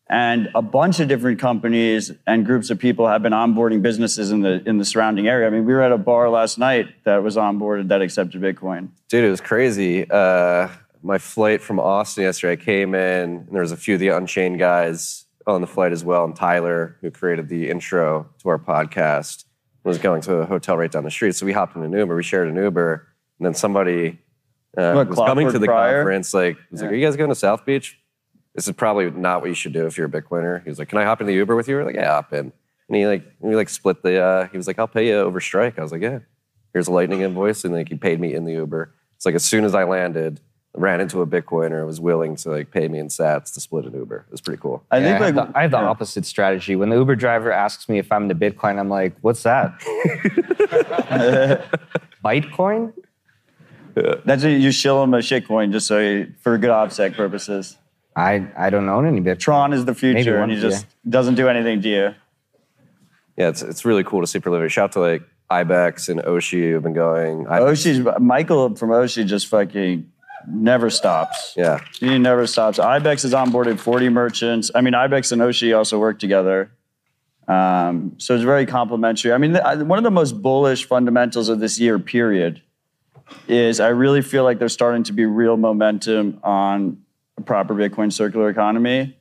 And 0.07 0.49
a 0.53 0.61
bunch 0.61 0.99
of 0.99 1.07
different 1.07 1.39
companies 1.39 2.11
and 2.27 2.45
groups 2.45 2.69
of 2.69 2.77
people 2.77 3.07
have 3.07 3.23
been 3.23 3.33
onboarding 3.33 3.81
businesses 3.81 4.31
in 4.31 4.41
the 4.41 4.61
in 4.67 4.77
the 4.77 4.85
surrounding 4.85 5.27
area. 5.27 5.47
I 5.47 5.49
mean, 5.49 5.65
we 5.65 5.73
were 5.73 5.81
at 5.81 5.91
a 5.91 5.97
bar 5.97 6.29
last 6.29 6.59
night 6.59 7.03
that 7.05 7.23
was 7.23 7.37
onboarded 7.37 7.87
that 7.87 8.01
accepted 8.01 8.39
Bitcoin. 8.41 8.89
Dude, 9.09 9.23
it 9.25 9.29
was 9.31 9.41
crazy. 9.41 10.09
Uh, 10.09 10.67
my 11.01 11.17
flight 11.17 11.61
from 11.61 11.79
Austin 11.79 12.23
yesterday, 12.23 12.53
I 12.53 12.63
came 12.63 12.93
in, 12.93 13.29
and 13.29 13.47
there 13.51 13.61
was 13.61 13.71
a 13.71 13.77
few 13.77 13.95
of 13.95 13.99
the 13.99 14.09
Unchained 14.09 14.59
guys 14.59 15.25
on 15.47 15.61
the 15.61 15.67
flight 15.67 15.91
as 15.91 16.03
well, 16.03 16.23
and 16.23 16.35
Tyler, 16.35 16.97
who 17.01 17.09
created 17.11 17.49
the 17.49 17.69
intro 17.69 18.27
to 18.39 18.49
our 18.49 18.59
podcast, 18.59 19.45
was 19.83 19.97
going 19.97 20.21
to 20.21 20.37
a 20.37 20.45
hotel 20.45 20.77
right 20.77 20.91
down 20.91 21.03
the 21.03 21.11
street. 21.11 21.35
So 21.35 21.45
we 21.45 21.53
hopped 21.53 21.75
in 21.75 21.83
an 21.83 21.91
Uber. 21.93 22.15
We 22.15 22.23
shared 22.23 22.47
an 22.47 22.55
Uber, 22.55 23.07
and 23.39 23.45
then 23.45 23.53
somebody 23.53 24.19
uh, 24.77 25.05
was 25.07 25.17
coming 25.17 25.51
to 25.51 25.59
the 25.59 25.67
Prior? 25.67 26.01
conference. 26.01 26.33
Like, 26.33 26.57
was 26.69 26.81
like, 26.81 26.91
"Are 26.91 26.95
you 26.95 27.05
guys 27.05 27.15
going 27.15 27.29
to 27.29 27.35
South 27.35 27.65
Beach?" 27.65 27.99
This 28.55 28.67
is 28.67 28.73
probably 28.73 29.11
not 29.11 29.41
what 29.41 29.49
you 29.49 29.53
should 29.55 29.73
do 29.73 29.85
if 29.85 29.97
you're 29.97 30.07
a 30.07 30.09
Bitcoiner. 30.09 30.63
He 30.63 30.69
was 30.69 30.79
like, 30.79 30.89
"Can 30.89 30.97
I 30.97 31.03
hop 31.03 31.21
in 31.21 31.27
the 31.27 31.33
Uber 31.33 31.55
with 31.55 31.67
you?" 31.67 31.75
We're 31.75 31.83
like, 31.85 31.95
"Yeah, 31.95 32.11
hop 32.13 32.33
in." 32.33 32.51
And 32.87 32.95
he 32.95 33.05
like, 33.05 33.23
we 33.39 33.55
like 33.55 33.69
split 33.69 34.01
the. 34.01 34.19
Uh, 34.21 34.47
he 34.47 34.57
was 34.57 34.65
like, 34.67 34.79
"I'll 34.79 34.87
pay 34.87 35.07
you 35.09 35.15
over 35.15 35.39
Strike." 35.41 35.77
I 35.77 35.81
was 35.81 35.91
like, 35.91 36.01
"Yeah." 36.01 36.19
Here's 36.73 36.87
a 36.87 36.91
Lightning 36.91 37.21
invoice, 37.21 37.63
and 37.65 37.73
like 37.73 37.89
he 37.89 37.95
paid 37.95 38.19
me 38.19 38.33
in 38.33 38.43
the 38.45 38.53
Uber. 38.53 38.93
It's 39.15 39.25
like 39.25 39.35
as 39.35 39.43
soon 39.45 39.63
as 39.63 39.73
I 39.75 39.83
landed, 39.85 40.41
ran 40.73 40.99
into 40.99 41.21
a 41.21 41.27
Bitcoiner, 41.27 41.85
was 41.85 41.99
willing 42.01 42.35
to 42.37 42.49
like 42.49 42.71
pay 42.71 42.87
me 42.89 42.99
in 42.99 43.07
Sats 43.07 43.53
to 43.53 43.61
split 43.61 43.85
an 43.85 43.93
Uber. 43.93 44.25
It 44.27 44.31
was 44.31 44.41
pretty 44.41 44.61
cool. 44.61 44.83
I 44.91 44.97
Yeah, 44.97 45.03
think 45.03 45.21
I 45.21 45.25
have, 45.27 45.35
like 45.35 45.51
the, 45.53 45.57
I 45.57 45.61
have 45.63 45.71
the 45.71 45.77
yeah. 45.77 45.87
opposite 45.87 46.25
strategy. 46.25 46.75
When 46.75 46.89
the 46.89 46.97
Uber 46.97 47.15
driver 47.15 47.51
asks 47.51 47.87
me 47.89 47.97
if 47.97 48.11
I'm 48.11 48.29
into 48.29 48.35
Bitcoin, 48.35 48.77
I'm 48.79 48.89
like, 48.89 49.15
"What's 49.21 49.43
that? 49.43 49.73
Bitcoin?" 52.23 52.93
That's 53.95 54.43
what 54.43 54.49
you 54.51 54.71
shill 54.71 55.01
him 55.03 55.13
a 55.13 55.19
shitcoin 55.19 55.71
just 55.71 55.87
so 55.87 55.99
you, 55.99 56.33
for 56.41 56.57
good 56.57 56.69
offset 56.71 57.13
purposes. 57.15 57.77
I 58.15 58.47
I 58.57 58.69
don't 58.69 58.87
own 58.87 59.05
any 59.05 59.21
Bitcoin. 59.21 59.39
Tron 59.39 59.73
is 59.73 59.85
the 59.85 59.93
future, 59.95 60.37
and 60.37 60.51
he 60.51 60.57
one- 60.57 60.69
just 60.71 60.85
doesn't 61.07 61.35
do 61.35 61.47
anything 61.49 61.81
to 61.81 61.89
you. 61.89 62.15
Yeah, 63.37 63.49
it's 63.49 63.61
it's 63.61 63.83
really 63.85 64.03
cool 64.03 64.21
to 64.21 64.27
see 64.27 64.39
prolific. 64.39 64.71
Shout 64.71 64.85
out 64.85 64.91
to 64.93 64.99
like 65.01 65.23
Ibex 65.49 66.07
and 66.09 66.21
Oshi 66.21 66.71
who've 66.71 66.81
been 66.83 66.93
going. 66.93 67.45
Ibex- 67.47 67.83
Oshi's 67.85 68.21
Michael 68.21 68.75
from 68.75 68.89
Oshi 68.91 69.25
just 69.25 69.47
fucking 69.47 70.09
never 70.47 70.89
stops. 70.89 71.53
Yeah. 71.57 71.79
He 71.99 72.17
never 72.17 72.47
stops. 72.47 72.79
Ibex 72.79 73.23
has 73.23 73.33
onboarded 73.33 73.79
40 73.79 74.09
merchants. 74.09 74.69
I 74.75 74.81
mean, 74.81 74.93
Ibex 74.93 75.31
and 75.31 75.41
Oshi 75.41 75.75
also 75.75 75.97
work 75.99 76.19
together. 76.19 76.71
Um, 77.47 78.13
so 78.17 78.33
it's 78.35 78.43
very 78.43 78.65
complementary. 78.65 79.33
I 79.33 79.37
mean, 79.37 79.51
th- 79.53 79.63
I- 79.63 79.75
one 79.83 79.97
of 79.99 80.03
the 80.03 80.11
most 80.11 80.41
bullish 80.41 80.85
fundamentals 80.85 81.49
of 81.49 81.59
this 81.59 81.79
year, 81.79 81.99
period, 81.99 82.61
is 83.47 83.79
I 83.79 83.89
really 83.89 84.21
feel 84.21 84.43
like 84.43 84.59
there's 84.59 84.73
starting 84.73 85.03
to 85.03 85.13
be 85.13 85.25
real 85.25 85.57
momentum 85.57 86.39
on 86.43 86.97
a 87.37 87.41
proper 87.41 87.73
Bitcoin 87.73 88.11
circular 88.11 88.49
economy. 88.49 89.17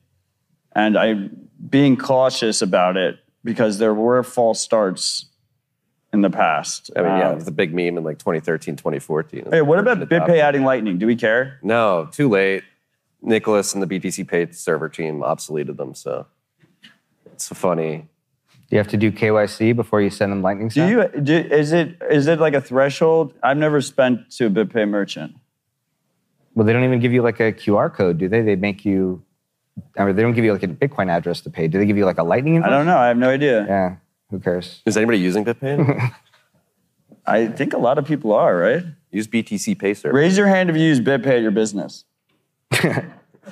And 0.73 0.97
I'm 0.97 1.49
being 1.69 1.97
cautious 1.97 2.63
about 2.63 2.97
it 2.97 3.19
because 3.43 3.79
there 3.79 3.95
were 3.95 4.23
false 4.23 4.61
starts 4.61 5.27
in 6.13 6.21
the 6.21 6.31
past. 6.31 6.91
I 6.97 7.03
mean, 7.03 7.11
yeah, 7.11 7.33
it 7.33 7.35
was 7.37 7.49
uh, 7.49 7.51
a 7.51 7.53
big 7.53 7.75
meme 7.75 7.99
in 7.99 8.05
like 8.05 8.19
2013, 8.19 8.77
2014. 8.77 9.49
Hey, 9.51 9.63
what 9.63 9.79
about 9.79 10.01
At 10.01 10.09
the 10.09 10.19
top. 10.19 10.29
BitPay 10.29 10.39
adding 10.39 10.65
Lightning? 10.65 10.99
Do 10.99 11.07
we 11.07 11.17
care? 11.17 11.59
No, 11.63 12.09
too 12.11 12.29
late. 12.29 12.63
Nicolas 13.21 13.75
and 13.75 13.83
the 13.83 13.87
BTC 13.87 14.29
Pay 14.29 14.51
server 14.53 14.89
team 14.89 15.21
obsoleted 15.21 15.77
them, 15.77 15.95
so 15.95 16.27
it's 17.33 17.49
funny. 17.49 18.07
Do 18.69 18.77
you 18.77 18.79
have 18.79 18.89
to 18.89 18.97
do 18.97 19.11
KYC 19.11 19.75
before 19.75 20.01
you 20.01 20.11
send 20.11 20.31
them 20.31 20.43
Lightning? 20.43 20.69
Do 20.69 20.87
you? 20.87 21.09
Do, 21.21 21.35
is 21.35 21.73
it 21.73 21.97
is 22.11 22.27
it 22.27 22.39
like 22.39 22.55
a 22.55 22.61
threshold? 22.61 23.35
I've 23.43 23.57
never 23.57 23.81
spent 23.81 24.31
to 24.33 24.47
a 24.47 24.51
BitPay 24.51 24.89
merchant. 24.89 25.37
Well, 26.55 26.65
they 26.67 26.73
don't 26.73 26.85
even 26.85 27.01
give 27.01 27.13
you 27.13 27.23
like 27.23 27.41
a 27.41 27.53
QR 27.53 27.93
code, 27.93 28.19
do 28.19 28.29
they? 28.29 28.41
They 28.43 28.57
make 28.57 28.85
you, 28.85 29.23
or 29.97 30.13
they 30.13 30.23
don't 30.23 30.35
give 30.35 30.45
you 30.45 30.53
like 30.53 30.63
a 30.63 30.69
Bitcoin 30.69 31.09
address 31.11 31.41
to 31.43 31.51
pay. 31.51 31.67
Do 31.69 31.79
they 31.79 31.87
give 31.87 31.97
you 31.97 32.05
like 32.05 32.19
a 32.19 32.23
Lightning? 32.23 32.63
I 32.63 32.69
don't 32.71 32.87
know. 32.87 32.97
I 32.97 33.09
have 33.09 33.17
no 33.17 33.31
idea. 33.31 33.65
Yeah. 33.67 33.97
Who 34.31 34.39
cares? 34.41 34.81
Is 34.87 34.97
anybody 34.97 35.19
using 35.19 35.45
BitPay? 35.45 36.13
I 37.27 37.47
think 37.49 37.73
a 37.73 37.79
lot 37.79 37.99
of 37.99 38.05
people 38.05 38.33
are 38.33 38.57
right. 38.57 38.85
Use 39.11 39.27
BTC 39.29 39.79
Pay 39.79 39.95
server. 39.95 40.15
Raise 40.17 40.37
your 40.37 40.47
hand 40.47 40.71
if 40.71 40.77
you 40.77 40.83
use 40.83 41.01
BitPay 41.01 41.27
at 41.37 41.43
your 41.43 41.51
business. 41.53 42.05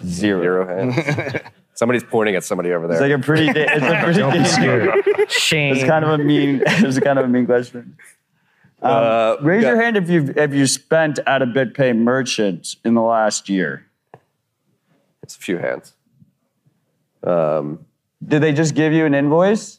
Zero. 0.04 0.42
Zero 0.42 0.66
hands. 0.66 1.40
Somebody's 1.74 2.04
pointing 2.04 2.34
at 2.36 2.44
somebody 2.44 2.70
over 2.72 2.86
there. 2.86 2.96
It's 2.96 3.02
like 3.02 3.12
a 3.12 3.18
pretty. 3.18 3.46
da- 3.52 3.66
It's 3.68 3.82
a 3.84 4.04
pretty. 4.04 4.18
Don't 4.20 4.32
be 4.34 4.44
scared. 4.44 5.30
Shame. 5.30 5.74
It's 5.74 5.84
kind 5.84 6.04
of 6.04 6.10
a 6.10 6.18
mean. 6.18 6.62
It's 6.66 6.98
kind 7.00 7.18
of 7.18 7.24
a 7.24 7.28
mean 7.28 7.46
question. 7.46 7.96
Um, 8.82 8.90
Uh, 8.90 9.36
raise 9.42 9.62
yeah. 9.62 9.70
your 9.70 9.80
hand 9.80 9.96
if 9.96 10.10
you've 10.10 10.36
if 10.36 10.52
you 10.52 10.66
spent 10.66 11.20
at 11.26 11.40
a 11.40 11.46
BitPay 11.46 11.96
merchant 11.96 12.76
in 12.84 12.94
the 12.94 13.00
last 13.02 13.48
year. 13.48 13.86
It's 15.22 15.36
a 15.36 15.38
few 15.38 15.58
hands. 15.58 15.94
Um, 17.22 17.86
Did 18.26 18.42
they 18.42 18.52
just 18.52 18.74
give 18.74 18.92
you 18.92 19.04
an 19.06 19.14
invoice? 19.14 19.78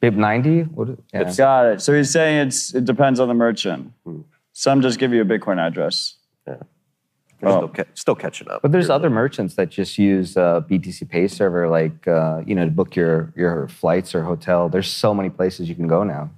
Bib 0.00 0.16
90? 0.16 0.62
What 0.64 0.90
is, 0.90 0.98
yeah. 1.12 1.32
Got 1.34 1.66
it. 1.66 1.80
So 1.80 1.94
he's 1.94 2.10
saying 2.10 2.48
it's 2.48 2.74
it 2.74 2.84
depends 2.84 3.20
on 3.20 3.28
the 3.28 3.34
merchant. 3.34 3.92
Some 4.52 4.82
just 4.82 4.98
give 4.98 5.12
you 5.12 5.22
a 5.22 5.24
Bitcoin 5.24 5.58
address. 5.58 6.16
Oh. 7.42 7.56
Still, 7.56 7.68
ca- 7.68 7.90
still 7.94 8.14
catching 8.14 8.48
up. 8.48 8.62
But 8.62 8.72
there's 8.72 8.88
other 8.88 9.10
merchants 9.10 9.54
that 9.56 9.70
just 9.70 9.98
use 9.98 10.36
uh, 10.36 10.62
BTC 10.62 11.08
Pay 11.08 11.28
server, 11.28 11.68
like 11.68 12.06
uh, 12.08 12.42
you 12.46 12.54
know, 12.54 12.64
to 12.64 12.70
book 12.70 12.96
your 12.96 13.32
your 13.36 13.68
flights 13.68 14.14
or 14.14 14.22
hotel. 14.22 14.68
There's 14.68 14.90
so 14.90 15.12
many 15.12 15.30
places 15.30 15.68
you 15.68 15.74
can 15.74 15.86
go 15.86 16.04
now. 16.04 16.30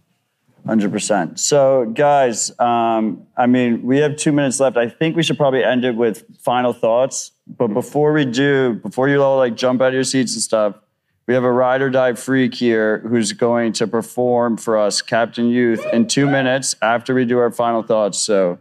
Hundred 0.67 0.91
percent. 0.91 1.39
So, 1.39 1.85
guys, 1.85 2.59
um, 2.59 3.25
I 3.37 3.47
mean, 3.47 3.83
we 3.83 3.99
have 3.99 4.17
two 4.17 4.33
minutes 4.33 4.59
left. 4.59 4.77
I 4.77 4.89
think 4.89 5.15
we 5.15 5.23
should 5.23 5.37
probably 5.37 5.63
end 5.63 5.85
it 5.85 5.95
with 5.95 6.25
final 6.41 6.73
thoughts. 6.73 7.31
But 7.47 7.69
before 7.69 8.13
we 8.13 8.25
do, 8.25 8.75
before 8.75 9.09
you 9.09 9.23
all 9.23 9.37
like 9.37 9.55
jump 9.55 9.81
out 9.81 9.89
of 9.89 9.95
your 9.95 10.03
seats 10.03 10.35
and 10.35 10.43
stuff, 10.43 10.75
we 11.29 11.35
have 11.35 11.45
a 11.45 11.53
ride 11.53 11.83
or 11.83 11.91
die 11.91 12.15
freak 12.15 12.55
here 12.55 12.99
who's 12.99 13.33
going 13.33 13.75
to 13.75 13.87
perform 13.87 14.57
for 14.57 14.77
us, 14.77 15.03
Captain 15.03 15.49
Youth, 15.49 15.87
in 15.93 16.09
two 16.09 16.27
minutes 16.27 16.75
after 16.83 17.15
we 17.15 17.25
do 17.25 17.39
our 17.39 17.53
final 17.53 17.85
thoughts. 17.85 18.19
So, 18.19 18.59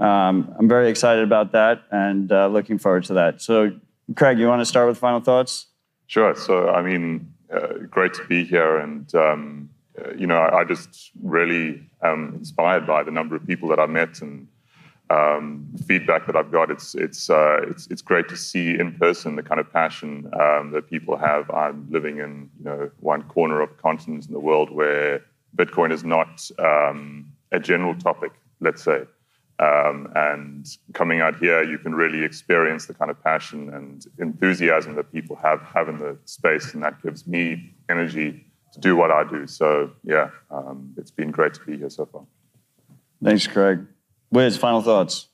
um, 0.00 0.54
I'm 0.58 0.68
very 0.68 0.88
excited 0.88 1.24
about 1.24 1.52
that 1.52 1.82
and 1.90 2.30
uh, 2.32 2.48
looking 2.48 2.78
forward 2.78 3.04
to 3.04 3.14
that. 3.14 3.42
So, 3.42 3.72
Craig, 4.16 4.38
you 4.38 4.48
want 4.48 4.60
to 4.60 4.66
start 4.66 4.88
with 4.88 4.98
final 4.98 5.20
thoughts? 5.20 5.66
Sure. 6.06 6.34
So, 6.34 6.70
I 6.70 6.82
mean, 6.82 7.32
uh, 7.52 7.74
great 7.88 8.14
to 8.14 8.24
be 8.26 8.44
here. 8.44 8.78
And, 8.78 9.14
um, 9.14 9.70
uh, 9.98 10.12
you 10.14 10.26
know, 10.26 10.36
I, 10.36 10.60
I 10.60 10.64
just 10.64 11.10
really 11.22 11.82
am 12.02 12.34
inspired 12.34 12.86
by 12.86 13.02
the 13.02 13.10
number 13.10 13.36
of 13.36 13.46
people 13.46 13.68
that 13.68 13.78
I 13.78 13.86
met 13.86 14.20
and 14.22 14.48
um, 15.10 15.66
feedback 15.86 16.26
that 16.26 16.36
I've 16.36 16.52
got, 16.52 16.70
it's 16.70 16.94
it's 16.94 17.28
uh, 17.28 17.62
it's 17.68 17.88
it's 17.88 18.00
great 18.00 18.28
to 18.28 18.36
see 18.36 18.78
in 18.78 18.92
person 18.92 19.34
the 19.34 19.42
kind 19.42 19.60
of 19.60 19.70
passion 19.72 20.30
um, 20.40 20.70
that 20.70 20.88
people 20.88 21.16
have. 21.16 21.50
I'm 21.50 21.86
living 21.90 22.18
in 22.18 22.48
you 22.58 22.64
know 22.64 22.90
one 23.00 23.22
corner 23.24 23.60
of 23.60 23.70
a 23.70 23.74
continent 23.74 24.26
in 24.26 24.32
the 24.32 24.38
world 24.38 24.70
where 24.70 25.24
Bitcoin 25.56 25.90
is 25.92 26.04
not 26.04 26.48
um, 26.60 27.32
a 27.50 27.58
general 27.58 27.96
topic, 27.96 28.32
let's 28.60 28.84
say. 28.84 29.02
Um, 29.60 30.10
and 30.16 30.66
coming 30.94 31.20
out 31.20 31.36
here, 31.36 31.62
you 31.62 31.76
can 31.78 31.94
really 31.94 32.24
experience 32.24 32.86
the 32.86 32.94
kind 32.94 33.10
of 33.10 33.22
passion 33.22 33.68
and 33.74 34.06
enthusiasm 34.18 34.94
that 34.94 35.12
people 35.12 35.36
have 35.36 35.60
have 35.62 35.86
in 35.88 35.98
the 35.98 36.16
space, 36.24 36.72
and 36.72 36.82
that 36.82 37.02
gives 37.02 37.26
me 37.26 37.74
energy 37.90 38.46
to 38.72 38.80
do 38.80 38.96
what 38.96 39.10
I 39.10 39.22
do. 39.24 39.46
So 39.46 39.90
yeah, 40.02 40.30
um, 40.50 40.94
it's 40.96 41.10
been 41.10 41.30
great 41.30 41.52
to 41.54 41.60
be 41.66 41.76
here 41.76 41.90
so 41.90 42.06
far. 42.06 42.22
Thanks, 43.22 43.46
Craig. 43.46 43.80
Wiz, 44.30 44.56
final 44.56 44.80
thoughts. 44.80 45.26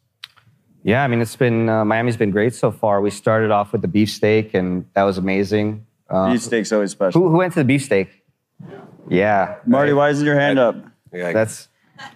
Yeah, 0.83 1.05
I 1.05 1.09
mean, 1.09 1.21
it's 1.21 1.37
been 1.37 1.69
uh, 1.69 1.85
Miami's 1.85 2.17
been 2.17 2.33
great 2.33 2.55
so 2.55 2.73
far. 2.73 3.01
We 3.01 3.11
started 3.11 3.53
off 3.53 3.71
with 3.73 3.83
the 3.83 3.89
beefsteak, 3.89 4.55
and 4.55 4.87
that 4.95 5.05
was 5.05 5.19
amazing. 5.19 5.87
Uh, 6.11 6.33
Beefsteak's 6.33 6.73
always 6.73 6.91
special. 6.91 7.21
Who, 7.23 7.31
who 7.31 7.37
went 7.37 7.53
to 7.53 7.61
the 7.61 7.65
beefsteak? 7.65 8.09
Yeah, 9.09 9.57
Marty, 9.67 9.93
why 9.93 10.11
isn't 10.11 10.25
your 10.27 10.39
hand 10.39 10.59
up? 10.59 10.77
Yeah, 11.13 11.29
I- 11.29 11.33
that's 11.33 11.69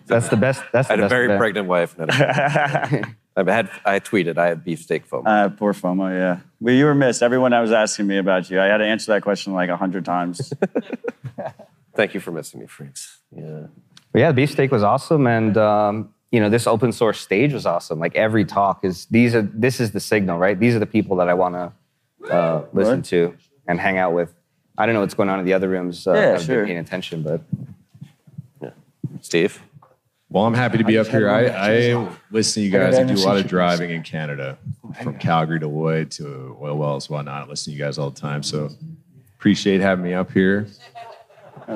that's 0.07 0.29
the 0.29 0.37
best. 0.37 0.63
That's 0.73 0.89
the 0.89 0.95
I 0.95 0.97
the 0.97 1.03
had 1.03 1.07
a 1.07 1.09
very 1.15 1.25
event. 1.27 1.39
pregnant 1.39 1.69
wife. 1.69 1.99
and 1.99 2.11
I 2.13 3.05
I 3.37 3.51
had 3.53 3.71
I 3.85 4.01
tweeted 4.01 4.39
I 4.39 4.49
had 4.49 4.65
beefsteak 4.65 5.07
foam. 5.07 5.27
Uh, 5.27 5.49
poor 5.49 5.73
FOMO, 5.73 6.11
yeah. 6.13 6.41
Well, 6.61 6.75
you 6.75 6.85
were 6.85 6.95
missed. 6.95 7.23
Everyone 7.23 7.53
that 7.53 7.61
was 7.61 7.73
asking 7.73 8.07
me 8.07 8.19
about 8.19 8.51
you, 8.51 8.61
I 8.61 8.67
had 8.67 8.79
to 8.79 8.85
answer 8.87 9.13
that 9.13 9.23
question 9.23 9.53
like 9.55 9.69
a 9.71 9.77
hundred 9.77 10.05
times. 10.05 10.53
Thank 11.95 12.15
you 12.15 12.21
for 12.21 12.31
missing 12.33 12.61
me, 12.61 12.67
freaks. 12.67 13.19
Yeah. 13.35 13.67
But 14.13 14.19
yeah, 14.21 14.33
beefsteak 14.33 14.71
was 14.71 14.83
awesome, 14.83 15.27
and 15.27 15.57
um, 15.57 16.13
you 16.33 16.41
know 16.41 16.49
this 16.49 16.67
open 16.67 16.93
source 16.93 17.21
stage 17.21 17.53
was 17.53 17.67
awesome. 17.67 17.99
Like 17.99 18.15
every 18.17 18.45
talk 18.45 18.85
is 18.85 19.07
these 19.07 19.35
are 19.35 19.43
this 19.43 19.81
is 19.81 19.93
the 19.93 20.01
signal, 20.01 20.39
right? 20.39 20.59
These 20.59 20.75
are 20.75 20.79
the 20.81 20.87
people 20.87 21.17
that 21.17 21.29
I 21.29 21.35
want 21.35 21.55
to 21.55 22.33
uh, 22.33 22.65
listen 22.73 22.97
Right. 22.97 23.05
to 23.07 23.35
and 23.67 23.79
hang 23.81 23.99
out 23.99 24.13
with. 24.13 24.35
I 24.77 24.87
don't 24.87 24.95
know 24.95 25.01
what's 25.01 25.15
going 25.15 25.29
on 25.29 25.39
in 25.39 25.45
the 25.45 25.53
other 25.53 25.69
rooms. 25.69 26.07
Uh, 26.07 26.13
Yeah, 26.15 26.21
I've 26.33 26.37
been 26.39 26.47
sure. 26.47 26.67
paying 26.67 26.79
attention, 26.79 27.23
but 27.23 27.43
yeah. 28.63 28.71
Steve. 29.21 29.61
Well, 30.31 30.45
I'm 30.47 30.55
happy 30.55 30.79
to 30.79 30.85
be 30.85 30.97
I 30.97 31.01
up 31.01 31.09
here. 31.09 31.29
I. 31.29 31.47
I 31.47 32.09
listen 32.31 32.63
to 32.63 32.67
you 32.67 32.71
guys 32.71 32.95
I, 32.97 33.01
and 33.01 33.15
do 33.17 33.21
a 33.21 33.27
lot 33.27 33.37
of 33.37 33.49
driving 33.49 33.91
in 33.91 34.03
Canada, 34.05 34.57
from 35.03 35.19
Calgary 35.19 35.59
to 35.59 35.67
Lloyd 35.67 36.11
to 36.13 36.57
oil 36.63 36.79
wells, 36.79 37.11
whatnot. 37.11 37.47
I 37.47 37.51
listen 37.51 37.73
to 37.73 37.77
you 37.77 37.85
guys 37.85 37.99
all 37.99 38.11
the 38.11 38.21
time. 38.21 38.45
So 38.45 38.69
appreciate 39.37 39.81
having 39.81 40.05
me 40.05 40.15
up 40.15 40.31
here. 40.31 40.69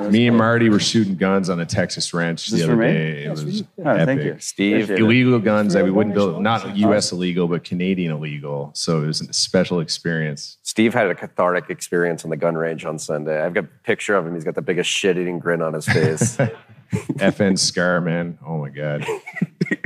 me 0.09 0.27
and 0.27 0.37
Marty 0.37 0.69
were 0.69 0.79
shooting 0.79 1.15
guns 1.15 1.49
on 1.49 1.59
a 1.59 1.65
Texas 1.65 2.13
ranch 2.13 2.47
the 2.47 2.63
other 2.63 2.77
day. 2.77 3.23
It 3.23 3.27
Yes, 3.27 3.43
was. 3.43 3.63
Oh, 3.83 3.89
epic. 3.89 4.05
thank 4.05 4.21
you. 4.23 4.37
Steve. 4.39 4.75
Appreciate 4.75 4.99
it. 4.99 5.01
Illegal 5.03 5.39
guns 5.39 5.73
that 5.73 5.83
we 5.83 5.91
wouldn't 5.91 6.15
build, 6.15 6.41
not 6.41 6.77
U.S. 6.77 7.11
illegal, 7.11 7.49
but 7.49 7.65
Canadian 7.65 8.13
illegal. 8.13 8.71
So 8.73 9.03
it 9.03 9.07
was 9.07 9.19
a 9.19 9.33
special 9.33 9.81
experience. 9.81 10.57
Steve 10.63 10.93
had 10.93 11.07
a 11.07 11.15
cathartic 11.15 11.69
experience 11.69 12.23
on 12.23 12.29
the 12.29 12.37
gun 12.37 12.55
range 12.55 12.85
on 12.85 12.99
Sunday. 12.99 13.41
I've 13.41 13.53
got 13.53 13.65
a 13.65 13.69
picture 13.83 14.15
of 14.15 14.25
him. 14.25 14.33
He's 14.33 14.45
got 14.45 14.55
the 14.55 14.61
biggest 14.61 14.89
shit-eating 14.89 15.39
grin 15.39 15.61
on 15.61 15.73
his 15.73 15.85
face. 15.85 16.37
FN 16.91 17.57
Scar, 17.57 18.01
man. 18.01 18.37
Oh 18.45 18.57
my 18.57 18.69
God. 18.69 19.05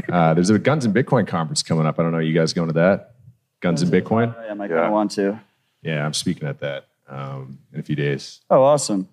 Uh, 0.09 0.33
there's 0.33 0.49
a 0.49 0.57
Guns 0.57 0.85
and 0.85 0.93
Bitcoin 0.93 1.27
conference 1.27 1.61
coming 1.61 1.85
up. 1.85 1.99
I 1.99 2.03
don't 2.03 2.11
know. 2.11 2.19
You 2.19 2.33
guys 2.33 2.51
going 2.51 2.67
to 2.69 2.73
that? 2.73 3.13
Guns 3.61 3.81
and 3.81 3.91
Bitcoin? 3.91 4.33
Yeah, 4.43 4.51
I 4.51 4.53
might 4.55 4.69
kind 4.69 4.85
of 4.85 4.91
want 4.91 5.11
to. 5.11 5.39
Yeah, 5.81 6.05
I'm 6.05 6.13
speaking 6.13 6.47
at 6.47 6.59
that 6.59 6.87
um, 7.07 7.59
in 7.73 7.79
a 7.79 7.83
few 7.83 7.95
days. 7.95 8.41
Oh, 8.49 8.63
awesome. 8.63 9.07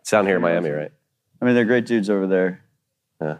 it's 0.00 0.10
down 0.10 0.26
here 0.26 0.36
in 0.36 0.42
Miami, 0.42 0.70
right? 0.70 0.92
I 1.40 1.44
mean, 1.44 1.54
they're 1.54 1.64
great 1.64 1.86
dudes 1.86 2.10
over 2.10 2.26
there. 2.26 2.62
Yeah. 3.20 3.38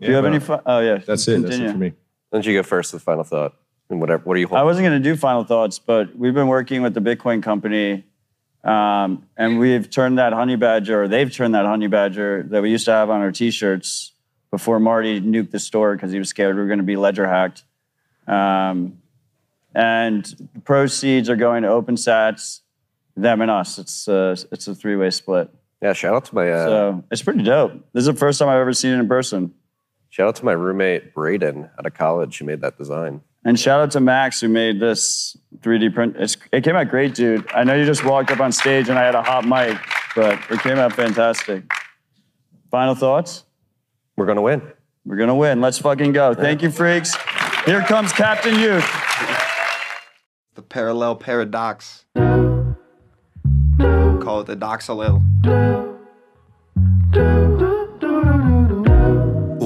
Do 0.00 0.08
you 0.08 0.14
have 0.14 0.24
any 0.24 0.40
fun? 0.40 0.60
Oh, 0.66 0.80
yeah. 0.80 0.98
That's 0.98 1.26
it. 1.28 1.42
That's 1.42 1.56
it 1.56 1.70
for 1.70 1.78
me. 1.78 1.90
Why 2.30 2.38
don't 2.38 2.46
you 2.46 2.54
go 2.54 2.62
first 2.62 2.92
with 2.92 3.02
final 3.02 3.24
thought? 3.24 3.54
And 3.90 4.00
whatever. 4.00 4.22
What 4.24 4.36
are 4.36 4.40
you 4.40 4.48
I 4.48 4.62
wasn't 4.62 4.86
going 4.86 5.00
to 5.00 5.08
do 5.08 5.14
final 5.14 5.44
thoughts, 5.44 5.78
but 5.78 6.16
we've 6.16 6.34
been 6.34 6.48
working 6.48 6.82
with 6.82 6.94
the 6.94 7.00
Bitcoin 7.00 7.42
company, 7.42 8.04
um, 8.64 9.26
and 9.36 9.58
we've 9.58 9.90
turned 9.90 10.18
that 10.18 10.32
honey 10.32 10.56
badger, 10.56 11.02
or 11.02 11.08
they've 11.08 11.30
turned 11.30 11.54
that 11.54 11.66
honey 11.66 11.86
badger 11.86 12.44
that 12.48 12.62
we 12.62 12.70
used 12.70 12.86
to 12.86 12.92
have 12.92 13.10
on 13.10 13.20
our 13.20 13.30
T-shirts 13.30 14.12
before 14.50 14.80
Marty 14.80 15.20
nuked 15.20 15.50
the 15.50 15.58
store 15.58 15.94
because 15.94 16.12
he 16.12 16.18
was 16.18 16.28
scared 16.28 16.56
we 16.56 16.62
were 16.62 16.68
going 16.68 16.78
to 16.78 16.84
be 16.84 16.96
ledger 16.96 17.26
hacked. 17.28 17.64
Um, 18.26 19.02
and 19.74 20.24
the 20.54 20.60
proceeds 20.60 21.28
are 21.28 21.36
going 21.36 21.64
to 21.64 21.68
OpenSats, 21.68 22.60
them 23.16 23.42
and 23.42 23.50
us. 23.50 23.78
It's 23.78 24.08
uh, 24.08 24.36
it's 24.50 24.66
a 24.66 24.74
three 24.74 24.96
way 24.96 25.10
split. 25.10 25.50
Yeah. 25.82 25.92
Shout 25.92 26.14
out 26.14 26.24
to 26.26 26.34
my 26.34 26.50
uh, 26.50 26.66
So 26.66 27.04
it's 27.10 27.22
pretty 27.22 27.42
dope. 27.42 27.72
This 27.92 28.02
is 28.02 28.06
the 28.06 28.14
first 28.14 28.38
time 28.38 28.48
I've 28.48 28.60
ever 28.60 28.72
seen 28.72 28.92
it 28.92 28.98
in 29.00 29.08
person. 29.08 29.52
shout 30.08 30.28
out 30.28 30.36
to 30.36 30.44
my 30.44 30.52
roommate 30.52 31.12
Braden 31.12 31.68
out 31.78 31.84
of 31.84 31.92
college 31.92 32.38
who 32.38 32.46
made 32.46 32.62
that 32.62 32.78
design. 32.78 33.20
And 33.44 33.60
shout 33.60 33.80
out 33.80 33.90
to 33.90 34.00
Max 34.00 34.40
who 34.40 34.48
made 34.48 34.80
this 34.80 35.36
3D 35.58 35.94
print. 35.94 36.16
It's, 36.18 36.36
it 36.50 36.64
came 36.64 36.76
out 36.76 36.88
great, 36.88 37.14
dude. 37.14 37.46
I 37.52 37.64
know 37.64 37.74
you 37.74 37.84
just 37.84 38.04
walked 38.04 38.30
up 38.30 38.40
on 38.40 38.52
stage 38.52 38.88
and 38.88 38.98
I 38.98 39.04
had 39.04 39.14
a 39.14 39.22
hot 39.22 39.44
mic, 39.44 39.78
but 40.16 40.38
it 40.50 40.60
came 40.60 40.78
out 40.78 40.94
fantastic. 40.94 41.64
Final 42.70 42.94
thoughts? 42.94 43.44
We're 44.16 44.26
gonna 44.26 44.42
win. 44.42 44.62
We're 45.04 45.16
gonna 45.16 45.34
win. 45.34 45.60
Let's 45.60 45.78
fucking 45.78 46.12
go. 46.12 46.34
Thank 46.34 46.62
you, 46.62 46.70
freaks. 46.70 47.14
Here 47.66 47.82
comes 47.82 48.12
Captain 48.12 48.58
Youth. 48.58 48.88
The 50.54 50.62
parallel 50.62 51.16
paradox. 51.16 52.06
Call 52.14 52.76
it 54.40 54.46
the 54.46 54.56
doxalil. 54.56 55.22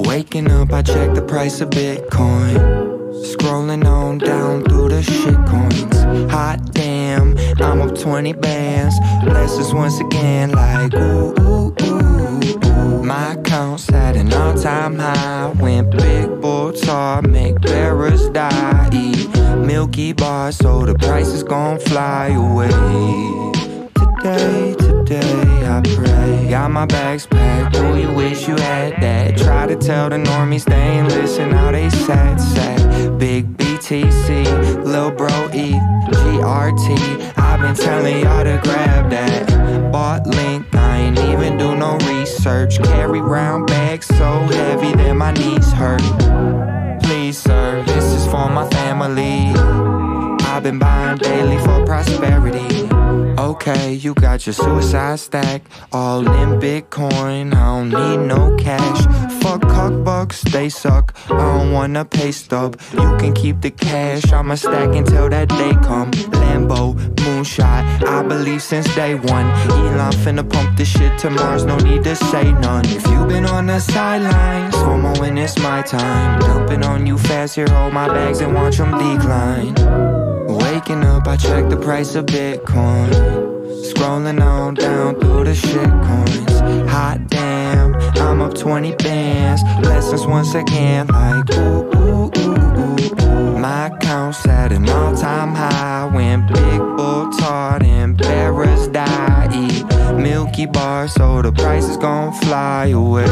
Waking 0.07 0.51
up, 0.51 0.73
I 0.73 0.83
check 0.83 1.15
the 1.15 1.23
price 1.23 1.61
of 1.61 1.71
Bitcoin. 1.71 2.88
Scrolling 3.23 3.85
on 3.87 4.19
down 4.19 4.63
through 4.65 4.91
the 4.91 5.03
shit 5.03 5.35
coins. 5.47 6.31
Hot 6.31 6.59
damn, 6.73 7.37
I'm 7.59 7.81
up 7.81 7.99
20 7.99 8.33
bands. 8.35 8.95
Blessings 9.25 9.75
once 9.75 9.99
again, 10.01 10.53
like 10.53 10.95
ooh, 10.95 11.35
ooh, 11.41 11.75
ooh. 11.83 13.03
My 13.03 13.33
account's 13.33 13.91
at 13.93 14.17
an 14.17 14.33
all 14.33 14.55
time 14.55 14.99
high. 14.99 15.53
When 15.59 15.91
big 15.91 16.41
bulls 16.41 16.89
are, 16.89 17.21
make 17.23 17.61
bearers 17.61 18.29
die. 18.31 18.89
Eat 18.93 19.29
Milky 19.57 20.13
Bar, 20.13 20.53
so 20.53 20.87
the 20.87 20.95
price 20.95 21.29
is 21.29 21.43
gon' 21.43 21.81
fly 21.81 22.29
away. 22.29 22.69
Today, 24.23 24.75
today, 24.79 25.67
I 25.67 25.81
pray. 25.95 26.51
Got 26.51 26.71
my 26.71 26.87
bags 26.87 27.27
packed. 27.27 27.77
Oh, 27.77 27.95
you 27.95 28.13
wish 28.13 28.47
you 28.47 28.57
had 28.57 29.01
that. 29.03 29.39
Try 29.39 29.67
to 29.67 29.77
tell 29.77 30.09
the 30.09 30.17
normies 30.17 30.65
they 30.65 30.75
ain't 30.75 31.09
listen. 31.09 31.51
How 31.51 31.73
they 31.73 31.91
sad, 31.91 32.41
sad. 32.41 32.78
BTC, 33.89 34.85
Lil 34.85 35.11
Bro 35.13 35.49
E, 35.55 35.73
GRT. 36.13 37.33
I've 37.39 37.59
been 37.63 37.75
telling 37.75 38.21
y'all 38.21 38.45
to 38.45 38.61
grab 38.63 39.09
that. 39.09 39.91
Bought 39.91 40.27
link, 40.27 40.67
I 40.75 40.99
ain't 40.99 41.19
even 41.19 41.57
do 41.57 41.75
no 41.75 41.97
research. 42.07 42.83
Carry 42.83 43.23
round 43.23 43.67
bags 43.67 44.05
so 44.07 44.41
heavy 44.53 44.93
that 44.93 45.15
my 45.15 45.33
knees 45.33 45.73
hurt. 45.73 46.03
Please, 47.03 47.39
sir, 47.39 47.83
this 47.87 48.05
is 48.05 48.27
for 48.27 48.51
my 48.51 48.69
family. 48.69 49.55
I've 50.47 50.63
been 50.63 50.79
buying 50.79 51.17
daily 51.17 51.57
for 51.57 51.87
prosperity. 51.87 52.98
Okay, 53.49 53.95
you 53.95 54.13
got 54.13 54.47
your 54.47 54.53
suicide 54.53 55.19
stack, 55.19 55.63
all 55.91 56.21
in 56.21 56.61
Bitcoin. 56.61 57.55
I 57.55 57.65
don't 57.79 57.89
need 57.89 58.27
no 58.27 58.55
cash. 58.57 59.01
Fuck 59.43 59.63
cock 59.63 60.05
bucks, 60.05 60.43
they 60.43 60.69
suck. 60.69 61.15
I 61.31 61.39
don't 61.57 61.73
wanna 61.73 62.05
pay 62.05 62.31
stub. 62.31 62.79
You 62.93 63.17
can 63.17 63.33
keep 63.33 63.63
the 63.63 63.71
cash. 63.71 64.31
I'ma 64.35 64.57
stack 64.57 64.95
until 64.95 65.31
that 65.31 65.49
day 65.49 65.73
come. 65.83 66.11
Lambo, 66.41 66.93
moonshot. 67.23 68.05
I 68.05 68.23
believe 68.23 68.63
since 68.63 68.95
day 68.95 69.15
one. 69.15 69.47
Elon 69.71 70.13
finna 70.13 70.45
pump 70.47 70.77
this 70.77 70.89
shit 70.89 71.17
to 71.21 71.31
Mars. 71.31 71.65
No 71.65 71.79
need 71.79 72.05
to 72.05 72.17
say 72.17 72.53
none. 72.53 72.85
If 72.85 73.07
you 73.07 73.25
been 73.25 73.47
on 73.47 73.69
the 73.69 73.81
sidelines, 73.81 74.75
FOMO 74.75 75.19
when 75.21 75.39
it's 75.39 75.59
my 75.59 75.81
time. 75.81 76.39
Dumping 76.41 76.85
on 76.85 77.07
you 77.07 77.17
fast. 77.17 77.55
Here, 77.55 77.67
hold 77.71 77.95
my 77.95 78.09
bags 78.09 78.41
and 78.41 78.53
watch 78.55 78.77
them 78.77 78.91
decline. 78.99 80.18
Waking 80.89 81.05
up, 81.05 81.27
I 81.27 81.37
check 81.37 81.69
the 81.69 81.77
price 81.77 82.15
of 82.15 82.25
Bitcoin. 82.25 83.11
Scrolling 83.85 84.43
on 84.43 84.73
down 84.73 85.21
through 85.21 85.45
the 85.45 85.55
shit 85.55 85.75
coins. 85.75 86.91
Hot 86.91 87.21
damn, 87.27 87.95
I'm 88.17 88.41
up 88.41 88.55
20 88.55 88.95
bands. 88.95 89.63
Blessings 89.83 90.27
once 90.27 90.55
again, 90.55 91.09
like 91.09 91.45
ooh, 91.59 91.91
ooh, 91.95 92.31
ooh, 92.39 93.23
ooh. 93.23 93.59
My 93.59 93.89
account's 93.89 94.47
at 94.47 94.73
an 94.73 94.89
all 94.89 95.15
time 95.15 95.55
high. 95.55 96.09
When 96.11 96.47
big 96.47 96.79
bull 96.97 97.33
tart 97.33 97.83
and 97.83 98.17
bearers 98.17 98.89
die. 98.89 99.51
Eat 99.53 99.85
Milky 100.17 100.65
Bar, 100.65 101.09
so 101.09 101.43
the 101.43 101.53
price 101.53 101.85
is 101.85 101.99
gon' 101.99 102.33
fly 102.33 102.87
away. 102.87 103.27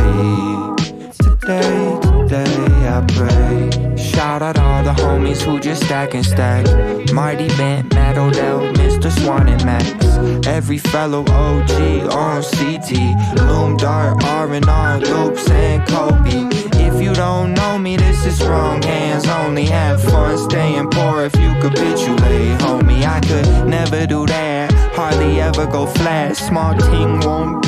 Today, 1.47 2.01
today 2.03 2.89
I 2.89 3.05
pray. 3.07 3.97
Shout 3.97 4.43
out 4.43 4.59
all 4.59 4.83
the 4.83 4.91
homies 4.91 5.41
who 5.41 5.61
just 5.61 5.85
stack 5.85 6.13
and 6.15 6.27
stack. 6.27 6.67
Marty 7.13 7.47
Bent, 7.57 7.95
Matt 7.95 8.19
Odell, 8.19 8.63
Mr. 8.75 9.13
Swan 9.17 9.49
and 9.49 9.65
Max. 9.65 9.87
Every 10.45 10.79
fellow 10.79 11.21
OG 11.21 12.11
on 12.13 12.43
CT. 12.43 12.91
Loom 13.39 13.77
Dart, 13.77 14.25
R&R, 14.25 14.99
Loops 14.99 15.49
and 15.49 15.87
Cobie. 15.87 16.49
If 16.85 17.01
you 17.01 17.15
don't 17.15 17.55
know 17.55 17.79
me, 17.79 17.97
this 17.97 18.27
is 18.27 18.45
wrong 18.45 18.83
hands 18.83 19.29
only. 19.29 19.67
Have 19.67 20.03
fun 20.03 20.37
staying 20.51 20.91
poor 20.91 21.27
if 21.27 21.37
you 21.37 21.55
capitulate, 21.61 22.59
homie. 22.59 23.07
I 23.07 23.21
could 23.21 23.69
never 23.69 24.05
do 24.05 24.27
that. 24.27 24.73
Hardly 24.97 25.41
ever 25.41 25.67
go 25.67 25.87
flat. 25.87 26.37
Small 26.37 26.77
ting 26.77 27.21
won't 27.21 27.66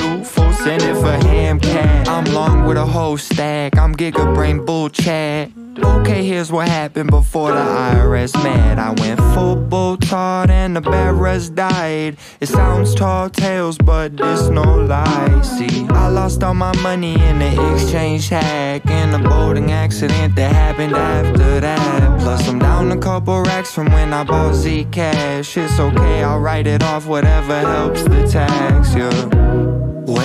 send 0.68 0.82
it 0.82 1.00
for 1.00 1.26
ham 1.26 1.58
cat. 1.58 2.06
I'm 2.08 2.26
long 2.26 2.66
with 2.66 2.76
a 2.76 2.84
whole 2.84 3.16
stack. 3.16 3.78
I'm 3.78 3.94
giga 3.94 4.34
brain 4.34 4.66
bull 4.66 4.90
chat. 4.90 5.50
Okay, 5.78 6.26
here's 6.26 6.52
what 6.52 6.68
happened 6.68 7.10
before 7.10 7.52
the 7.52 7.64
IRS 7.92 8.34
mad. 8.44 8.78
I 8.78 8.90
went 9.00 9.18
full 9.32 9.96
tard 9.96 10.50
and 10.50 10.76
the 10.76 10.80
barras 10.80 11.48
died. 11.48 12.16
It 12.40 12.48
sounds 12.48 12.94
tall 12.94 13.30
tales, 13.30 13.78
but 13.78 14.16
this 14.16 14.48
no 14.48 14.62
lie. 14.62 15.40
See, 15.42 15.86
I 15.90 16.08
lost 16.08 16.42
all 16.42 16.54
my 16.54 16.74
money 16.82 17.14
in 17.14 17.38
the 17.38 17.72
exchange 17.72 18.28
hack 18.28 18.86
and 18.90 19.14
a 19.14 19.28
boating 19.28 19.70
accident 19.70 20.34
that 20.36 20.52
happened 20.52 20.94
after 20.94 21.60
that. 21.60 22.20
Plus, 22.20 22.48
I'm 22.48 22.58
down 22.58 22.90
a 22.92 22.98
couple 22.98 23.42
racks 23.42 23.72
from 23.72 23.86
when 23.92 24.12
I 24.12 24.24
bought 24.24 24.54
Zcash. 24.54 25.56
It's 25.56 25.78
okay, 25.78 26.24
I'll 26.24 26.40
write 26.40 26.66
it 26.66 26.82
off, 26.82 27.06
whatever 27.06 27.58
helps 27.60 28.02
the 28.02 28.26
tax, 28.26 28.94
yeah. 28.94 29.37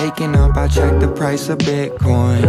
Waking 0.04 0.36
up, 0.36 0.54
I 0.58 0.68
check 0.68 1.00
the 1.00 1.08
price 1.08 1.48
of 1.48 1.56
Bitcoin. 1.56 2.42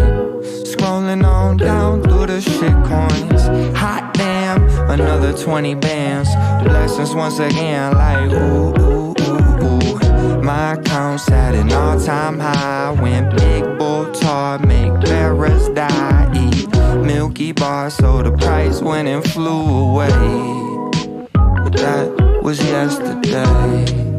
Scrolling 0.66 1.26
on 1.26 1.56
down 1.56 2.04
through 2.04 2.26
the 2.26 2.42
shit 2.42 2.74
coins. 2.84 3.44
Hot 3.78 4.14
damn, 4.14 4.62
another 4.90 5.32
20 5.32 5.74
bands. 5.76 6.28
Blessings 6.68 7.16
once 7.16 7.40
again, 7.40 7.94
like 7.94 8.30
ooh, 8.34 8.76
ooh, 8.78 9.16
ooh, 9.22 9.64
ooh. 9.64 10.42
My 10.42 10.74
account's 10.74 11.32
at 11.32 11.56
an 11.56 11.72
all 11.72 11.98
time 11.98 12.40
high. 12.40 12.92
Went 12.92 13.38
big 13.38 13.64
bull 13.80 14.12
tar 14.12 14.60
make 14.60 14.92
bearers 15.00 15.70
die. 15.70 16.30
Eat 16.36 16.68
Milky 17.06 17.54
Bar, 17.54 17.90
so 17.90 18.22
the 18.22 18.34
price 18.34 18.82
went 18.82 19.08
and 19.08 19.24
flew 19.32 19.92
away. 19.92 20.10
But 21.32 21.72
that 21.72 22.42
was 22.44 22.60
yesterday. 22.60 24.15